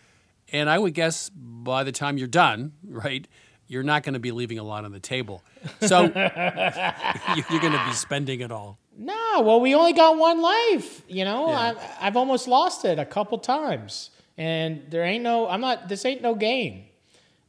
And 0.51 0.71
I 0.71 0.79
would 0.79 0.95
guess 0.95 1.29
by 1.29 1.83
the 1.83 1.91
time 1.91 2.17
you're 2.17 2.27
done, 2.29 2.73
right, 2.83 3.27
you're 3.67 3.83
not 3.83 4.01
going 4.01 4.15
to 4.15 4.19
be 4.19 4.31
leaving 4.31 4.57
a 4.57 4.63
lot 4.63 4.85
on 4.85 4.91
the 4.91 4.99
table. 4.99 5.43
So 5.81 6.01
you're 6.15 7.61
going 7.61 7.73
to 7.73 7.85
be 7.87 7.93
spending 7.93 8.39
it 8.41 8.51
all. 8.51 8.79
No, 8.97 9.41
well, 9.41 9.61
we 9.61 9.73
only 9.73 9.93
got 9.93 10.17
one 10.17 10.41
life. 10.41 11.01
You 11.07 11.25
know, 11.25 11.49
I, 11.49 11.75
I've 11.99 12.17
almost 12.17 12.47
lost 12.47 12.85
it 12.85 12.99
a 12.99 13.05
couple 13.05 13.37
times, 13.37 14.09
and 14.37 14.83
there 14.89 15.03
ain't 15.03 15.23
no. 15.23 15.47
I'm 15.47 15.61
not. 15.61 15.87
This 15.87 16.05
ain't 16.05 16.21
no 16.21 16.35
game. 16.35 16.85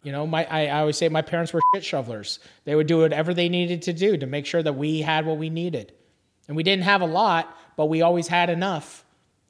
You 0.03 0.13
know, 0.13 0.27
my 0.27 0.45
I, 0.45 0.67
I 0.67 0.81
always 0.81 0.97
say 0.97 1.09
my 1.09 1.23
parents 1.23 1.53
were 1.53 1.61
shit 1.75 1.85
shovelers. 1.85 2.39
They 2.65 2.75
would 2.75 2.87
do 2.87 2.99
whatever 2.99 3.35
they 3.35 3.49
needed 3.49 3.83
to 3.83 3.93
do 3.93 4.17
to 4.17 4.27
make 4.27 4.47
sure 4.47 4.63
that 4.63 4.75
we 4.75 5.01
had 5.03 5.27
what 5.27 5.39
we 5.39 5.51
needed, 5.51 5.93
and 6.49 6.57
we 6.57 6.63
didn't 6.63 6.85
have 6.85 7.01
a 7.01 7.07
lot, 7.07 7.57
but 7.77 7.87
we 7.87 8.03
always 8.03 8.29
had 8.29 8.49
enough. 8.49 9.05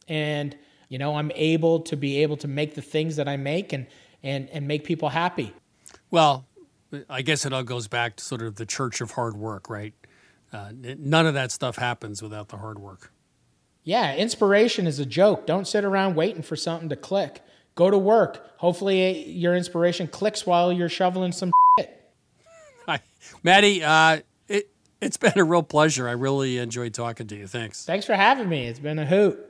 And 0.09 0.57
you 0.88 0.99
know, 0.99 1.16
I'm 1.16 1.30
able 1.34 1.80
to 1.80 1.97
be 1.97 2.22
able 2.22 2.36
to 2.38 2.49
make 2.49 2.74
the 2.74 2.82
things 2.82 3.16
that 3.16 3.28
I 3.28 3.36
make 3.36 3.72
and 3.72 3.86
and 4.22 4.49
and 4.51 4.66
make 4.66 4.84
people 4.84 5.11
happy. 5.11 5.55
Well, 6.11 6.47
I 7.09 7.22
guess 7.22 7.47
it 7.47 7.53
all 7.53 7.62
goes 7.62 7.88
back 7.88 8.16
to 8.16 8.24
sort 8.24 8.43
of 8.43 8.57
the 8.57 8.66
church 8.66 9.01
of 9.01 9.12
hard 9.12 9.36
work, 9.36 9.70
right? 9.70 9.95
Uh, 10.53 10.71
none 10.99 11.27
of 11.27 11.35
that 11.35 11.51
stuff 11.51 11.77
happens 11.77 12.23
without 12.23 12.49
the 12.49 12.59
hard 12.59 12.79
work. 12.79 13.13
Yeah, 13.85 14.15
inspiration 14.15 14.87
is 14.87 14.99
a 14.99 15.07
joke. 15.07 15.47
Don't 15.47 15.67
sit 15.67 15.85
around 15.85 16.15
waiting 16.15 16.43
for 16.43 16.57
something 16.57 16.89
to 16.91 16.97
click. 16.97 17.43
Go 17.75 17.91
to 17.91 17.99
work. 17.99 18.47
Hopefully, 18.59 19.29
your 19.31 19.57
inspiration 19.57 20.07
clicks 20.07 20.47
while 20.47 20.73
you're 20.73 20.91
shoveling 20.91 21.33
some 21.33 21.53
shit. 21.79 22.13
Hi, 22.87 23.01
Matty. 23.43 23.83
Uh, 23.83 24.21
it 24.47 24.71
it's 25.01 25.17
been 25.17 25.33
a 25.37 25.45
real 25.45 25.63
pleasure. 25.63 26.07
I 26.09 26.13
really 26.13 26.59
enjoyed 26.59 26.93
talking 26.95 27.27
to 27.29 27.37
you. 27.37 27.47
Thanks. 27.47 27.85
Thanks 27.85 28.05
for 28.07 28.15
having 28.15 28.49
me. 28.49 28.67
It's 28.67 28.79
been 28.79 28.99
a 28.99 29.07
hoot. 29.07 29.49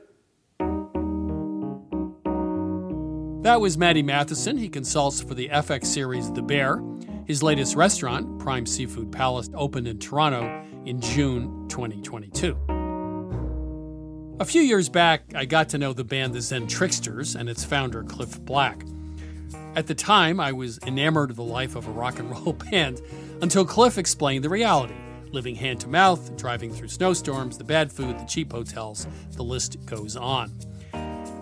That 3.43 3.59
was 3.59 3.77
Matty 3.77 4.01
Matheson. 4.03 4.57
He 4.57 4.69
consults 4.69 5.21
for 5.21 5.33
the 5.33 5.49
FX 5.49 5.87
series 5.87 6.31
The 6.31 6.41
Bear. 6.41 6.81
His 7.25 7.43
latest 7.43 7.75
restaurant, 7.75 8.39
Prime 8.39 8.65
Seafood 8.65 9.11
Palace, 9.11 9.49
opened 9.53 9.85
in 9.85 9.99
Toronto 9.99 10.63
in 10.85 11.01
June 11.01 11.67
2022. 11.69 12.57
A 14.39 14.45
few 14.45 14.61
years 14.61 14.89
back, 14.89 15.23
I 15.35 15.45
got 15.45 15.69
to 15.69 15.77
know 15.77 15.93
the 15.93 16.03
band 16.03 16.33
The 16.33 16.41
Zen 16.41 16.67
Tricksters 16.67 17.35
and 17.35 17.49
its 17.49 17.63
founder, 17.63 18.03
Klyph 18.03 18.43
Black. 18.43 18.83
At 19.75 19.87
the 19.87 19.95
time, 19.95 20.39
I 20.39 20.51
was 20.51 20.79
enamored 20.85 21.29
of 21.29 21.35
the 21.35 21.43
life 21.43 21.75
of 21.75 21.87
a 21.87 21.91
rock 21.91 22.19
and 22.19 22.29
roll 22.29 22.53
band 22.71 23.01
until 23.41 23.65
Klyph 23.65 23.97
explained 23.97 24.43
the 24.43 24.49
reality 24.49 24.95
living 25.33 25.55
hand 25.55 25.79
to 25.81 25.87
mouth, 25.89 26.35
driving 26.37 26.71
through 26.71 26.87
snowstorms, 26.87 27.57
the 27.57 27.63
bad 27.63 27.91
food, 27.91 28.17
the 28.19 28.25
cheap 28.25 28.51
hotels, 28.51 29.07
the 29.31 29.43
list 29.43 29.83
goes 29.85 30.15
on. 30.15 30.51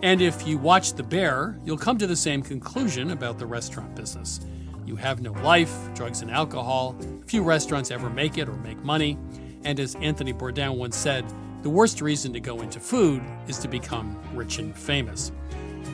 And 0.02 0.22
if 0.22 0.48
you 0.48 0.58
watch 0.58 0.94
The 0.94 1.04
Bear, 1.04 1.60
you'll 1.64 1.78
come 1.78 1.98
to 2.00 2.08
the 2.08 2.16
same 2.16 2.42
conclusion 2.42 3.12
about 3.12 3.38
the 3.38 3.46
restaurant 3.46 3.96
business. 3.96 4.40
You 4.86 4.96
have 4.96 5.22
no 5.22 5.32
life, 5.32 5.74
drugs 5.94 6.22
and 6.22 6.32
alcohol, 6.32 6.96
few 7.26 7.44
restaurants 7.44 7.92
ever 7.92 8.10
make 8.10 8.38
it 8.38 8.50
or 8.50 8.58
make 8.58 8.84
money, 8.84 9.18
and 9.64 9.80
as 9.80 9.96
Anthony 9.96 10.34
Bourdain 10.34 10.76
once 10.76 10.98
said, 10.98 11.26
the 11.62 11.70
worst 11.70 12.02
reason 12.02 12.34
to 12.34 12.40
go 12.40 12.62
into 12.62 12.80
food 12.80 13.22
is 13.48 13.60
to 13.60 13.68
become 13.68 14.20
rich 14.34 14.58
and 14.58 14.76
famous. 14.76 15.32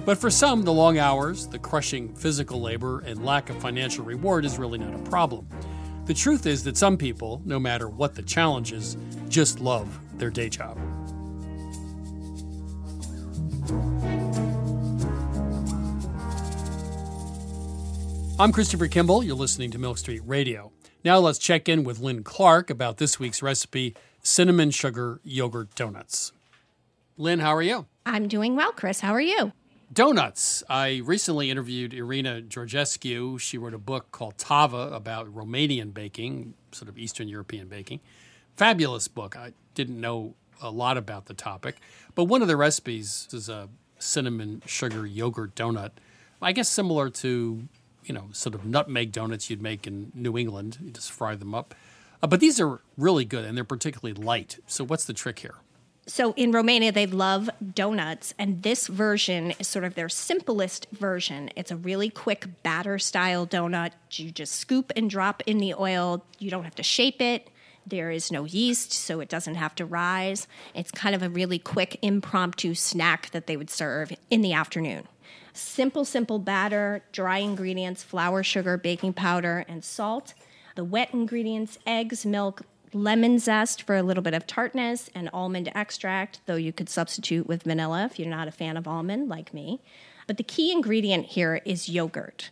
But 0.05 0.17
for 0.17 0.29
some, 0.29 0.61
the 0.61 0.71
long 0.71 0.97
hours, 0.97 1.47
the 1.47 1.59
crushing 1.59 2.13
physical 2.15 2.61
labor, 2.61 3.01
and 3.01 3.25
lack 3.25 3.49
of 3.49 3.59
financial 3.61 4.05
reward 4.05 4.45
is 4.45 4.57
really 4.57 4.77
not 4.77 4.93
a 4.93 5.09
problem. 5.09 5.47
The 6.05 6.13
truth 6.13 6.45
is 6.45 6.63
that 6.63 6.77
some 6.77 6.97
people, 6.97 7.41
no 7.43 7.59
matter 7.59 7.89
what 7.89 8.15
the 8.15 8.21
challenge 8.21 8.71
is, 8.71 8.95
just 9.27 9.59
love 9.59 9.99
their 10.17 10.29
day 10.29 10.47
job. 10.47 10.79
I'm 18.39 18.51
Christopher 18.51 18.85
Kimball. 18.85 19.23
You're 19.23 19.35
listening 19.35 19.71
to 19.71 19.79
Milk 19.79 19.97
Street 19.97 20.21
Radio. 20.23 20.71
Now 21.03 21.17
let's 21.17 21.39
check 21.39 21.67
in 21.67 21.83
with 21.83 21.99
Lynn 21.99 22.21
Clark 22.21 22.69
about 22.69 22.97
this 22.97 23.19
week's 23.19 23.41
recipe 23.41 23.95
cinnamon 24.21 24.69
sugar 24.69 25.19
yogurt 25.23 25.73
donuts. 25.73 26.33
Lynn, 27.17 27.39
how 27.39 27.55
are 27.55 27.63
you? 27.63 27.87
I'm 28.05 28.27
doing 28.27 28.55
well, 28.55 28.71
Chris. 28.73 28.99
How 28.99 29.11
are 29.13 29.21
you? 29.21 29.53
Donuts. 29.91 30.63
I 30.69 31.01
recently 31.03 31.49
interviewed 31.49 31.95
Irina 31.95 32.43
Georgescu. 32.43 33.39
She 33.39 33.57
wrote 33.57 33.73
a 33.73 33.79
book 33.79 34.11
called 34.11 34.37
Tava 34.37 34.91
about 34.93 35.33
Romanian 35.33 35.91
baking, 35.91 36.53
sort 36.71 36.89
of 36.89 36.97
Eastern 36.99 37.27
European 37.27 37.67
baking. 37.67 38.01
Fabulous 38.55 39.07
book. 39.07 39.35
I 39.35 39.53
didn't 39.73 39.99
know 39.99 40.35
a 40.61 40.69
lot 40.69 40.95
about 40.95 41.25
the 41.25 41.33
topic, 41.33 41.77
but 42.13 42.25
one 42.25 42.43
of 42.43 42.47
the 42.47 42.57
recipes 42.57 43.27
is 43.31 43.49
a 43.49 43.67
cinnamon 43.97 44.61
sugar 44.67 45.07
yogurt 45.07 45.55
donut. 45.55 45.89
I 46.39 46.51
guess 46.51 46.69
similar 46.69 47.09
to 47.09 47.67
you 48.07 48.15
know, 48.15 48.29
sort 48.31 48.55
of 48.55 48.65
nutmeg 48.65 49.11
donuts 49.11 49.49
you'd 49.49 49.61
make 49.61 49.85
in 49.85 50.11
New 50.13 50.37
England. 50.37 50.77
You 50.81 50.91
just 50.91 51.11
fry 51.11 51.35
them 51.35 51.53
up. 51.53 51.75
Uh, 52.21 52.27
but 52.27 52.39
these 52.39 52.59
are 52.59 52.81
really 52.97 53.25
good 53.25 53.45
and 53.45 53.55
they're 53.55 53.63
particularly 53.63 54.19
light. 54.19 54.59
So, 54.65 54.83
what's 54.83 55.05
the 55.05 55.13
trick 55.13 55.39
here? 55.39 55.55
So, 56.09 56.33
in 56.37 56.53
Romania, 56.53 56.93
they 56.93 57.05
love 57.05 57.49
donuts, 57.75 58.33
and 58.39 58.63
this 58.63 58.87
version 58.87 59.51
is 59.59 59.67
sort 59.67 59.83
of 59.83 59.95
their 59.95 60.07
simplest 60.07 60.87
version. 60.93 61.49
It's 61.57 61.69
a 61.69 61.75
really 61.75 62.09
quick 62.09 62.63
batter 62.63 62.97
style 62.97 63.45
donut. 63.45 63.91
You 64.13 64.31
just 64.31 64.53
scoop 64.53 64.93
and 64.95 65.09
drop 65.09 65.43
in 65.45 65.57
the 65.57 65.73
oil. 65.73 66.23
You 66.39 66.49
don't 66.49 66.63
have 66.63 66.75
to 66.75 66.83
shape 66.83 67.21
it. 67.21 67.49
There 67.85 68.09
is 68.09 68.31
no 68.31 68.45
yeast, 68.45 68.93
so 68.93 69.19
it 69.19 69.27
doesn't 69.27 69.55
have 69.55 69.75
to 69.75 69.85
rise. 69.85 70.47
It's 70.73 70.91
kind 70.91 71.13
of 71.13 71.23
a 71.23 71.29
really 71.29 71.59
quick, 71.59 71.99
impromptu 72.01 72.73
snack 72.73 73.31
that 73.31 73.47
they 73.47 73.57
would 73.57 73.69
serve 73.69 74.13
in 74.29 74.41
the 74.41 74.53
afternoon. 74.53 75.07
Simple, 75.57 76.05
simple 76.05 76.37
batter, 76.37 77.01
dry 77.11 77.39
ingredients, 77.39 78.03
flour, 78.03 78.43
sugar, 78.43 78.77
baking 78.77 79.13
powder, 79.13 79.65
and 79.67 79.83
salt. 79.83 80.35
The 80.75 80.83
wet 80.83 81.11
ingredients 81.13 81.79
eggs, 81.87 82.27
milk, 82.27 82.61
lemon 82.93 83.39
zest 83.39 83.81
for 83.81 83.95
a 83.95 84.03
little 84.03 84.21
bit 84.21 84.35
of 84.35 84.45
tartness, 84.45 85.09
and 85.15 85.31
almond 85.33 85.71
extract, 85.73 86.41
though 86.45 86.57
you 86.57 86.71
could 86.71 86.89
substitute 86.89 87.47
with 87.47 87.63
vanilla 87.63 88.05
if 88.05 88.19
you're 88.19 88.29
not 88.29 88.47
a 88.47 88.51
fan 88.51 88.77
of 88.77 88.87
almond 88.87 89.29
like 89.29 89.51
me. 89.51 89.81
But 90.27 90.37
the 90.37 90.43
key 90.43 90.71
ingredient 90.71 91.25
here 91.25 91.59
is 91.65 91.89
yogurt. 91.89 92.51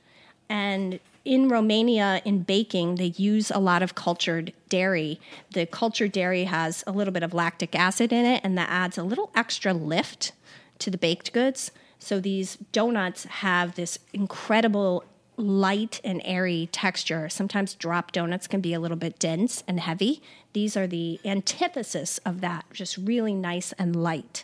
And 0.49 0.99
in 1.23 1.47
Romania, 1.47 2.23
in 2.25 2.41
baking, 2.41 2.95
they 2.95 3.13
use 3.17 3.51
a 3.51 3.59
lot 3.59 3.83
of 3.83 3.93
cultured 3.93 4.51
dairy. 4.67 5.19
The 5.53 5.67
cultured 5.67 6.11
dairy 6.11 6.45
has 6.45 6.83
a 6.87 6.91
little 6.91 7.13
bit 7.13 7.23
of 7.23 7.35
lactic 7.35 7.75
acid 7.75 8.11
in 8.11 8.25
it, 8.25 8.41
and 8.43 8.57
that 8.57 8.69
adds 8.69 8.97
a 8.97 9.03
little 9.03 9.29
extra 9.35 9.75
lift 9.75 10.31
to 10.79 10.89
the 10.89 10.97
baked 10.97 11.31
goods. 11.33 11.69
So 12.05 12.19
these 12.19 12.57
donuts 12.71 13.23
have 13.23 13.73
this 13.73 13.97
incredible 14.13 15.05
light 15.37 15.99
and 16.03 16.21
airy 16.23 16.69
texture. 16.71 17.29
Sometimes 17.29 17.73
drop 17.73 18.11
donuts 18.11 18.45
can 18.45 18.61
be 18.61 18.75
a 18.75 18.79
little 18.79 18.95
bit 18.95 19.17
dense 19.17 19.63
and 19.67 19.79
heavy. 19.79 20.21
These 20.53 20.77
are 20.77 20.85
the 20.85 21.19
antithesis 21.25 22.19
of 22.19 22.41
that, 22.41 22.65
just 22.71 22.95
really 22.97 23.33
nice 23.33 23.73
and 23.79 23.95
light. 23.95 24.43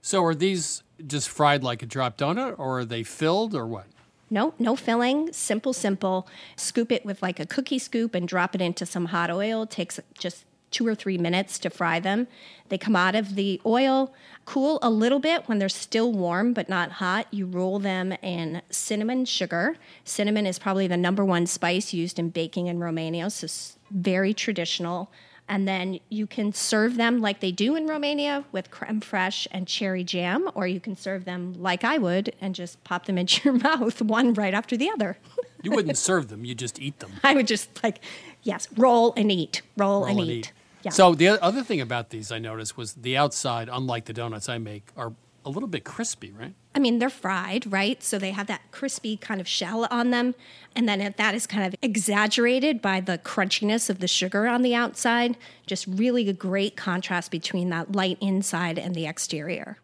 So 0.00 0.24
are 0.24 0.36
these 0.36 0.84
just 1.04 1.28
fried 1.28 1.64
like 1.64 1.82
a 1.82 1.86
drop 1.86 2.16
donut 2.16 2.54
or 2.60 2.78
are 2.78 2.84
they 2.84 3.02
filled 3.02 3.56
or 3.56 3.66
what? 3.66 3.86
No, 4.30 4.54
no 4.60 4.76
filling, 4.76 5.32
simple, 5.32 5.72
simple. 5.72 6.28
Scoop 6.54 6.92
it 6.92 7.04
with 7.04 7.20
like 7.22 7.40
a 7.40 7.46
cookie 7.46 7.80
scoop 7.80 8.14
and 8.14 8.28
drop 8.28 8.54
it 8.54 8.60
into 8.60 8.86
some 8.86 9.06
hot 9.06 9.32
oil. 9.32 9.64
It 9.64 9.70
takes 9.70 9.98
just 10.16 10.44
two 10.70 10.86
or 10.86 10.94
three 10.94 11.18
minutes 11.18 11.58
to 11.60 11.70
fry 11.70 12.00
them. 12.00 12.26
They 12.68 12.78
come 12.78 12.94
out 12.96 13.14
of 13.14 13.34
the 13.34 13.60
oil, 13.66 14.12
cool 14.44 14.78
a 14.82 14.90
little 14.90 15.18
bit 15.18 15.48
when 15.48 15.58
they're 15.58 15.68
still 15.68 16.12
warm 16.12 16.52
but 16.52 16.68
not 16.68 16.92
hot. 16.92 17.26
You 17.30 17.46
roll 17.46 17.78
them 17.78 18.12
in 18.22 18.62
cinnamon 18.70 19.24
sugar. 19.24 19.76
Cinnamon 20.04 20.46
is 20.46 20.58
probably 20.58 20.86
the 20.86 20.96
number 20.96 21.24
one 21.24 21.46
spice 21.46 21.92
used 21.92 22.18
in 22.18 22.30
baking 22.30 22.68
in 22.68 22.78
Romania, 22.78 23.30
so 23.30 23.44
it's 23.46 23.76
very 23.90 24.32
traditional. 24.32 25.10
And 25.48 25.66
then 25.66 25.98
you 26.10 26.28
can 26.28 26.52
serve 26.52 26.94
them 26.96 27.20
like 27.20 27.40
they 27.40 27.50
do 27.50 27.74
in 27.74 27.88
Romania 27.88 28.44
with 28.52 28.70
creme 28.70 29.00
fraiche 29.00 29.48
and 29.50 29.66
cherry 29.66 30.04
jam, 30.04 30.48
or 30.54 30.68
you 30.68 30.78
can 30.78 30.94
serve 30.94 31.24
them 31.24 31.54
like 31.58 31.82
I 31.82 31.98
would 31.98 32.32
and 32.40 32.54
just 32.54 32.84
pop 32.84 33.06
them 33.06 33.18
into 33.18 33.40
your 33.50 33.54
mouth, 33.58 34.00
one 34.00 34.32
right 34.34 34.54
after 34.54 34.76
the 34.76 34.88
other. 34.90 35.18
you 35.64 35.72
wouldn't 35.72 35.98
serve 35.98 36.28
them, 36.28 36.44
you 36.44 36.54
just 36.54 36.78
eat 36.80 37.00
them. 37.00 37.10
I 37.24 37.34
would 37.34 37.48
just 37.48 37.82
like, 37.82 37.98
yes, 38.44 38.68
roll 38.76 39.12
and 39.16 39.32
eat, 39.32 39.62
roll, 39.76 40.02
Roll 40.02 40.04
and, 40.04 40.20
and 40.20 40.28
eat. 40.30 40.38
eat. 40.38 40.52
Yeah. 40.82 40.90
So 40.90 41.14
the 41.14 41.42
other 41.42 41.62
thing 41.62 41.80
about 41.80 42.10
these 42.10 42.32
I 42.32 42.38
noticed 42.38 42.76
was 42.76 42.94
the 42.94 43.16
outside, 43.16 43.68
unlike 43.70 44.06
the 44.06 44.12
donuts 44.12 44.48
I 44.48 44.58
make, 44.58 44.88
are 44.96 45.12
a 45.44 45.50
little 45.50 45.68
bit 45.68 45.84
crispy, 45.84 46.32
right? 46.32 46.54
I 46.74 46.78
mean, 46.78 46.98
they're 46.98 47.10
fried, 47.10 47.70
right? 47.70 48.02
So 48.02 48.18
they 48.18 48.30
have 48.30 48.46
that 48.46 48.70
crispy 48.70 49.16
kind 49.16 49.40
of 49.40 49.48
shell 49.48 49.86
on 49.90 50.10
them. 50.10 50.34
And 50.76 50.88
then 50.88 51.14
that 51.16 51.34
is 51.34 51.46
kind 51.46 51.66
of 51.66 51.74
exaggerated 51.82 52.80
by 52.80 53.00
the 53.00 53.18
crunchiness 53.18 53.90
of 53.90 53.98
the 53.98 54.08
sugar 54.08 54.46
on 54.46 54.62
the 54.62 54.74
outside. 54.74 55.36
Just 55.66 55.86
really 55.86 56.28
a 56.28 56.32
great 56.32 56.76
contrast 56.76 57.30
between 57.30 57.70
that 57.70 57.92
light 57.92 58.18
inside 58.20 58.78
and 58.78 58.94
the 58.94 59.06
exterior. 59.06 59.78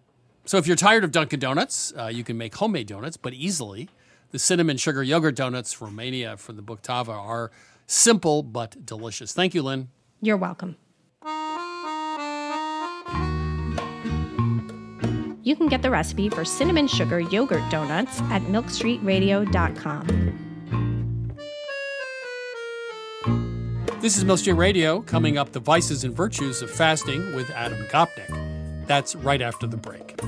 So 0.44 0.59
if 0.59 0.66
you're 0.66 0.76
tired 0.76 1.03
of 1.03 1.11
Dunkin' 1.11 1.40
Donuts, 1.40 1.92
uh, 1.99 2.07
you 2.07 2.22
can 2.22 2.38
make 2.38 2.55
homemade 2.55 2.86
donuts, 2.86 3.16
but 3.16 3.34
easily. 3.34 3.88
The 4.30 4.38
cinnamon 4.38 4.76
sugar 4.76 5.03
yogurt 5.03 5.34
donuts 5.34 5.72
from 5.72 5.88
Romania 5.88 6.36
from 6.36 6.57
the 6.57 6.62
book 6.62 6.82
Tava 6.82 7.12
are 7.12 7.51
simple 7.86 8.42
but 8.42 8.84
delicious. 8.84 9.32
Thank 9.32 9.55
you, 9.55 9.62
Lynn. 9.62 9.88
You're 10.20 10.36
welcome. 10.36 10.76
You 15.47 15.55
can 15.55 15.68
get 15.68 15.80
the 15.80 15.90
recipe 15.90 16.28
for 16.28 16.44
cinnamon 16.44 16.88
sugar 16.88 17.20
yogurt 17.20 17.62
donuts 17.70 18.20
at 18.22 18.42
milkstreetradio.com. 18.42 20.32
This 24.01 24.16
is 24.16 24.24
Milk 24.24 24.40
Street 24.40 24.55
Radio, 24.55 25.03
coming 25.03 25.38
up 25.38 25.53
the 25.53 25.61
vices 25.61 26.03
and 26.03 26.12
virtues 26.12 26.62
of 26.62 26.70
fasting 26.70 27.36
with 27.36 27.49
Adam 27.51 27.78
Gopnik. 27.86 28.88
That's 28.88 29.14
right 29.14 29.40
after 29.40 29.68
the 29.68 29.76
break. 29.76 30.20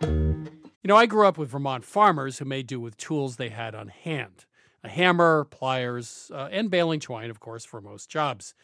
You 0.00 0.48
know, 0.84 0.96
I 0.96 1.06
grew 1.06 1.26
up 1.26 1.36
with 1.36 1.50
Vermont 1.50 1.84
farmers 1.84 2.38
who 2.38 2.44
made 2.44 2.68
do 2.68 2.78
with 2.78 2.96
tools 2.96 3.34
they 3.34 3.48
had 3.48 3.74
on 3.74 3.88
hand 3.88 4.44
a 4.84 4.88
hammer, 4.88 5.44
pliers, 5.44 6.30
uh, 6.32 6.48
and 6.52 6.70
baling 6.70 7.00
twine, 7.00 7.30
of 7.30 7.40
course, 7.40 7.64
for 7.64 7.80
most 7.80 8.08
jobs. 8.08 8.54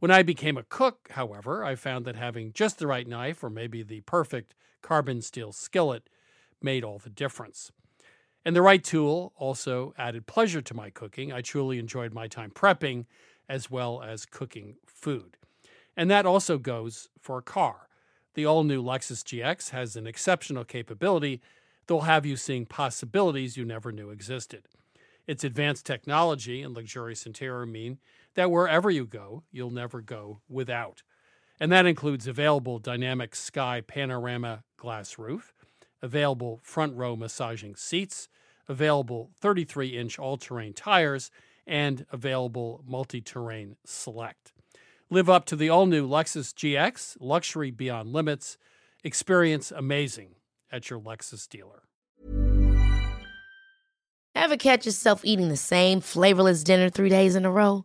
When 0.00 0.10
I 0.10 0.22
became 0.22 0.56
a 0.56 0.62
cook, 0.62 1.10
however, 1.10 1.62
I 1.62 1.74
found 1.74 2.06
that 2.06 2.16
having 2.16 2.54
just 2.54 2.78
the 2.78 2.86
right 2.86 3.06
knife 3.06 3.44
or 3.44 3.50
maybe 3.50 3.82
the 3.82 4.00
perfect 4.00 4.54
carbon 4.80 5.20
steel 5.20 5.52
skillet 5.52 6.08
made 6.62 6.84
all 6.84 6.98
the 6.98 7.10
difference. 7.10 7.70
And 8.42 8.56
the 8.56 8.62
right 8.62 8.82
tool 8.82 9.34
also 9.36 9.92
added 9.98 10.26
pleasure 10.26 10.62
to 10.62 10.74
my 10.74 10.88
cooking. 10.88 11.34
I 11.34 11.42
truly 11.42 11.78
enjoyed 11.78 12.14
my 12.14 12.28
time 12.28 12.50
prepping 12.50 13.04
as 13.46 13.70
well 13.70 14.02
as 14.02 14.24
cooking 14.24 14.76
food. 14.86 15.36
And 15.98 16.10
that 16.10 16.24
also 16.24 16.56
goes 16.56 17.10
for 17.20 17.36
a 17.36 17.42
car. 17.42 17.88
The 18.32 18.46
all 18.46 18.64
new 18.64 18.82
Lexus 18.82 19.22
GX 19.22 19.68
has 19.70 19.96
an 19.96 20.06
exceptional 20.06 20.64
capability 20.64 21.42
that 21.86 21.92
will 21.92 22.02
have 22.02 22.24
you 22.24 22.36
seeing 22.36 22.64
possibilities 22.64 23.58
you 23.58 23.66
never 23.66 23.92
knew 23.92 24.08
existed. 24.08 24.62
Its 25.26 25.44
advanced 25.44 25.84
technology 25.84 26.62
and 26.62 26.74
luxurious 26.74 27.26
interior 27.26 27.66
mean 27.66 27.98
that 28.34 28.50
wherever 28.50 28.90
you 28.90 29.06
go, 29.06 29.44
you'll 29.50 29.70
never 29.70 30.00
go 30.00 30.40
without. 30.48 31.02
And 31.58 31.70
that 31.72 31.86
includes 31.86 32.26
available 32.26 32.78
dynamic 32.78 33.34
sky 33.34 33.82
panorama 33.86 34.64
glass 34.76 35.18
roof, 35.18 35.52
available 36.00 36.60
front 36.62 36.96
row 36.96 37.16
massaging 37.16 37.76
seats, 37.76 38.28
available 38.68 39.30
33 39.40 39.88
inch 39.88 40.18
all 40.18 40.36
terrain 40.36 40.72
tires, 40.72 41.30
and 41.66 42.06
available 42.10 42.82
multi 42.86 43.20
terrain 43.20 43.76
select. 43.84 44.52
Live 45.10 45.28
up 45.28 45.44
to 45.46 45.56
the 45.56 45.68
all 45.68 45.86
new 45.86 46.08
Lexus 46.08 46.54
GX, 46.54 47.16
luxury 47.20 47.70
beyond 47.70 48.12
limits. 48.12 48.56
Experience 49.02 49.72
amazing 49.72 50.36
at 50.70 50.88
your 50.88 51.00
Lexus 51.00 51.48
dealer. 51.48 51.82
Ever 54.34 54.56
catch 54.56 54.86
yourself 54.86 55.24
eating 55.24 55.48
the 55.48 55.56
same 55.56 56.00
flavorless 56.00 56.62
dinner 56.62 56.88
three 56.88 57.08
days 57.08 57.34
in 57.34 57.44
a 57.44 57.50
row? 57.50 57.84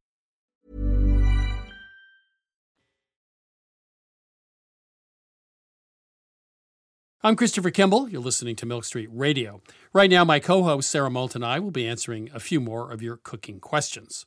I'm 7.23 7.35
Christopher 7.35 7.69
Kimball. 7.69 8.09
You're 8.09 8.19
listening 8.19 8.55
to 8.55 8.65
Milk 8.65 8.83
Street 8.83 9.09
Radio. 9.11 9.61
Right 9.93 10.09
now, 10.09 10.25
my 10.25 10.39
co 10.39 10.63
host 10.63 10.89
Sara 10.89 11.11
Moulton 11.11 11.43
and 11.43 11.51
I 11.51 11.59
will 11.59 11.69
be 11.69 11.87
answering 11.87 12.31
a 12.33 12.39
few 12.39 12.59
more 12.59 12.91
of 12.91 13.03
your 13.03 13.15
cooking 13.15 13.59
questions. 13.59 14.25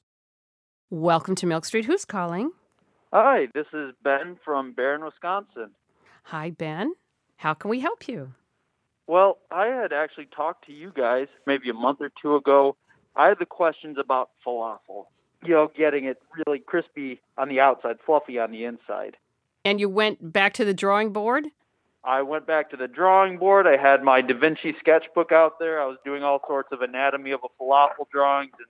Welcome 0.91 1.35
to 1.37 1.47
Milk 1.47 1.65
Street. 1.65 1.87
Who's 1.87 2.05
calling? 2.05 2.53
Hi, 3.13 3.49
this 3.53 3.67
is 3.73 3.95
Ben 4.05 4.39
from 4.45 4.75
Barron, 4.75 5.05
Wisconsin. 5.05 5.71
Hi, 6.23 6.51
Ben. 6.51 6.95
How 7.37 7.53
can 7.53 7.69
we 7.69 7.81
help 7.81 8.07
you? 8.07 8.33
Well, 9.09 9.39
I 9.51 9.67
had 9.67 9.93
actually 9.93 10.27
talked 10.27 10.65
to 10.67 10.73
you 10.73 10.93
guys 10.95 11.27
maybe 11.49 11.71
a 11.71 11.75
month 11.75 12.01
or 12.01 12.13
two 12.23 12.37
ago. 12.37 12.77
I 13.17 13.27
had 13.27 13.41
the 13.41 13.47
questions 13.47 13.97
about 13.99 14.31
falafel. 14.47 15.07
You 15.45 15.55
know, 15.55 15.73
getting 15.77 16.05
it 16.05 16.23
really 16.47 16.61
crispy 16.61 17.21
on 17.37 17.49
the 17.49 17.59
outside, 17.59 17.97
fluffy 18.07 18.39
on 18.39 18.53
the 18.53 18.65
inside. 18.65 19.17
And 19.65 19.81
you 19.81 19.89
went 19.89 20.33
back 20.33 20.53
to 20.55 20.65
the 20.65 20.75
drawing 20.75 21.13
board? 21.13 21.49
I 22.05 22.23
went 22.23 22.47
back 22.47 22.71
to 22.71 22.77
the 22.77 22.87
drawing 22.87 23.39
board. 23.39 23.67
I 23.67 23.77
had 23.77 24.03
my 24.03 24.21
Da 24.21 24.35
Vinci 24.35 24.75
sketchbook 24.79 25.33
out 25.33 25.59
there. 25.59 25.81
I 25.81 25.87
was 25.87 25.97
doing 26.05 26.23
all 26.23 26.41
sorts 26.47 26.69
of 26.71 26.83
anatomy 26.83 27.31
of 27.31 27.41
a 27.43 27.63
falafel 27.63 28.09
drawings 28.13 28.53
and 28.59 28.67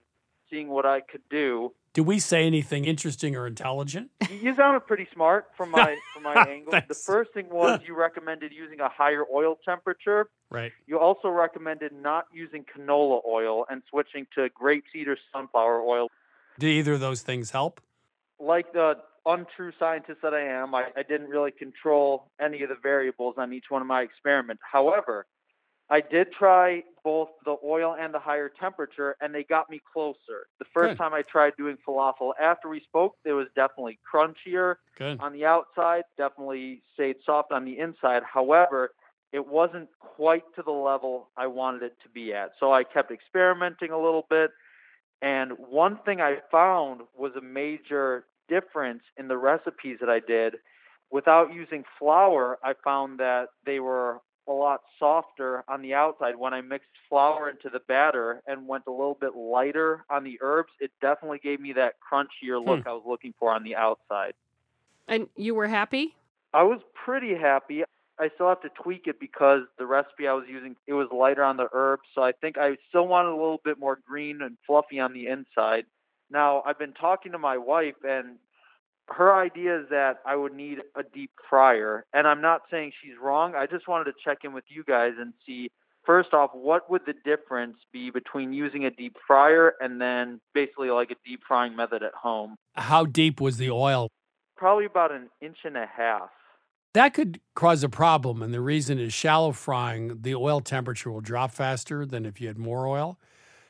seeing 0.48 0.68
what 0.68 0.86
I 0.86 1.00
could 1.00 1.22
do. 1.28 1.72
Did 1.94 2.02
we 2.02 2.18
say 2.18 2.46
anything 2.46 2.84
interesting 2.84 3.36
or 3.36 3.46
intelligent? 3.46 4.10
You 4.30 4.54
sounded 4.56 4.80
pretty 4.80 5.06
smart 5.14 5.46
from 5.56 5.70
my 5.70 5.96
from 6.12 6.24
my 6.24 6.34
angle. 6.34 6.72
The 6.88 6.94
first 6.94 7.32
thing 7.32 7.48
was 7.50 7.80
you 7.86 7.96
recommended 7.96 8.52
using 8.52 8.80
a 8.80 8.88
higher 8.88 9.24
oil 9.32 9.58
temperature. 9.64 10.28
Right. 10.50 10.72
You 10.86 10.98
also 10.98 11.28
recommended 11.28 11.92
not 11.92 12.26
using 12.32 12.64
canola 12.64 13.20
oil 13.26 13.64
and 13.70 13.82
switching 13.88 14.26
to 14.34 14.48
grapeseed 14.50 15.06
or 15.06 15.16
sunflower 15.32 15.82
oil. 15.82 16.08
Did 16.58 16.68
either 16.68 16.94
of 16.94 17.00
those 17.00 17.22
things 17.22 17.52
help? 17.52 17.80
Like 18.40 18.72
the 18.72 18.96
untrue 19.26 19.72
scientist 19.78 20.20
that 20.22 20.34
I 20.34 20.42
am, 20.42 20.74
I, 20.74 20.86
I 20.96 21.02
didn't 21.02 21.28
really 21.28 21.50
control 21.50 22.30
any 22.40 22.62
of 22.62 22.68
the 22.68 22.76
variables 22.82 23.34
on 23.38 23.52
each 23.52 23.66
one 23.68 23.82
of 23.82 23.88
my 23.88 24.02
experiments. 24.02 24.62
However, 24.70 25.26
I 25.90 26.00
did 26.00 26.32
try 26.32 26.82
both 27.02 27.28
the 27.44 27.56
oil 27.62 27.94
and 27.98 28.12
the 28.14 28.18
higher 28.18 28.50
temperature, 28.58 29.16
and 29.20 29.34
they 29.34 29.44
got 29.44 29.68
me 29.68 29.80
closer. 29.92 30.46
The 30.58 30.64
first 30.72 30.92
Good. 30.92 30.98
time 30.98 31.12
I 31.12 31.22
tried 31.22 31.52
doing 31.58 31.76
falafel, 31.86 32.32
after 32.40 32.68
we 32.68 32.80
spoke, 32.80 33.16
it 33.24 33.32
was 33.32 33.48
definitely 33.54 33.98
crunchier 34.12 34.76
Good. 34.96 35.20
on 35.20 35.32
the 35.32 35.44
outside, 35.44 36.04
definitely 36.16 36.82
stayed 36.94 37.16
soft 37.24 37.52
on 37.52 37.64
the 37.66 37.78
inside. 37.78 38.22
However, 38.22 38.92
it 39.32 39.46
wasn't 39.46 39.88
quite 39.98 40.44
to 40.54 40.62
the 40.62 40.70
level 40.70 41.28
I 41.36 41.48
wanted 41.48 41.82
it 41.82 41.96
to 42.02 42.08
be 42.08 42.32
at. 42.32 42.52
So 42.58 42.72
I 42.72 42.84
kept 42.84 43.10
experimenting 43.10 43.90
a 43.90 43.98
little 43.98 44.26
bit. 44.30 44.52
And 45.20 45.52
one 45.58 45.98
thing 46.04 46.20
I 46.20 46.38
found 46.50 47.02
was 47.16 47.32
a 47.36 47.40
major 47.40 48.24
difference 48.48 49.02
in 49.16 49.28
the 49.28 49.36
recipes 49.36 49.98
that 50.00 50.10
I 50.10 50.20
did. 50.20 50.56
Without 51.10 51.52
using 51.52 51.84
flour, 51.98 52.58
I 52.62 52.74
found 52.82 53.20
that 53.20 53.48
they 53.64 53.80
were 53.80 54.20
a 54.46 54.52
lot 54.52 54.80
softer 54.98 55.64
on 55.68 55.80
the 55.82 55.94
outside. 55.94 56.36
When 56.36 56.52
I 56.52 56.60
mixed 56.60 56.88
flour 57.08 57.48
into 57.48 57.70
the 57.70 57.80
batter 57.80 58.42
and 58.46 58.68
went 58.68 58.84
a 58.86 58.90
little 58.90 59.16
bit 59.18 59.34
lighter 59.34 60.04
on 60.10 60.24
the 60.24 60.38
herbs, 60.42 60.72
it 60.80 60.90
definitely 61.00 61.38
gave 61.38 61.60
me 61.60 61.72
that 61.74 61.94
crunchier 62.00 62.64
look 62.64 62.82
Hmm. 62.82 62.88
I 62.88 62.92
was 62.92 63.04
looking 63.06 63.32
for 63.38 63.52
on 63.52 63.62
the 63.62 63.76
outside. 63.76 64.34
And 65.08 65.28
you 65.36 65.54
were 65.54 65.68
happy? 65.68 66.14
I 66.52 66.62
was 66.62 66.80
pretty 66.94 67.34
happy. 67.34 67.84
I 68.18 68.30
still 68.34 68.48
have 68.48 68.62
to 68.62 68.68
tweak 68.70 69.06
it 69.06 69.18
because 69.18 69.62
the 69.76 69.86
recipe 69.86 70.28
I 70.28 70.34
was 70.34 70.44
using 70.48 70.76
it 70.86 70.92
was 70.92 71.08
lighter 71.10 71.42
on 71.42 71.56
the 71.56 71.68
herbs, 71.72 72.04
so 72.14 72.22
I 72.22 72.32
think 72.32 72.56
I 72.56 72.76
still 72.88 73.08
wanted 73.08 73.30
a 73.30 73.36
little 73.36 73.60
bit 73.64 73.78
more 73.78 73.98
green 74.06 74.40
and 74.40 74.56
fluffy 74.66 75.00
on 75.00 75.12
the 75.12 75.26
inside. 75.26 75.86
Now, 76.30 76.62
I've 76.66 76.78
been 76.78 76.94
talking 76.94 77.32
to 77.32 77.38
my 77.38 77.58
wife 77.58 77.94
and 78.02 78.38
her 79.08 79.34
idea 79.34 79.80
is 79.80 79.86
that 79.90 80.20
I 80.24 80.36
would 80.36 80.54
need 80.54 80.78
a 80.96 81.02
deep 81.02 81.30
fryer, 81.50 82.06
and 82.12 82.26
I'm 82.26 82.40
not 82.40 82.62
saying 82.70 82.92
she's 83.02 83.14
wrong. 83.22 83.54
I 83.54 83.66
just 83.66 83.86
wanted 83.86 84.04
to 84.04 84.12
check 84.24 84.38
in 84.44 84.52
with 84.52 84.64
you 84.68 84.82
guys 84.84 85.12
and 85.18 85.34
see 85.44 85.70
first 86.06 86.32
off 86.32 86.50
what 86.52 86.90
would 86.90 87.02
the 87.06 87.14
difference 87.24 87.76
be 87.92 88.10
between 88.10 88.52
using 88.52 88.84
a 88.84 88.90
deep 88.90 89.16
fryer 89.26 89.74
and 89.80 90.00
then 90.00 90.40
basically 90.54 90.90
like 90.90 91.10
a 91.10 91.16
deep 91.26 91.40
frying 91.46 91.76
method 91.76 92.02
at 92.02 92.14
home. 92.14 92.56
How 92.74 93.04
deep 93.04 93.40
was 93.40 93.56
the 93.56 93.70
oil? 93.70 94.08
Probably 94.56 94.84
about 94.84 95.12
an 95.12 95.30
inch 95.40 95.58
and 95.64 95.76
a 95.76 95.86
half. 95.86 96.30
That 96.92 97.12
could 97.12 97.40
cause 97.54 97.82
a 97.82 97.88
problem. 97.88 98.40
And 98.40 98.54
the 98.54 98.60
reason 98.60 98.98
is 98.98 99.12
shallow 99.12 99.52
frying, 99.52 100.22
the 100.22 100.34
oil 100.34 100.60
temperature 100.60 101.10
will 101.10 101.20
drop 101.20 101.50
faster 101.50 102.06
than 102.06 102.24
if 102.24 102.40
you 102.40 102.46
had 102.46 102.58
more 102.58 102.86
oil. 102.86 103.18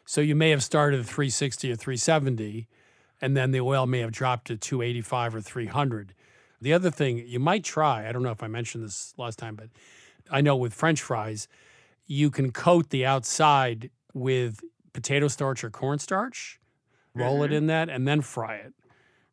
So 0.07 0.21
you 0.21 0.35
may 0.35 0.51
have 0.51 0.63
started 0.63 1.01
at 1.01 1.07
360 1.07 1.73
or 1.73 1.77
370, 1.77 2.69
and 3.21 3.37
then 3.37 3.51
the 3.53 3.61
oil 3.61 3.87
may 3.87 4.01
have 4.01 4.13
dropped 4.13 4.47
to 4.49 4.57
285 4.57 5.35
or 5.37 5.41
300. 5.41 6.15
The 6.61 6.73
other 6.73 6.91
thing 6.91 7.19
you 7.27 7.41
might 7.41 7.65
try, 7.65 8.09
I 8.09 8.13
don't 8.13 8.23
know 8.23 8.31
if 8.31 8.43
I 8.43 8.49
mentioned 8.49 8.85
this 8.85 9.15
last 9.17 9.39
time, 9.39 9.55
but 9.57 9.69
I 10.31 10.41
know 10.41 10.57
with 10.57 10.75
French 10.75 11.01
fries, 11.03 11.49
you 12.07 12.31
can 12.31 12.53
coat 12.53 12.91
the 12.91 13.07
outside 13.07 13.91
with 14.13 14.61
potato 14.93 15.29
starch 15.29 15.65
or 15.65 15.71
cornstarch, 15.71 16.61
roll 17.15 17.43
it 17.43 17.51
Mhm. 17.51 17.55
in 17.57 17.67
that, 17.69 17.89
and 17.89 18.07
then 18.07 18.21
fry 18.21 18.57
it. 18.57 18.75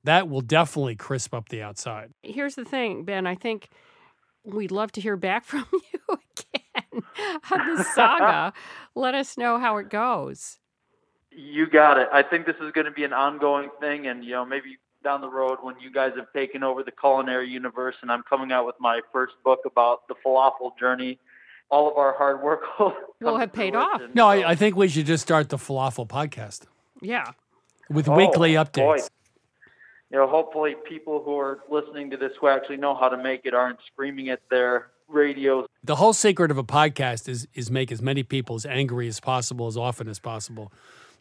That 0.03 0.30
will 0.30 0.41
definitely 0.41 0.95
crisp 0.95 1.34
up 1.34 1.49
the 1.49 1.61
outside. 1.61 2.13
Here's 2.24 2.55
the 2.55 2.65
thing, 2.65 3.03
Ben. 3.03 3.28
I 3.28 3.36
think 3.36 3.69
we'd 4.43 4.72
love 4.72 4.91
to 4.93 5.01
hear 5.01 5.15
back 5.17 5.43
from 5.45 5.65
you 5.72 5.99
again 6.09 7.03
on 7.51 7.76
this 7.76 7.93
saga. 7.93 8.53
Let 8.95 9.13
us 9.15 9.38
know 9.38 9.59
how 9.59 9.78
it 9.78 9.89
goes. 9.89 10.57
You 11.32 11.67
got 11.67 11.97
it. 11.97 12.09
I 12.11 12.23
think 12.23 12.45
this 12.45 12.55
is 12.61 12.71
going 12.73 12.86
to 12.86 12.91
be 12.91 13.03
an 13.03 13.13
ongoing 13.13 13.69
thing, 13.79 14.07
and 14.07 14.23
you 14.23 14.32
know 14.32 14.45
maybe 14.45 14.77
down 15.03 15.21
the 15.21 15.29
road 15.29 15.59
when 15.61 15.79
you 15.79 15.91
guys 15.91 16.11
have 16.15 16.32
taken 16.34 16.61
over 16.63 16.84
the 16.84 16.91
culinary 16.91 17.49
universe, 17.49 17.95
and 18.01 18.11
I'm 18.11 18.23
coming 18.23 18.51
out 18.51 18.65
with 18.65 18.75
my 18.79 19.01
first 19.11 19.34
book 19.43 19.59
about 19.65 20.07
the 20.07 20.15
falafel 20.25 20.77
journey. 20.77 21.19
All 21.69 21.89
of 21.89 21.95
our 21.97 22.13
hard 22.17 22.41
work 22.43 22.61
will 22.79 22.93
Will 23.21 23.38
have 23.38 23.53
paid 23.53 23.75
off. 23.75 23.91
fruition. 23.97 24.11
No, 24.13 24.27
I, 24.27 24.51
I 24.51 24.55
think 24.55 24.75
we 24.75 24.89
should 24.89 25.05
just 25.05 25.23
start 25.23 25.47
the 25.49 25.57
falafel 25.57 26.05
podcast 26.07 26.63
Yeah. 27.01 27.32
with 27.89 28.09
Oh, 28.09 28.15
weekly 28.15 28.55
boy. 28.55 28.63
updates. 28.63 29.09
You 30.11 30.17
know, 30.17 30.27
hopefully 30.27 30.75
people 30.86 31.23
who 31.23 31.38
are 31.39 31.59
listening 31.69 32.09
to 32.11 32.17
this 32.17 32.34
who 32.41 32.49
actually 32.49 32.75
know 32.75 32.93
how 32.93 33.07
to 33.07 33.15
make 33.17 33.45
it 33.45 33.53
aren't 33.53 33.79
screaming 33.88 34.27
at 34.27 34.41
their 34.51 34.88
radios. 35.07 35.65
The 35.86 35.95
whole 35.95 36.11
secret 36.11 36.51
of 36.51 36.57
a 36.57 36.63
podcast 36.65 37.29
is 37.29 37.47
is 37.53 37.71
make 37.71 37.89
as 37.93 38.01
many 38.01 38.21
people 38.23 38.57
as 38.57 38.65
angry 38.65 39.07
as 39.07 39.21
possible 39.21 39.67
as 39.67 39.77
often 39.77 40.09
as 40.09 40.19
possible. 40.19 40.73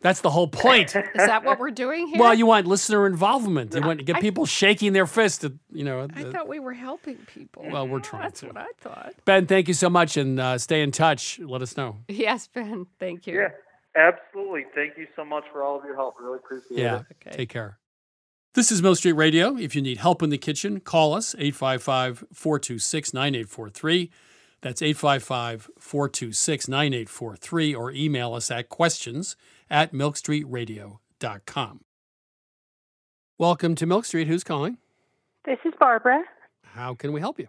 That's 0.02 0.22
the 0.22 0.30
whole 0.30 0.48
point. 0.48 0.96
Is 0.96 1.04
that 1.14 1.44
what 1.44 1.58
we're 1.58 1.70
doing 1.70 2.08
here? 2.08 2.18
well, 2.18 2.32
you 2.32 2.46
want 2.46 2.66
listener 2.66 3.06
involvement. 3.06 3.74
You 3.74 3.82
want 3.82 3.98
to 3.98 4.04
get 4.04 4.20
people 4.20 4.46
shaking 4.46 4.92
their 4.94 5.06
fist. 5.06 5.44
At, 5.44 5.52
you 5.72 5.84
know. 5.84 6.00
I 6.00 6.06
the- 6.22 6.32
thought 6.32 6.48
we 6.48 6.58
were 6.58 6.72
helping 6.72 7.16
people. 7.34 7.66
well, 7.70 7.86
we're 7.86 8.00
trying 8.00 8.22
That's 8.22 8.40
to. 8.40 8.46
what 8.46 8.56
I 8.56 8.66
thought. 8.80 9.14
Ben, 9.26 9.46
thank 9.46 9.68
you 9.68 9.74
so 9.74 9.90
much, 9.90 10.16
and 10.16 10.40
uh, 10.40 10.56
stay 10.56 10.82
in 10.82 10.90
touch. 10.90 11.38
Let 11.38 11.60
us 11.60 11.76
know. 11.76 11.98
Yes, 12.08 12.48
Ben. 12.48 12.86
Thank 12.98 13.26
you. 13.26 13.40
Yeah, 13.40 13.48
absolutely. 13.94 14.64
Thank 14.74 14.96
you 14.96 15.06
so 15.14 15.24
much 15.24 15.44
for 15.52 15.62
all 15.62 15.78
of 15.78 15.84
your 15.84 15.96
help. 15.96 16.14
Really 16.18 16.38
appreciate 16.38 16.78
it. 16.78 16.82
Yeah. 16.82 17.02
it. 17.26 17.32
Take 17.32 17.50
care. 17.50 17.78
This 18.54 18.72
is 18.72 18.82
Milk 18.82 18.96
Street 18.96 19.12
Radio. 19.12 19.56
If 19.56 19.76
you 19.76 19.82
need 19.82 19.98
help 19.98 20.22
in 20.22 20.30
the 20.30 20.38
kitchen, 20.38 20.80
call 20.80 21.14
us 21.14 21.34
855 21.38 22.24
426 22.32 23.12
9843. 23.14 24.10
That's 24.62 24.82
855 24.82 25.70
426 25.78 26.68
9843 26.68 27.74
or 27.74 27.92
email 27.92 28.34
us 28.34 28.50
at 28.50 28.68
questions 28.68 29.36
at 29.70 29.92
milkstreetradio.com. 29.92 31.80
Welcome 33.38 33.74
to 33.76 33.86
Milk 33.86 34.04
Street. 34.04 34.28
Who's 34.28 34.44
calling? 34.44 34.76
This 35.46 35.58
is 35.64 35.72
Barbara. 35.78 36.22
How 36.62 36.94
can 36.94 37.12
we 37.12 37.20
help 37.20 37.38
you? 37.38 37.48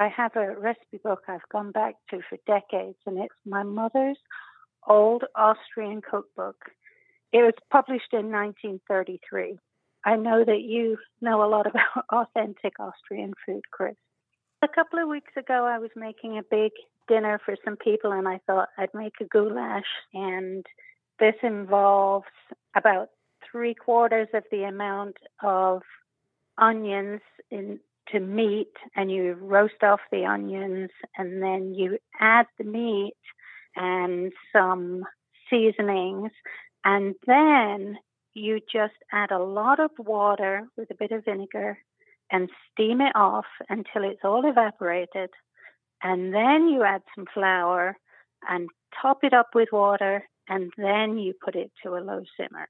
I 0.00 0.08
have 0.08 0.36
a 0.36 0.54
recipe 0.58 0.98
book 1.02 1.24
I've 1.28 1.46
gone 1.50 1.72
back 1.72 1.96
to 2.10 2.20
for 2.28 2.38
decades, 2.46 2.96
and 3.04 3.18
it's 3.18 3.34
my 3.44 3.62
mother's 3.62 4.18
old 4.86 5.24
Austrian 5.34 6.00
cookbook. 6.00 6.56
It 7.32 7.38
was 7.38 7.54
published 7.70 8.12
in 8.12 8.30
1933. 8.30 9.58
I 10.04 10.16
know 10.16 10.44
that 10.44 10.60
you 10.60 10.96
know 11.20 11.44
a 11.44 11.50
lot 11.50 11.66
about 11.66 12.04
authentic 12.12 12.80
Austrian 12.80 13.34
food, 13.44 13.62
Chris. 13.70 13.96
A 14.62 14.68
couple 14.68 14.98
of 14.98 15.08
weeks 15.08 15.32
ago, 15.36 15.66
I 15.66 15.78
was 15.78 15.90
making 15.94 16.38
a 16.38 16.42
big 16.42 16.72
dinner 17.06 17.40
for 17.44 17.56
some 17.64 17.76
people, 17.76 18.12
and 18.12 18.26
I 18.26 18.40
thought 18.46 18.68
I'd 18.78 18.94
make 18.94 19.14
a 19.20 19.24
goulash. 19.24 19.84
And 20.14 20.64
this 21.18 21.34
involves 21.42 22.26
about 22.76 23.08
three 23.50 23.74
quarters 23.74 24.28
of 24.34 24.44
the 24.50 24.64
amount 24.64 25.16
of 25.42 25.82
onions 26.58 27.20
into 27.50 28.20
meat, 28.20 28.72
and 28.96 29.10
you 29.10 29.34
roast 29.40 29.82
off 29.82 30.00
the 30.10 30.24
onions, 30.24 30.90
and 31.16 31.42
then 31.42 31.74
you 31.74 31.98
add 32.20 32.46
the 32.58 32.64
meat 32.64 33.14
and 33.76 34.32
some 34.52 35.04
seasonings, 35.50 36.30
and 36.84 37.14
then 37.26 37.96
you 38.34 38.60
just 38.72 38.94
add 39.12 39.30
a 39.30 39.38
lot 39.42 39.80
of 39.80 39.90
water 39.98 40.62
with 40.76 40.90
a 40.90 40.94
bit 40.94 41.12
of 41.12 41.24
vinegar 41.24 41.78
and 42.30 42.50
steam 42.70 43.00
it 43.00 43.12
off 43.14 43.46
until 43.68 44.04
it's 44.04 44.20
all 44.24 44.48
evaporated. 44.48 45.30
And 46.02 46.32
then 46.32 46.68
you 46.68 46.84
add 46.84 47.02
some 47.14 47.26
flour 47.32 47.96
and 48.48 48.68
top 49.00 49.24
it 49.24 49.32
up 49.32 49.48
with 49.54 49.68
water, 49.72 50.24
and 50.48 50.72
then 50.76 51.18
you 51.18 51.34
put 51.44 51.54
it 51.54 51.70
to 51.82 51.90
a 51.96 52.00
low 52.00 52.22
simmer. 52.36 52.68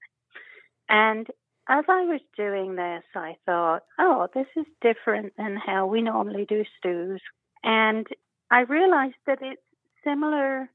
And 0.89 1.27
as 1.69 1.85
I 1.89 2.05
was 2.05 2.21
doing 2.37 2.77
this, 2.77 3.05
I 3.15 3.37
thought, 3.45 3.83
oh, 3.99 4.29
this 4.35 4.47
is 4.57 4.65
different 4.81 5.35
than 5.37 5.57
how 5.57 5.87
we 5.87 6.01
normally 6.01 6.47
do 6.49 6.65
stews. 6.79 7.21
And 7.63 8.07
I 8.51 8.61
realized 8.61 9.17
that 9.27 9.39
it's 9.43 9.61
similar 10.03 10.71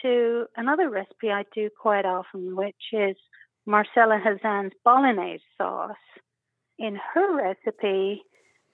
to 0.00 0.46
another 0.56 0.88
recipe 0.88 1.30
I 1.30 1.44
do 1.54 1.68
quite 1.78 2.06
often, 2.06 2.56
which 2.56 2.74
is 2.92 3.16
Marcella 3.66 4.18
Hazan's 4.24 4.72
bolognese 4.84 5.44
sauce. 5.58 5.96
In 6.78 6.98
her 7.14 7.36
recipe, 7.36 8.22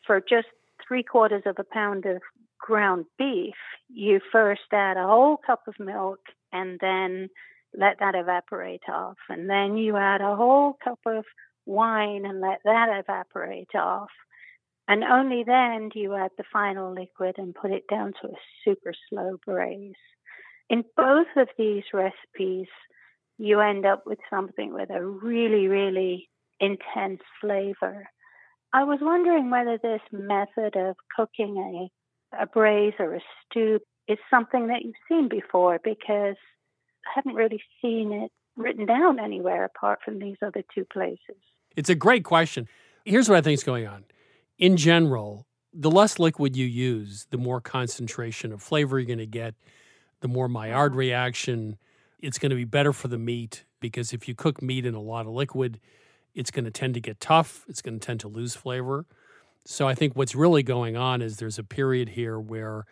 for 0.07 0.21
just 0.21 0.47
three 0.87 1.03
quarters 1.03 1.43
of 1.45 1.57
a 1.59 1.65
pound 1.65 2.07
of 2.07 2.23
ground 2.59 3.05
beef, 3.19 3.55
you 3.89 4.21
first 4.31 4.63
add 4.73 4.97
a 4.97 5.07
whole 5.07 5.37
cup 5.37 5.63
of 5.67 5.75
milk 5.79 6.21
and 6.53 6.79
then 6.81 7.29
let 7.77 7.99
that 8.01 8.15
evaporate 8.15 8.89
off. 8.89 9.19
And 9.29 9.49
then 9.49 9.77
you 9.77 9.97
add 9.97 10.21
a 10.21 10.37
whole 10.37 10.77
cup 10.83 11.01
of 11.07 11.25
wine 11.67 12.25
and 12.25 12.41
let 12.41 12.61
that 12.65 12.89
evaporate 13.01 13.75
off. 13.75 14.11
And 14.89 15.05
only 15.05 15.45
then 15.45 15.91
do 15.91 16.01
you 16.01 16.15
add 16.15 16.31
the 16.39 16.45
final 16.51 16.95
liquid 16.95 17.35
and 17.37 17.55
put 17.55 17.71
it 17.71 17.85
down 17.91 18.15
to 18.23 18.29
a 18.29 18.41
super 18.65 18.95
slow 19.09 19.37
braise. 19.45 19.93
In 20.71 20.83
both 20.97 21.27
of 21.37 21.49
these 21.59 21.85
recipes, 21.93 22.69
you 23.37 23.61
end 23.61 23.87
up 23.87 24.03
with 24.07 24.19
something 24.31 24.73
with 24.73 24.91
a 24.91 25.05
really, 25.05 25.69
really 25.69 26.29
intense 26.59 27.21
flavor. 27.41 28.09
I 28.73 28.85
was 28.85 28.99
wondering 29.01 29.51
whether 29.51 29.79
this 29.79 30.01
method 30.11 30.77
of 30.77 30.97
cooking 31.17 31.91
a, 32.33 32.43
a 32.43 32.47
braise 32.47 32.95
or 32.99 33.15
a 33.15 33.21
stew 33.45 33.81
is 34.09 34.19
something 34.31 34.69
that 34.69 34.83
you've 34.83 34.95
seen 35.09 35.29
before 35.29 35.79
because 35.83 36.37
I 37.07 37.11
haven't 37.15 37.35
really 37.35 37.63
seen 37.81 38.13
it 38.13 38.31
written 38.57 38.87
down 38.87 39.19
anywhere 39.19 39.65
apart 39.65 40.01
from 40.05 40.19
these 40.19 40.37
other 40.43 40.63
two 40.75 40.85
places. 40.85 41.37
It's 41.77 41.91
a 41.91 41.95
great 41.95 42.25
question. 42.25 42.69
Here's 43.05 43.29
what 43.29 43.39
I 43.39 43.41
think 43.41 43.55
is 43.55 43.65
going 43.65 43.87
on. 43.87 44.05
In 44.59 44.77
general, 44.77 45.47
the 45.73 45.91
less 45.91 46.19
liquid 46.19 46.57
you 46.57 46.67
use, 46.67 47.27
the 47.31 47.39
more 47.39 47.61
concentration 47.61 48.53
of 48.53 48.63
flavor 48.63 48.99
you're 48.99 49.07
going 49.07 49.19
to 49.19 49.27
get, 49.27 49.55
the 50.21 50.29
more 50.29 50.49
Maillard 50.49 50.93
mm-hmm. 50.93 50.99
reaction. 50.99 51.79
It's 52.19 52.39
going 52.39 52.51
to 52.51 52.57
be 52.57 52.65
better 52.65 52.93
for 52.93 53.09
the 53.09 53.19
meat 53.19 53.65
because 53.81 54.13
if 54.13 54.27
you 54.27 54.35
cook 54.35 54.61
meat 54.61 54.85
in 54.85 54.95
a 54.95 55.01
lot 55.01 55.27
of 55.27 55.33
liquid, 55.33 55.79
it's 56.35 56.51
going 56.51 56.65
to 56.65 56.71
tend 56.71 56.95
to 56.95 57.01
get 57.01 57.21
tough. 57.21 57.65
It's 57.69 57.81
going 57.81 57.99
to 57.99 58.05
tend 58.05 58.21
to 58.21 58.29
lose 58.29 58.57
flavor. 58.57 59.07
So 59.65 59.87
I 59.87 59.95
think 59.95 60.17
what's 60.17 60.35
really 60.35 60.63
going 60.63 60.97
on 60.97 61.23
is 61.23 61.37
there's 61.37 61.59
a 61.59 61.65
period 61.65 62.11
here 62.11 62.41
where 62.41 62.85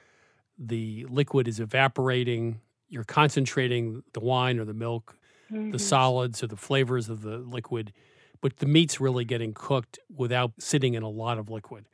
the 0.58 1.06
liquid 1.08 1.48
is 1.48 1.58
evaporating. 1.58 2.60
You're 2.88 3.04
concentrating 3.04 4.02
the 4.12 4.20
wine 4.20 4.58
or 4.58 4.64
the 4.64 4.74
milk, 4.74 5.16
Mm-hmm. 5.52 5.70
the 5.70 5.78
solids 5.78 6.42
or 6.42 6.48
the 6.48 6.56
flavors 6.56 7.08
of 7.08 7.22
the 7.22 7.38
liquid, 7.38 7.92
but 8.40 8.56
the 8.56 8.66
meat's 8.66 9.00
really 9.00 9.24
getting 9.24 9.54
cooked 9.54 9.96
without 10.12 10.50
sitting 10.58 10.94
in 10.94 11.04
a 11.04 11.08
lot 11.08 11.38
of 11.38 11.48
liquid. 11.48 11.88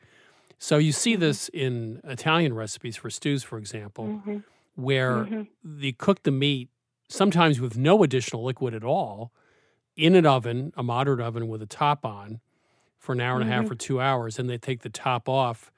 So 0.59 0.79
you 0.79 0.91
see 0.91 1.17
this 1.17 1.51
in 1.51 2.01
Italian 2.03 2.55
recipes 2.55 2.97
for 2.97 3.11
stews, 3.11 3.43
for 3.43 3.59
example, 3.59 4.07
Mm-hmm. 4.07 4.37
where 4.77 5.25
Mhm. 5.27 5.49
they 5.63 5.93
cook 5.93 6.23
the 6.23 6.31
meat 6.31 6.71
sometimes 7.11 7.61
with 7.61 7.77
no 7.77 8.03
additional 8.03 8.43
liquid 8.43 8.73
at 8.73 8.85
all 8.85 9.35
in 9.97 10.15
an 10.15 10.25
oven, 10.25 10.73
a 10.75 10.83
moderate 10.83 11.21
oven 11.21 11.47
with 11.47 11.61
a 11.61 11.67
top 11.67 12.07
on 12.07 12.41
for 12.99 13.13
an 13.13 13.21
hour 13.21 13.39
and 13.39 13.47
a 13.51 13.53
half 13.53 13.67
Mhm. 13.67 13.71
or 13.73 13.75
two 13.75 14.01
hours, 14.01 14.39
and 14.39 14.49
they 14.49 14.57
take 14.57 14.81
the 14.81 14.89
top 14.89 15.29
off 15.29 15.71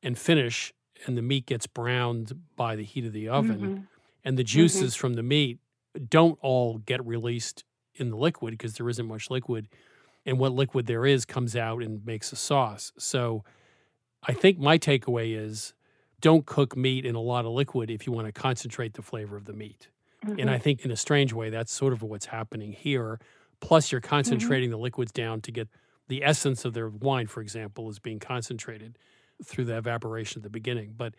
and 0.00 0.16
finish, 0.16 0.72
and 1.06 1.18
the 1.18 1.22
meat 1.22 1.44
gets 1.46 1.66
browned 1.66 2.40
by 2.54 2.76
the 2.76 2.84
heat 2.84 3.04
of 3.04 3.12
the 3.12 3.26
oven, 3.28 3.58
Mhm. 3.60 3.86
And 4.26 4.36
the 4.38 4.44
juices 4.44 4.94
from 4.94 5.14
the 5.14 5.22
meat 5.22 5.60
don't 6.10 6.38
all 6.42 6.78
get 6.78 7.04
released 7.06 7.64
in 7.94 8.10
the 8.10 8.16
liquid 8.16 8.52
because 8.52 8.74
there 8.74 8.90
isn't 8.90 9.06
much 9.06 9.30
liquid, 9.30 9.68
and 10.26 10.38
what 10.38 10.52
liquid 10.52 10.86
there 10.86 11.06
is 11.06 11.24
comes 11.24 11.56
out 11.56 11.82
and 11.82 12.04
makes 12.04 12.32
a 12.32 12.36
sauce. 12.36 12.92
So, 12.98 13.44
I 14.28 14.34
think 14.34 14.58
my 14.58 14.78
takeaway 14.78 15.36
is 15.38 15.74
don't 16.20 16.46
cook 16.46 16.76
meat 16.76 17.06
in 17.06 17.14
a 17.14 17.20
lot 17.20 17.44
of 17.46 17.52
liquid 17.52 17.90
if 17.90 18.06
you 18.06 18.12
want 18.12 18.26
to 18.26 18.32
concentrate 18.32 18.94
the 18.94 19.02
flavor 19.02 19.36
of 19.36 19.44
the 19.44 19.52
meat. 19.52 19.88
And 20.38 20.50
I 20.50 20.58
Mhm. 20.58 20.62
think 20.62 20.84
in 20.84 20.90
a 20.90 20.96
strange 20.96 21.32
way, 21.32 21.50
that's 21.50 21.72
sort 21.72 21.92
of 21.92 22.02
what's 22.02 22.26
happening 22.26 22.72
here. 22.72 23.20
Plus, 23.60 23.92
you're 23.92 24.00
concentrating 24.00 24.70
the 24.70 24.78
liquids 24.78 25.12
down 25.12 25.40
to 25.42 25.52
get 25.52 25.68
the 26.08 26.24
essence 26.24 26.64
of 26.64 26.74
their 26.74 26.88
wine, 26.88 27.28
for 27.28 27.40
example, 27.42 27.88
is 27.88 27.98
being 28.00 28.18
concentrated 28.18 28.98
through 29.44 29.66
the 29.66 29.76
evaporation 29.78 30.40
at 30.40 30.42
the 30.42 30.50
beginning. 30.50 30.94
But 30.96 31.14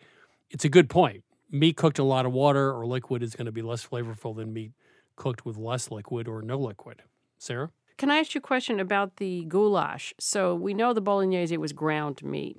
it's 0.50 0.64
a 0.64 0.68
good 0.68 0.90
point. 0.90 1.24
Meat 1.50 1.76
cooked 1.76 1.98
in 1.98 2.04
a 2.04 2.08
lot 2.08 2.26
of 2.26 2.32
water 2.32 2.72
or 2.72 2.86
liquid 2.86 3.22
is 3.22 3.34
going 3.34 3.46
to 3.46 3.52
be 3.52 3.62
less 3.62 3.86
flavorful 3.86 4.36
than 4.36 4.52
meat 4.52 4.72
cooked 5.16 5.46
with 5.46 5.56
less 5.56 5.90
liquid 5.90 6.28
or 6.28 6.42
no 6.42 6.58
liquid. 6.58 7.02
Sara? 7.38 7.70
Can 7.96 8.10
I 8.10 8.18
ask 8.18 8.34
you 8.34 8.38
a 8.38 8.42
question 8.42 8.78
about 8.78 9.16
the 9.16 9.44
goulash? 9.46 10.12
So 10.20 10.54
we 10.54 10.74
know 10.74 10.92
the 10.92 11.00
bolognese 11.00 11.54
it 11.54 11.60
was 11.60 11.72
ground 11.72 12.22
meat. 12.22 12.58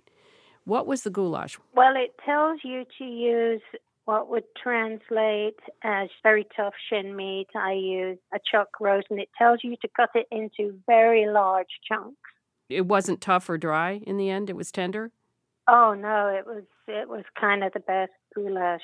What 0.66 0.88
was 0.88 1.04
the 1.04 1.10
goulash? 1.10 1.58
Well, 1.76 1.94
it 1.96 2.16
tells 2.26 2.60
you 2.64 2.84
to 2.98 3.04
use 3.06 3.62
what 4.06 4.28
would 4.30 4.44
translate 4.62 5.60
as 5.84 6.10
very 6.24 6.48
tough 6.56 6.74
shin 6.90 7.16
meat. 7.16 7.48
I 7.56 7.74
use 7.74 8.18
a 8.34 8.40
chuck 8.52 8.70
roast, 8.80 9.08
and 9.12 9.20
it 9.20 9.30
tells 9.38 9.60
you 9.64 9.76
to 9.82 9.88
cut 9.96 10.10
it 10.16 10.28
into 10.32 10.78
very 10.88 11.28
large 11.28 11.80
chunks. 11.88 12.18
It 12.70 12.88
wasn't 12.88 13.22
tough 13.22 13.50
or 13.50 13.58
dry 13.58 14.02
in 14.06 14.18
the 14.18 14.30
end. 14.30 14.50
It 14.50 14.56
was 14.56 14.72
tender. 14.72 15.12
Oh 15.68 15.94
no, 15.94 16.28
it 16.28 16.46
was 16.48 16.64
it 16.88 17.08
was 17.08 17.24
kind 17.40 17.64
of 17.64 17.72
the 17.74 17.80
best 17.80 18.12
goulash 18.36 18.82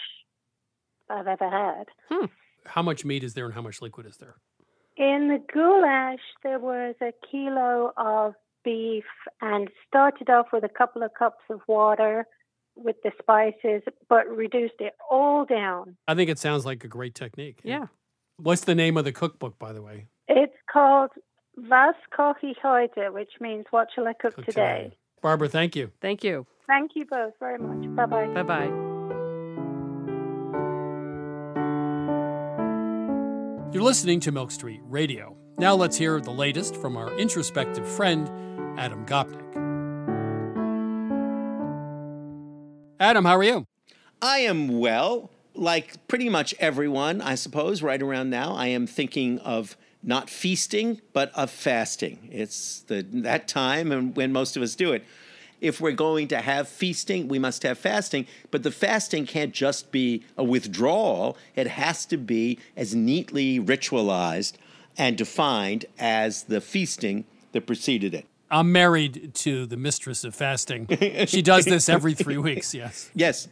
I've 1.09 1.27
ever 1.27 1.49
had. 1.49 1.85
Hmm. 2.09 2.25
How 2.65 2.81
much 2.81 3.05
meat 3.05 3.23
is 3.23 3.33
there 3.33 3.45
and 3.45 3.53
how 3.53 3.61
much 3.61 3.81
liquid 3.81 4.05
is 4.05 4.17
there? 4.17 4.35
In 4.97 5.27
the 5.27 5.39
goulash, 5.53 6.19
there 6.43 6.59
was 6.59 6.95
a 7.01 7.11
kilo 7.29 7.91
of 7.97 8.33
beef 8.63 9.03
and 9.41 9.69
started 9.87 10.29
off 10.29 10.47
with 10.51 10.63
a 10.63 10.69
couple 10.69 11.03
of 11.03 11.11
cups 11.13 11.43
of 11.49 11.61
water 11.67 12.25
with 12.75 12.95
the 13.03 13.11
spices, 13.19 13.83
but 14.09 14.27
reduced 14.27 14.75
it 14.79 14.93
all 15.09 15.45
down. 15.45 15.95
I 16.07 16.15
think 16.15 16.29
it 16.29 16.39
sounds 16.39 16.65
like 16.65 16.83
a 16.83 16.87
great 16.87 17.15
technique. 17.15 17.59
Yeah. 17.63 17.87
What's 18.37 18.61
the 18.65 18.75
name 18.75 18.97
of 18.97 19.05
the 19.05 19.13
cookbook, 19.13 19.57
by 19.59 19.71
the 19.71 19.81
way? 19.81 20.07
It's 20.27 20.55
called 20.71 21.11
Was 21.57 21.95
koche 22.17 22.43
ich 22.43 22.57
heute, 22.63 23.13
which 23.13 23.31
means 23.39 23.65
what 23.71 23.87
shall 23.95 24.07
I 24.07 24.13
cook, 24.13 24.35
today? 24.43 24.97
Barbara, 25.21 25.47
thank 25.47 25.75
you. 25.75 25.91
Thank 26.01 26.23
you. 26.23 26.45
Thank 26.67 26.91
you 26.95 27.05
both 27.05 27.33
very 27.39 27.59
much. 27.59 27.95
Bye 27.95 28.05
bye. 28.05 28.27
Bye 28.27 28.43
bye. 28.43 28.84
You're 33.71 33.83
listening 33.83 34.19
to 34.21 34.31
Milk 34.31 34.51
Street 34.51 34.79
Radio. 34.85 35.35
Now 35.57 35.75
let's 35.75 35.97
hear 35.97 36.21
the 36.21 36.31
latest 36.31 36.75
from 36.77 36.95
our 36.95 37.11
introspective 37.17 37.85
friend, 37.85 38.29
Adam 38.79 39.05
Gopnik. 39.05 39.41
Adam, 42.99 43.25
how 43.25 43.35
are 43.35 43.43
you? 43.43 43.67
I 44.21 44.39
am 44.39 44.79
well. 44.79 45.29
Like 45.55 46.07
pretty 46.07 46.29
much 46.29 46.53
everyone, 46.59 47.21
I 47.21 47.35
suppose, 47.35 47.81
right 47.81 48.01
around 48.01 48.29
now, 48.29 48.53
I 48.53 48.67
am 48.67 48.87
thinking 48.87 49.39
of 49.39 49.75
not 50.01 50.29
feasting, 50.29 51.01
but 51.11 51.31
of 51.33 51.49
fasting. 51.49 52.29
It's 52.31 52.81
the, 52.81 53.01
that 53.01 53.47
time 53.47 53.91
and 53.91 54.15
when 54.15 54.31
most 54.31 54.55
of 54.55 54.63
us 54.63 54.75
do 54.75 54.93
it. 54.93 55.03
If 55.61 55.81
we're 55.81 55.91
going 55.91 56.27
to 56.29 56.41
have 56.41 56.67
feasting, 56.67 57.27
we 57.27 57.39
must 57.39 57.63
have 57.63 57.77
fasting, 57.77 58.27
but 58.51 58.63
the 58.63 58.71
fasting 58.71 59.25
can't 59.25 59.53
just 59.53 59.91
be 59.91 60.23
a 60.37 60.43
withdrawal. 60.43 61.37
It 61.55 61.67
has 61.67 62.05
to 62.07 62.17
be 62.17 62.59
as 62.75 62.93
neatly 62.93 63.59
ritualized 63.59 64.53
and 64.97 65.17
defined 65.17 65.85
as 65.97 66.43
the 66.43 66.61
feasting 66.61 67.25
that 67.51 67.65
preceded 67.65 68.13
it. 68.13 68.25
I'm 68.51 68.71
married 68.71 69.33
to 69.35 69.65
the 69.65 69.77
mistress 69.77 70.23
of 70.23 70.35
fasting. 70.35 70.87
She 71.25 71.41
does 71.41 71.65
this 71.65 71.89
every 71.89 72.13
three 72.13 72.37
weeks, 72.37 72.73
yes. 72.73 73.09
Yes. 73.15 73.47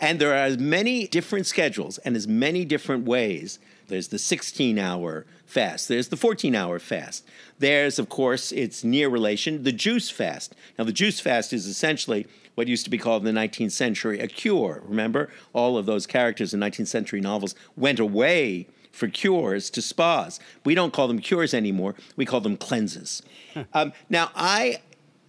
And 0.00 0.20
there 0.20 0.30
are 0.30 0.44
as 0.44 0.58
many 0.58 1.06
different 1.06 1.46
schedules 1.46 1.98
and 1.98 2.16
as 2.16 2.28
many 2.28 2.64
different 2.64 3.06
ways. 3.06 3.58
There's 3.88 4.08
the 4.08 4.18
16 4.18 4.78
hour 4.78 5.26
fast, 5.46 5.88
there's 5.88 6.08
the 6.08 6.16
14 6.16 6.54
hour 6.54 6.78
fast. 6.78 7.24
There's, 7.58 7.98
of 7.98 8.08
course, 8.08 8.52
its 8.52 8.84
near 8.84 9.08
relation, 9.08 9.62
the 9.62 9.72
juice 9.72 10.10
fast. 10.10 10.54
Now, 10.78 10.84
the 10.84 10.92
juice 10.92 11.20
fast 11.20 11.52
is 11.52 11.66
essentially 11.66 12.26
what 12.54 12.68
used 12.68 12.84
to 12.84 12.90
be 12.90 12.98
called 12.98 13.26
in 13.26 13.34
the 13.34 13.40
19th 13.40 13.72
century 13.72 14.18
a 14.18 14.26
cure. 14.26 14.82
Remember, 14.84 15.30
all 15.52 15.78
of 15.78 15.86
those 15.86 16.06
characters 16.06 16.52
in 16.52 16.60
19th 16.60 16.88
century 16.88 17.20
novels 17.20 17.54
went 17.76 17.98
away 17.98 18.66
for 18.92 19.08
cures 19.08 19.70
to 19.70 19.82
spas. 19.82 20.40
We 20.64 20.74
don't 20.74 20.92
call 20.92 21.06
them 21.06 21.20
cures 21.20 21.54
anymore, 21.54 21.94
we 22.16 22.24
call 22.24 22.40
them 22.40 22.56
cleanses. 22.56 23.22
um, 23.74 23.92
now, 24.08 24.30
I 24.34 24.80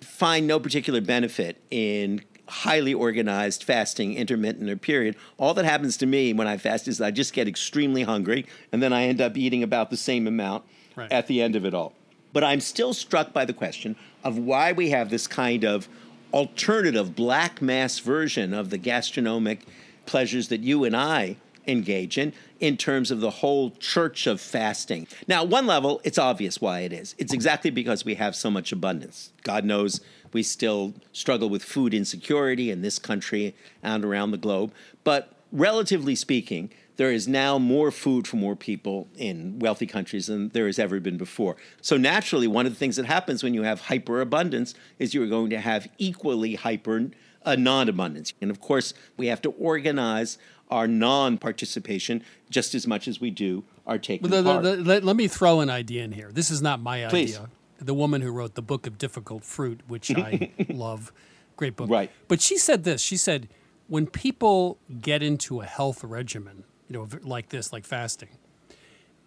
find 0.01 0.47
no 0.47 0.59
particular 0.59 1.01
benefit 1.01 1.61
in 1.69 2.21
highly 2.47 2.93
organized 2.93 3.63
fasting, 3.63 4.13
intermittent 4.15 4.69
or 4.69 4.77
period. 4.77 5.15
All 5.37 5.53
that 5.53 5.65
happens 5.65 5.97
to 5.97 6.05
me 6.05 6.33
when 6.33 6.47
I 6.47 6.57
fast 6.57 6.87
is 6.87 7.01
I 7.01 7.11
just 7.11 7.33
get 7.33 7.47
extremely 7.47 8.03
hungry 8.03 8.45
and 8.71 8.81
then 8.81 8.93
I 8.93 9.03
end 9.03 9.19
up 9.21 9.35
eating 9.37 9.63
about 9.63 9.89
the 9.89 9.97
same 9.97 10.27
amount 10.27 10.63
Right. 10.95 11.11
at 11.11 11.27
the 11.27 11.41
end 11.43 11.55
of 11.55 11.63
it 11.63 11.75
all. 11.75 11.93
But 12.33 12.43
I'm 12.43 12.59
still 12.59 12.93
struck 12.93 13.31
by 13.31 13.45
the 13.45 13.53
question 13.53 13.95
of 14.23 14.37
why 14.37 14.71
we 14.71 14.89
have 14.89 15.09
this 15.11 15.27
kind 15.27 15.63
of 15.63 15.87
alternative 16.33 17.15
black 17.15 17.61
mass 17.61 17.99
version 17.99 18.53
of 18.53 18.69
the 18.71 18.77
gastronomic 18.77 19.61
pleasures 20.05 20.47
that 20.47 20.61
you 20.61 20.83
and 20.83 20.95
I 20.95 21.37
engage 21.67 22.17
in 22.17 22.33
in 22.59 22.77
terms 22.77 23.11
of 23.11 23.19
the 23.19 23.29
whole 23.29 23.71
church 23.71 24.25
of 24.25 24.41
fasting. 24.41 25.07
Now, 25.27 25.43
one 25.43 25.67
level, 25.67 26.01
it's 26.03 26.17
obvious 26.17 26.59
why 26.61 26.79
it 26.81 26.93
is. 26.93 27.13
It's 27.17 27.33
exactly 27.33 27.69
because 27.69 28.05
we 28.05 28.15
have 28.15 28.35
so 28.35 28.49
much 28.49 28.71
abundance. 28.71 29.31
God 29.43 29.65
knows 29.65 30.01
we 30.33 30.43
still 30.43 30.93
struggle 31.11 31.49
with 31.49 31.63
food 31.63 31.93
insecurity 31.93 32.71
in 32.71 32.81
this 32.81 32.99
country 32.99 33.55
and 33.83 34.03
around 34.03 34.31
the 34.31 34.37
globe. 34.37 34.73
But 35.03 35.33
relatively 35.51 36.15
speaking, 36.15 36.71
there 36.97 37.11
is 37.11 37.27
now 37.27 37.59
more 37.59 37.91
food 37.91 38.27
for 38.27 38.37
more 38.37 38.55
people 38.55 39.07
in 39.15 39.59
wealthy 39.59 39.85
countries 39.85 40.27
than 40.27 40.49
there 40.49 40.65
has 40.65 40.79
ever 40.79 40.99
been 40.99 41.17
before. 41.17 41.55
So 41.81 41.95
naturally, 41.95 42.47
one 42.47 42.65
of 42.65 42.73
the 42.73 42.79
things 42.79 42.95
that 42.95 43.05
happens 43.05 43.43
when 43.43 43.53
you 43.53 43.63
have 43.63 43.81
hyperabundance 43.81 44.73
is 44.97 45.13
you're 45.13 45.27
going 45.27 45.51
to 45.51 45.59
have 45.59 45.87
equally 45.99 46.55
hyper 46.55 47.11
uh, 47.45 47.55
non-abundance. 47.55 48.33
And 48.41 48.51
of 48.51 48.59
course, 48.59 48.93
we 49.15 49.27
have 49.27 49.41
to 49.43 49.51
organize 49.51 50.37
our 50.69 50.87
non-participation 50.87 52.23
just 52.49 52.75
as 52.75 52.85
much 52.87 53.07
as 53.07 53.19
we 53.21 53.31
do 53.31 53.63
our 53.85 53.97
taking 53.97 54.29
But 54.29 54.35
the- 54.35 54.41
the- 54.41 54.51
part. 54.51 54.63
the- 54.63 54.77
let, 54.77 55.03
let 55.03 55.15
me 55.15 55.27
throw 55.27 55.59
an 55.61 55.69
idea 55.69 56.03
in 56.03 56.11
here. 56.11 56.29
This 56.31 56.51
is 56.51 56.61
not 56.61 56.81
my 56.81 57.05
Please. 57.07 57.35
idea. 57.37 57.49
The 57.79 57.93
woman 57.93 58.21
who 58.21 58.31
wrote 58.31 58.55
the 58.55 58.61
Book 58.61 58.87
of 58.87 58.97
Difficult 58.97 59.43
Fruit, 59.43 59.81
which 59.87 60.11
I 60.11 60.51
love, 60.69 61.11
great 61.55 61.75
book. 61.75 61.89
Right. 61.89 62.11
But 62.27 62.41
she 62.41 62.57
said 62.57 62.83
this. 62.83 63.01
She 63.01 63.17
said, 63.17 63.47
when 63.87 64.07
people 64.07 64.77
get 64.99 65.21
into 65.23 65.61
a 65.61 65.65
health 65.65 66.03
regimen, 66.03 66.63
you 66.89 66.97
know, 66.97 67.07
like 67.23 67.49
this, 67.49 67.71
like 67.71 67.85
fasting, 67.85 68.29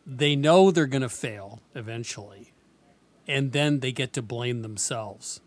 they 0.07 0.35
know 0.35 0.71
they're 0.71 0.87
going 0.87 1.03
to 1.03 1.09
fail 1.09 1.61
eventually, 1.75 2.53
and 3.29 3.53
then 3.53 3.81
they 3.81 3.93
get 3.93 4.13
to 4.15 4.23
blame 4.23 4.63
themselves. 4.63 5.41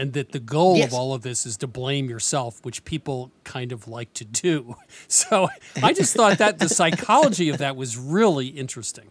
And 0.00 0.12
that 0.14 0.32
the 0.32 0.40
goal 0.40 0.76
Yes. 0.78 0.88
of 0.88 0.94
all 0.98 1.12
of 1.12 1.22
this 1.22 1.44
is 1.44 1.56
to 1.58 1.66
blame 1.66 2.08
yourself, 2.08 2.64
which 2.64 2.84
people 2.84 3.30
kind 3.44 3.70
of 3.72 3.86
like 3.86 4.12
to 4.14 4.24
do. 4.24 4.76
So 5.08 5.48
I 5.82 5.92
just 5.92 6.14
thought 6.16 6.38
that 6.38 6.58
the 6.58 6.68
psychology 6.68 7.48
of 7.50 7.58
that 7.58 7.76
was 7.76 7.96
really 7.98 8.46
interesting. 8.48 9.08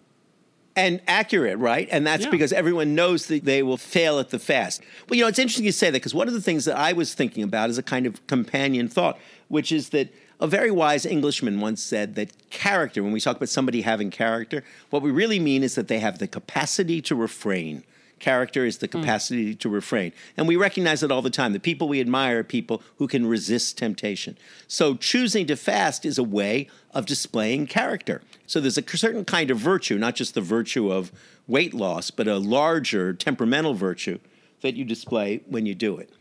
and 0.76 1.02
accurate, 1.08 1.58
right? 1.58 1.90
And 1.92 2.08
that's 2.08 2.24
Yeah. 2.24 2.30
because 2.32 2.54
everyone 2.54 2.96
knows 2.96 3.26
that 3.26 3.44
they 3.44 3.62
will 3.64 3.76
fail 3.78 4.18
at 4.20 4.30
the 4.30 4.40
fast. 4.40 4.82
Well, 5.10 5.18
you 5.18 5.24
know, 5.24 5.28
it's 5.28 5.40
interesting 5.40 5.66
you 5.66 5.74
say 5.74 5.88
that 5.90 6.00
because 6.02 6.14
one 6.14 6.28
of 6.30 6.34
the 6.34 6.42
things 6.42 6.64
that 6.66 6.78
I 6.78 6.94
was 6.94 7.14
thinking 7.14 7.44
about 7.44 7.70
is 7.70 7.78
a 7.78 7.84
kind 7.84 8.06
of 8.06 8.26
companion 8.28 8.88
thought, 8.88 9.20
which 9.50 9.72
is 9.74 9.90
that 9.90 10.08
a 10.40 10.48
very 10.48 10.72
wise 10.72 11.06
Englishman 11.06 11.60
once 11.60 11.84
said 11.84 12.16
that 12.16 12.30
character, 12.50 13.04
when 13.04 13.12
we 13.12 13.20
talk 13.20 13.36
about 13.36 13.50
somebody 13.50 13.82
having 13.82 14.10
character, 14.10 14.64
what 14.90 15.02
we 15.02 15.12
really 15.12 15.40
mean 15.40 15.62
is 15.64 15.76
that 15.76 15.88
they 15.90 16.00
have 16.00 16.20
the 16.20 16.28
capacity 16.28 17.02
to 17.02 17.14
refrain. 17.16 17.84
Character 18.20 18.66
is 18.66 18.78
the 18.78 18.88
hmm. 18.88 19.00
capacity 19.00 19.56
to 19.56 19.70
refrain. 19.70 20.12
And 20.38 20.48
we 20.48 20.56
recognize 20.56 21.04
it 21.04 21.12
all 21.12 21.22
the 21.22 21.30
time. 21.30 21.54
The 21.54 21.60
people 21.60 21.88
we 21.88 22.00
admire 22.00 22.40
are 22.40 22.44
people 22.44 22.82
who 22.98 23.08
can 23.08 23.26
resist 23.26 23.78
temptation. 23.78 24.38
So 24.68 24.96
choosing 24.96 25.48
to 25.48 25.56
fast 25.56 26.06
is 26.06 26.18
a 26.18 26.24
way 26.24 26.68
of 26.94 27.06
displaying 27.06 27.68
character. 27.68 28.22
So 28.48 28.60
there's 28.60 28.78
a 28.78 28.98
certain 28.98 29.26
kind 29.26 29.52
of 29.52 29.58
virtue, 29.58 29.98
not 29.98 30.16
just 30.16 30.34
the 30.34 30.42
virtue 30.42 30.92
of 30.92 31.12
weight 31.48 31.74
loss, 31.74 32.12
but 32.12 32.28
a 32.28 32.38
larger 32.38 33.14
temperamental 33.14 33.74
virtue 33.74 34.20
that 34.62 34.76
you 34.76 34.86
display 34.86 35.42
when 35.48 35.66
you 35.66 35.76
do 35.76 35.98
it. 35.98 36.12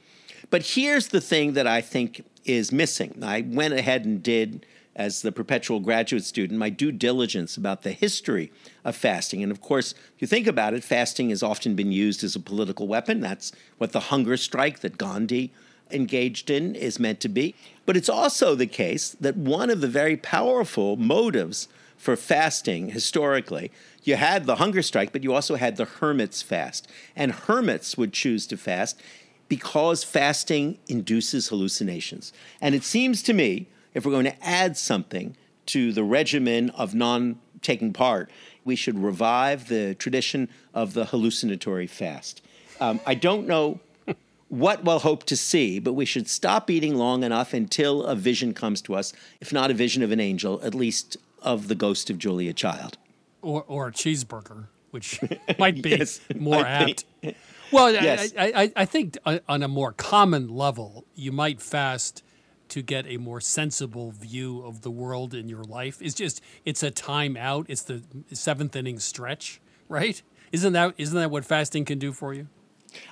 But 0.50 0.62
here's 0.62 1.08
the 1.08 1.20
thing 1.20 1.52
that 1.54 1.66
I 1.66 1.80
think 1.80 2.24
is 2.44 2.72
missing. 2.72 3.22
I 3.22 3.42
went 3.42 3.74
ahead 3.74 4.04
and 4.04 4.22
did, 4.22 4.64
as 4.98 5.22
the 5.22 5.30
perpetual 5.30 5.78
graduate 5.78 6.24
student, 6.24 6.58
my 6.58 6.68
due 6.68 6.90
diligence 6.90 7.56
about 7.56 7.82
the 7.82 7.92
history 7.92 8.50
of 8.84 8.96
fasting. 8.96 9.44
And 9.44 9.52
of 9.52 9.60
course, 9.60 9.92
if 9.92 10.20
you 10.20 10.26
think 10.26 10.48
about 10.48 10.74
it, 10.74 10.82
fasting 10.82 11.30
has 11.30 11.42
often 11.42 11.76
been 11.76 11.92
used 11.92 12.24
as 12.24 12.34
a 12.34 12.40
political 12.40 12.88
weapon. 12.88 13.20
That's 13.20 13.52
what 13.78 13.92
the 13.92 14.00
hunger 14.00 14.36
strike 14.36 14.80
that 14.80 14.98
Gandhi 14.98 15.52
engaged 15.92 16.50
in 16.50 16.74
is 16.74 16.98
meant 16.98 17.20
to 17.20 17.28
be. 17.28 17.54
But 17.86 17.96
it's 17.96 18.08
also 18.08 18.56
the 18.56 18.66
case 18.66 19.16
that 19.20 19.36
one 19.36 19.70
of 19.70 19.80
the 19.80 19.88
very 19.88 20.16
powerful 20.16 20.96
motives 20.96 21.68
for 21.96 22.16
fasting 22.16 22.90
historically, 22.90 23.70
you 24.02 24.16
had 24.16 24.46
the 24.46 24.56
hunger 24.56 24.82
strike, 24.82 25.12
but 25.12 25.22
you 25.22 25.32
also 25.32 25.54
had 25.54 25.76
the 25.76 25.84
hermit's 25.84 26.42
fast. 26.42 26.88
And 27.14 27.32
hermits 27.32 27.96
would 27.96 28.12
choose 28.12 28.48
to 28.48 28.56
fast 28.56 29.00
because 29.48 30.02
fasting 30.02 30.78
induces 30.88 31.48
hallucinations. 31.48 32.32
And 32.60 32.74
it 32.74 32.82
seems 32.82 33.22
to 33.22 33.32
me, 33.32 33.66
if 33.98 34.06
we're 34.06 34.12
going 34.12 34.24
to 34.26 34.46
add 34.46 34.76
something 34.76 35.36
to 35.66 35.92
the 35.92 36.04
regimen 36.04 36.70
of 36.70 36.94
non 36.94 37.38
taking 37.62 37.92
part, 37.92 38.30
we 38.64 38.76
should 38.76 38.96
revive 38.98 39.66
the 39.68 39.94
tradition 39.96 40.48
of 40.72 40.94
the 40.94 41.06
hallucinatory 41.06 41.86
fast. 41.88 42.40
Um, 42.80 43.00
I 43.04 43.14
don't 43.16 43.48
know 43.48 43.80
what 44.48 44.84
we'll 44.84 45.00
hope 45.00 45.24
to 45.24 45.36
see, 45.36 45.80
but 45.80 45.94
we 45.94 46.04
should 46.04 46.28
stop 46.28 46.70
eating 46.70 46.94
long 46.94 47.24
enough 47.24 47.52
until 47.52 48.04
a 48.04 48.14
vision 48.14 48.54
comes 48.54 48.80
to 48.82 48.94
us, 48.94 49.12
if 49.40 49.52
not 49.52 49.70
a 49.72 49.74
vision 49.74 50.02
of 50.04 50.12
an 50.12 50.20
angel, 50.20 50.60
at 50.62 50.74
least 50.74 51.16
of 51.42 51.66
the 51.66 51.74
ghost 51.74 52.08
of 52.10 52.18
Julia 52.18 52.52
Child. 52.52 52.96
or, 53.42 53.64
or 53.66 53.88
a 53.88 53.92
cheeseburger, 53.92 54.66
which 54.92 55.20
might 55.58 55.82
be 55.82 55.90
Yes, 55.90 56.20
more 56.36 56.62
think- 56.62 57.02
apt. 57.24 57.34
Well, 57.72 57.92
Yes. 57.92 58.32
I, 58.38 58.52
I, 58.62 58.72
I 58.76 58.84
think 58.86 59.18
on 59.26 59.62
a 59.62 59.68
more 59.68 59.92
common 59.92 60.48
level, 60.48 61.04
you 61.16 61.32
might 61.32 61.60
fast 61.60 62.22
to 62.68 62.82
get 62.82 63.06
a 63.06 63.16
more 63.16 63.40
sensible 63.40 64.10
view 64.10 64.62
of 64.62 64.82
the 64.82 64.90
world 64.90 65.34
in 65.34 65.48
your 65.48 65.64
life. 65.64 66.00
It's 66.00 66.14
just 66.14 66.40
it's 66.64 66.82
a 66.82 66.90
time 66.90 67.36
out. 67.36 67.66
It's 67.68 67.82
the 67.82 68.02
seventh 68.32 68.76
inning 68.76 68.98
stretch, 68.98 69.60
right? 69.88 70.20
Isn't 70.52 70.72
that 70.72 70.94
isn't 70.98 71.18
that 71.18 71.30
what 71.30 71.44
fasting 71.44 71.84
can 71.84 71.98
do 71.98 72.12
for 72.12 72.34
you? 72.34 72.48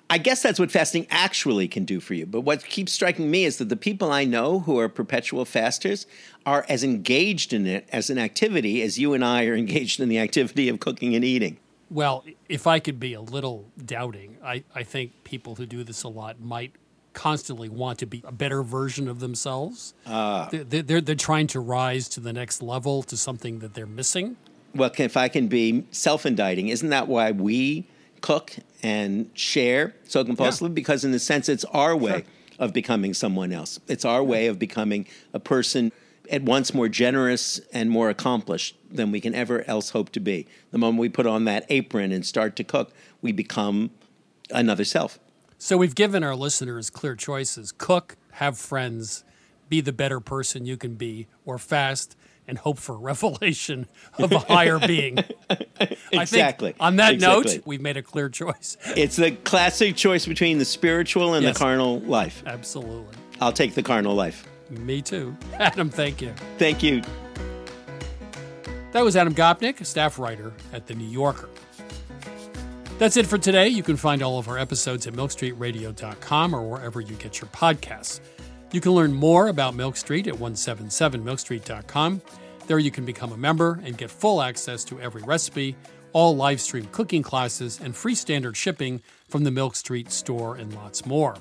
I 0.09 0.18
guess 0.18 0.42
that's 0.42 0.59
what 0.59 0.70
fasting 0.70 1.07
actually 1.11 1.68
can 1.68 1.84
do 1.84 2.00
for 2.00 2.14
you. 2.14 2.26
But 2.26 2.42
what 2.42 2.64
keeps 2.64 2.92
striking 2.92 3.30
me 3.30 3.44
is 3.44 3.59
that 3.59 3.68
the 3.68 3.76
people 3.76 4.11
I 4.11 4.24
know 4.24 4.61
who 4.61 4.78
are 4.78 4.88
perpetual 4.88 5.44
fasters 5.44 6.07
are 6.44 6.64
as 6.68 6.82
engaged 6.82 7.52
in 7.52 7.66
it 7.66 7.88
as 7.92 8.09
an 8.09 8.18
activity 8.18 8.82
as 8.82 8.98
you 8.98 9.12
and 9.12 9.24
I 9.24 9.44
are 9.46 9.54
engaged 9.54 10.00
in 10.00 10.09
the 10.09 10.18
activity 10.18 10.68
of 10.68 10.80
cooking 10.80 11.14
and 11.14 11.24
eating. 11.24 11.59
Well, 11.90 12.24
if 12.48 12.66
I 12.66 12.80
could 12.80 12.98
be 12.98 13.14
a 13.14 13.20
little 13.20 13.66
doubting, 13.84 14.38
I, 14.42 14.64
I 14.74 14.82
think 14.82 15.24
people 15.24 15.54
who 15.54 15.66
do 15.66 15.84
this 15.84 16.02
a 16.02 16.09
lot 16.09 16.40
might 16.40 16.72
constantly 17.17 17.69
want 17.69 17.99
to 17.99 18.07
be 18.07 18.23
a 18.25 18.31
better 18.31 18.62
version 18.62 19.09
of 19.09 19.19
themselves. 19.19 19.95
Ah. 20.07 20.49
They're, 20.53 20.83
they're, 20.83 21.01
they're 21.01 21.14
trying 21.14 21.49
to 21.49 21.61
rise 21.61 22.09
to 22.11 22.21
the 22.21 22.33
next 22.33 22.62
level, 22.62 23.03
to 23.05 23.17
something 23.17 23.59
that 23.61 23.75
they're 23.75 23.87
missing. 23.87 24.37
Well, 24.75 24.93
if 24.97 25.17
I 25.17 25.29
can 25.29 25.49
be 25.49 25.87
self 25.91 26.27
indicting, 26.27 26.69
isn't 26.69 26.91
that 26.91 27.09
why 27.09 27.33
we 27.33 27.89
cook 28.21 28.53
and 28.83 29.31
share 29.35 29.95
so 30.05 30.23
compulsively? 30.23 30.75
Because, 30.75 31.05
in 31.05 31.14
a 31.14 31.19
sense, 31.19 31.49
it's 31.49 31.64
our 31.64 31.97
way 31.97 32.25
of 32.59 32.73
becoming 32.73 33.14
someone 33.14 33.53
else. 33.53 33.81
It's 33.89 34.05
our 34.05 34.23
way 34.23 34.47
of 34.47 34.59
becoming 34.59 35.07
a 35.33 35.41
person 35.41 35.93
at 36.31 36.43
once 36.43 36.75
more 36.75 36.89
generous 36.89 37.61
and 37.73 37.89
more 37.89 38.11
accomplished 38.11 38.77
than 38.91 39.11
we 39.11 39.21
can 39.21 39.35
ever 39.35 39.64
else 39.67 39.91
hope 39.91 40.11
to 40.11 40.21
be. 40.21 40.47
The 40.71 40.79
moment 40.79 41.01
we 41.01 41.09
put 41.09 41.27
on 41.27 41.45
that 41.45 41.64
apron 41.71 42.12
and 42.12 42.27
start 42.27 42.57
to 42.57 42.64
cook, 42.64 42.93
we 43.23 43.33
become 43.33 43.91
another 44.51 44.85
self. 44.85 45.19
So 45.59 45.76
we've 45.76 45.94
given 45.94 46.22
our 46.22 46.34
listeners 46.36 46.90
clear 46.90 47.14
choices 47.14 47.72
cook, 47.72 48.16
have 48.32 48.59
friends, 48.59 49.24
be 49.68 49.80
the 49.80 49.92
better 49.92 50.20
person 50.20 50.66
you 50.66 50.76
can 50.76 50.94
be, 50.94 51.26
or 51.44 51.59
fast, 51.59 52.16
and 52.46 52.59
hope 52.59 52.78
for 52.78 52.96
revelation 52.98 53.86
of 54.18 54.30
a 54.32 54.38
higher 54.38 54.78
being. 54.78 55.18
Exactly. 56.12 56.74
On 56.78 56.96
that 56.96 57.14
Exactly. 57.14 57.54
note, 57.57 57.62
we've 57.66 57.80
made 57.80 57.96
a 57.96 58.02
clear 58.02 58.28
choice. 58.28 58.76
It's 58.96 59.16
the 59.16 59.32
classic 59.32 59.96
choice 59.96 60.26
between 60.26 60.59
the 60.59 60.64
spiritual 60.64 61.34
and 61.34 61.44
Yes. 61.44 61.54
the 61.54 61.59
carnal 61.59 62.00
life. 62.00 62.42
Absolutely. 62.46 63.16
I'll 63.40 63.52
take 63.52 63.74
the 63.74 63.82
carnal 63.82 64.14
life. 64.14 64.46
Me 64.70 65.00
too. 65.02 65.36
Adam, 65.54 65.88
thank 65.90 66.20
you. 66.20 66.32
Thank 66.59 66.82
you. 66.82 67.02
That 68.92 69.04
was 69.04 69.16
Adam 69.16 69.34
Gopnik, 69.34 69.84
staff 69.84 70.18
writer 70.18 70.52
at 70.72 70.86
The 70.86 70.94
New 70.94 71.07
Yorker. 71.09 71.48
That's 72.99 73.18
it 73.18 73.26
for 73.26 73.36
today. 73.36 73.68
You 73.68 73.82
can 73.82 73.99
find 73.99 74.22
all 74.22 74.38
of 74.38 74.49
our 74.49 74.57
episodes 74.57 75.07
at 75.07 75.12
milkstreetradio.com 75.12 76.55
or 76.55 76.66
wherever 76.66 77.03
you 77.03 77.14
get 77.16 77.42
your 77.42 77.49
podcasts. 77.51 78.20
You 78.72 78.80
can 78.80 78.92
learn 78.92 79.12
more 79.12 79.49
about 79.49 79.74
Milk 79.74 79.99
Street 79.99 80.26
at 80.26 80.34
177milkstreet.com. 80.34 82.22
There 82.66 82.78
you 82.78 82.90
can 82.90 83.05
become 83.05 83.32
a 83.32 83.36
member 83.36 83.80
and 83.84 83.99
get 83.99 84.11
full 84.11 84.40
access 84.40 84.82
to 84.84 84.99
every 84.99 85.22
recipe, 85.22 85.76
all 86.14 86.34
live 86.34 86.59
stream 86.59 86.88
cooking 86.90 87.22
classes, 87.22 87.78
and 87.82 87.94
free 87.94 88.14
standard 88.14 88.57
shipping 88.57 89.03
from 89.28 89.44
the 89.44 89.51
Milk 89.51 89.76
Street 89.76 90.11
store 90.11 90.57
and 90.57 90.74
lots 90.74 91.05
more. 91.05 91.36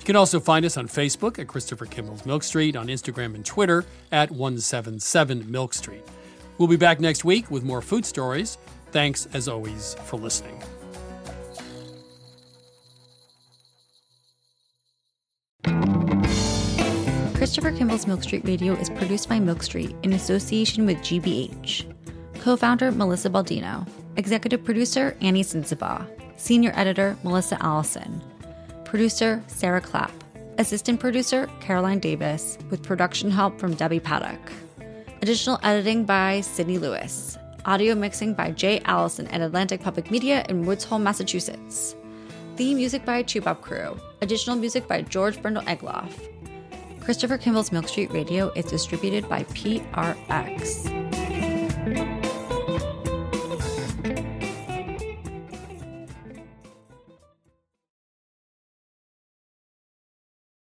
You 0.00 0.04
can 0.04 0.16
also 0.16 0.38
find 0.38 0.66
us 0.66 0.76
on 0.76 0.86
Facebook 0.86 1.38
at 1.38 1.48
Christopher 1.48 1.86
Kimball's 1.86 2.26
Milk 2.26 2.42
Street, 2.42 2.76
on 2.76 2.88
Instagram 2.88 3.34
and 3.34 3.44
Twitter 3.44 3.86
at 4.12 4.30
177 4.30 5.50
Milk 5.50 5.72
Street. 5.72 6.02
We'll 6.58 6.68
be 6.68 6.76
back 6.76 7.00
next 7.00 7.24
week 7.24 7.50
with 7.50 7.64
more 7.64 7.80
food 7.80 8.04
stories. 8.04 8.58
Thanks, 8.94 9.26
as 9.34 9.48
always, 9.48 9.94
for 10.04 10.20
listening. 10.20 10.56
Christopher 17.34 17.72
Kimball's 17.72 18.06
Milk 18.06 18.22
Street 18.22 18.44
Radio 18.44 18.74
is 18.74 18.88
produced 18.90 19.28
by 19.28 19.40
Milk 19.40 19.64
Street 19.64 19.96
in 20.04 20.12
association 20.12 20.86
with 20.86 20.98
GBH. 20.98 21.92
Co 22.38 22.56
founder 22.56 22.92
Melissa 22.92 23.28
Baldino. 23.28 23.84
Executive 24.16 24.62
producer 24.62 25.16
Annie 25.20 25.42
Sensabaugh. 25.42 26.06
Senior 26.36 26.70
editor 26.76 27.16
Melissa 27.24 27.60
Allison. 27.60 28.22
Producer 28.84 29.42
Sarah 29.48 29.80
Clapp. 29.80 30.12
Assistant 30.58 31.00
producer 31.00 31.50
Caroline 31.58 31.98
Davis, 31.98 32.58
with 32.70 32.84
production 32.84 33.32
help 33.32 33.58
from 33.58 33.74
Debbie 33.74 33.98
Paddock. 33.98 34.52
Additional 35.20 35.58
editing 35.64 36.04
by 36.04 36.42
Sydney 36.42 36.78
Lewis. 36.78 37.36
Audio 37.66 37.94
mixing 37.94 38.34
by 38.34 38.50
Jay 38.50 38.82
Allison 38.84 39.26
at 39.28 39.40
Atlantic 39.40 39.80
Public 39.80 40.10
Media 40.10 40.44
in 40.50 40.66
Woods 40.66 40.84
Hole, 40.84 40.98
Massachusetts. 40.98 41.96
Theme 42.56 42.76
music 42.76 43.06
by 43.06 43.22
Toubab 43.22 43.60
Krewe. 43.60 43.98
Additional 44.20 44.54
music 44.56 44.86
by 44.86 45.00
George 45.00 45.38
Brandl 45.38 45.64
Egloff. 45.64 46.12
Christopher 47.00 47.38
Kimball's 47.38 47.72
Milk 47.72 47.88
Street 47.88 48.12
Radio 48.12 48.52
is 48.52 48.66
distributed 48.66 49.26
by 49.30 49.44
PRX. 49.44 50.90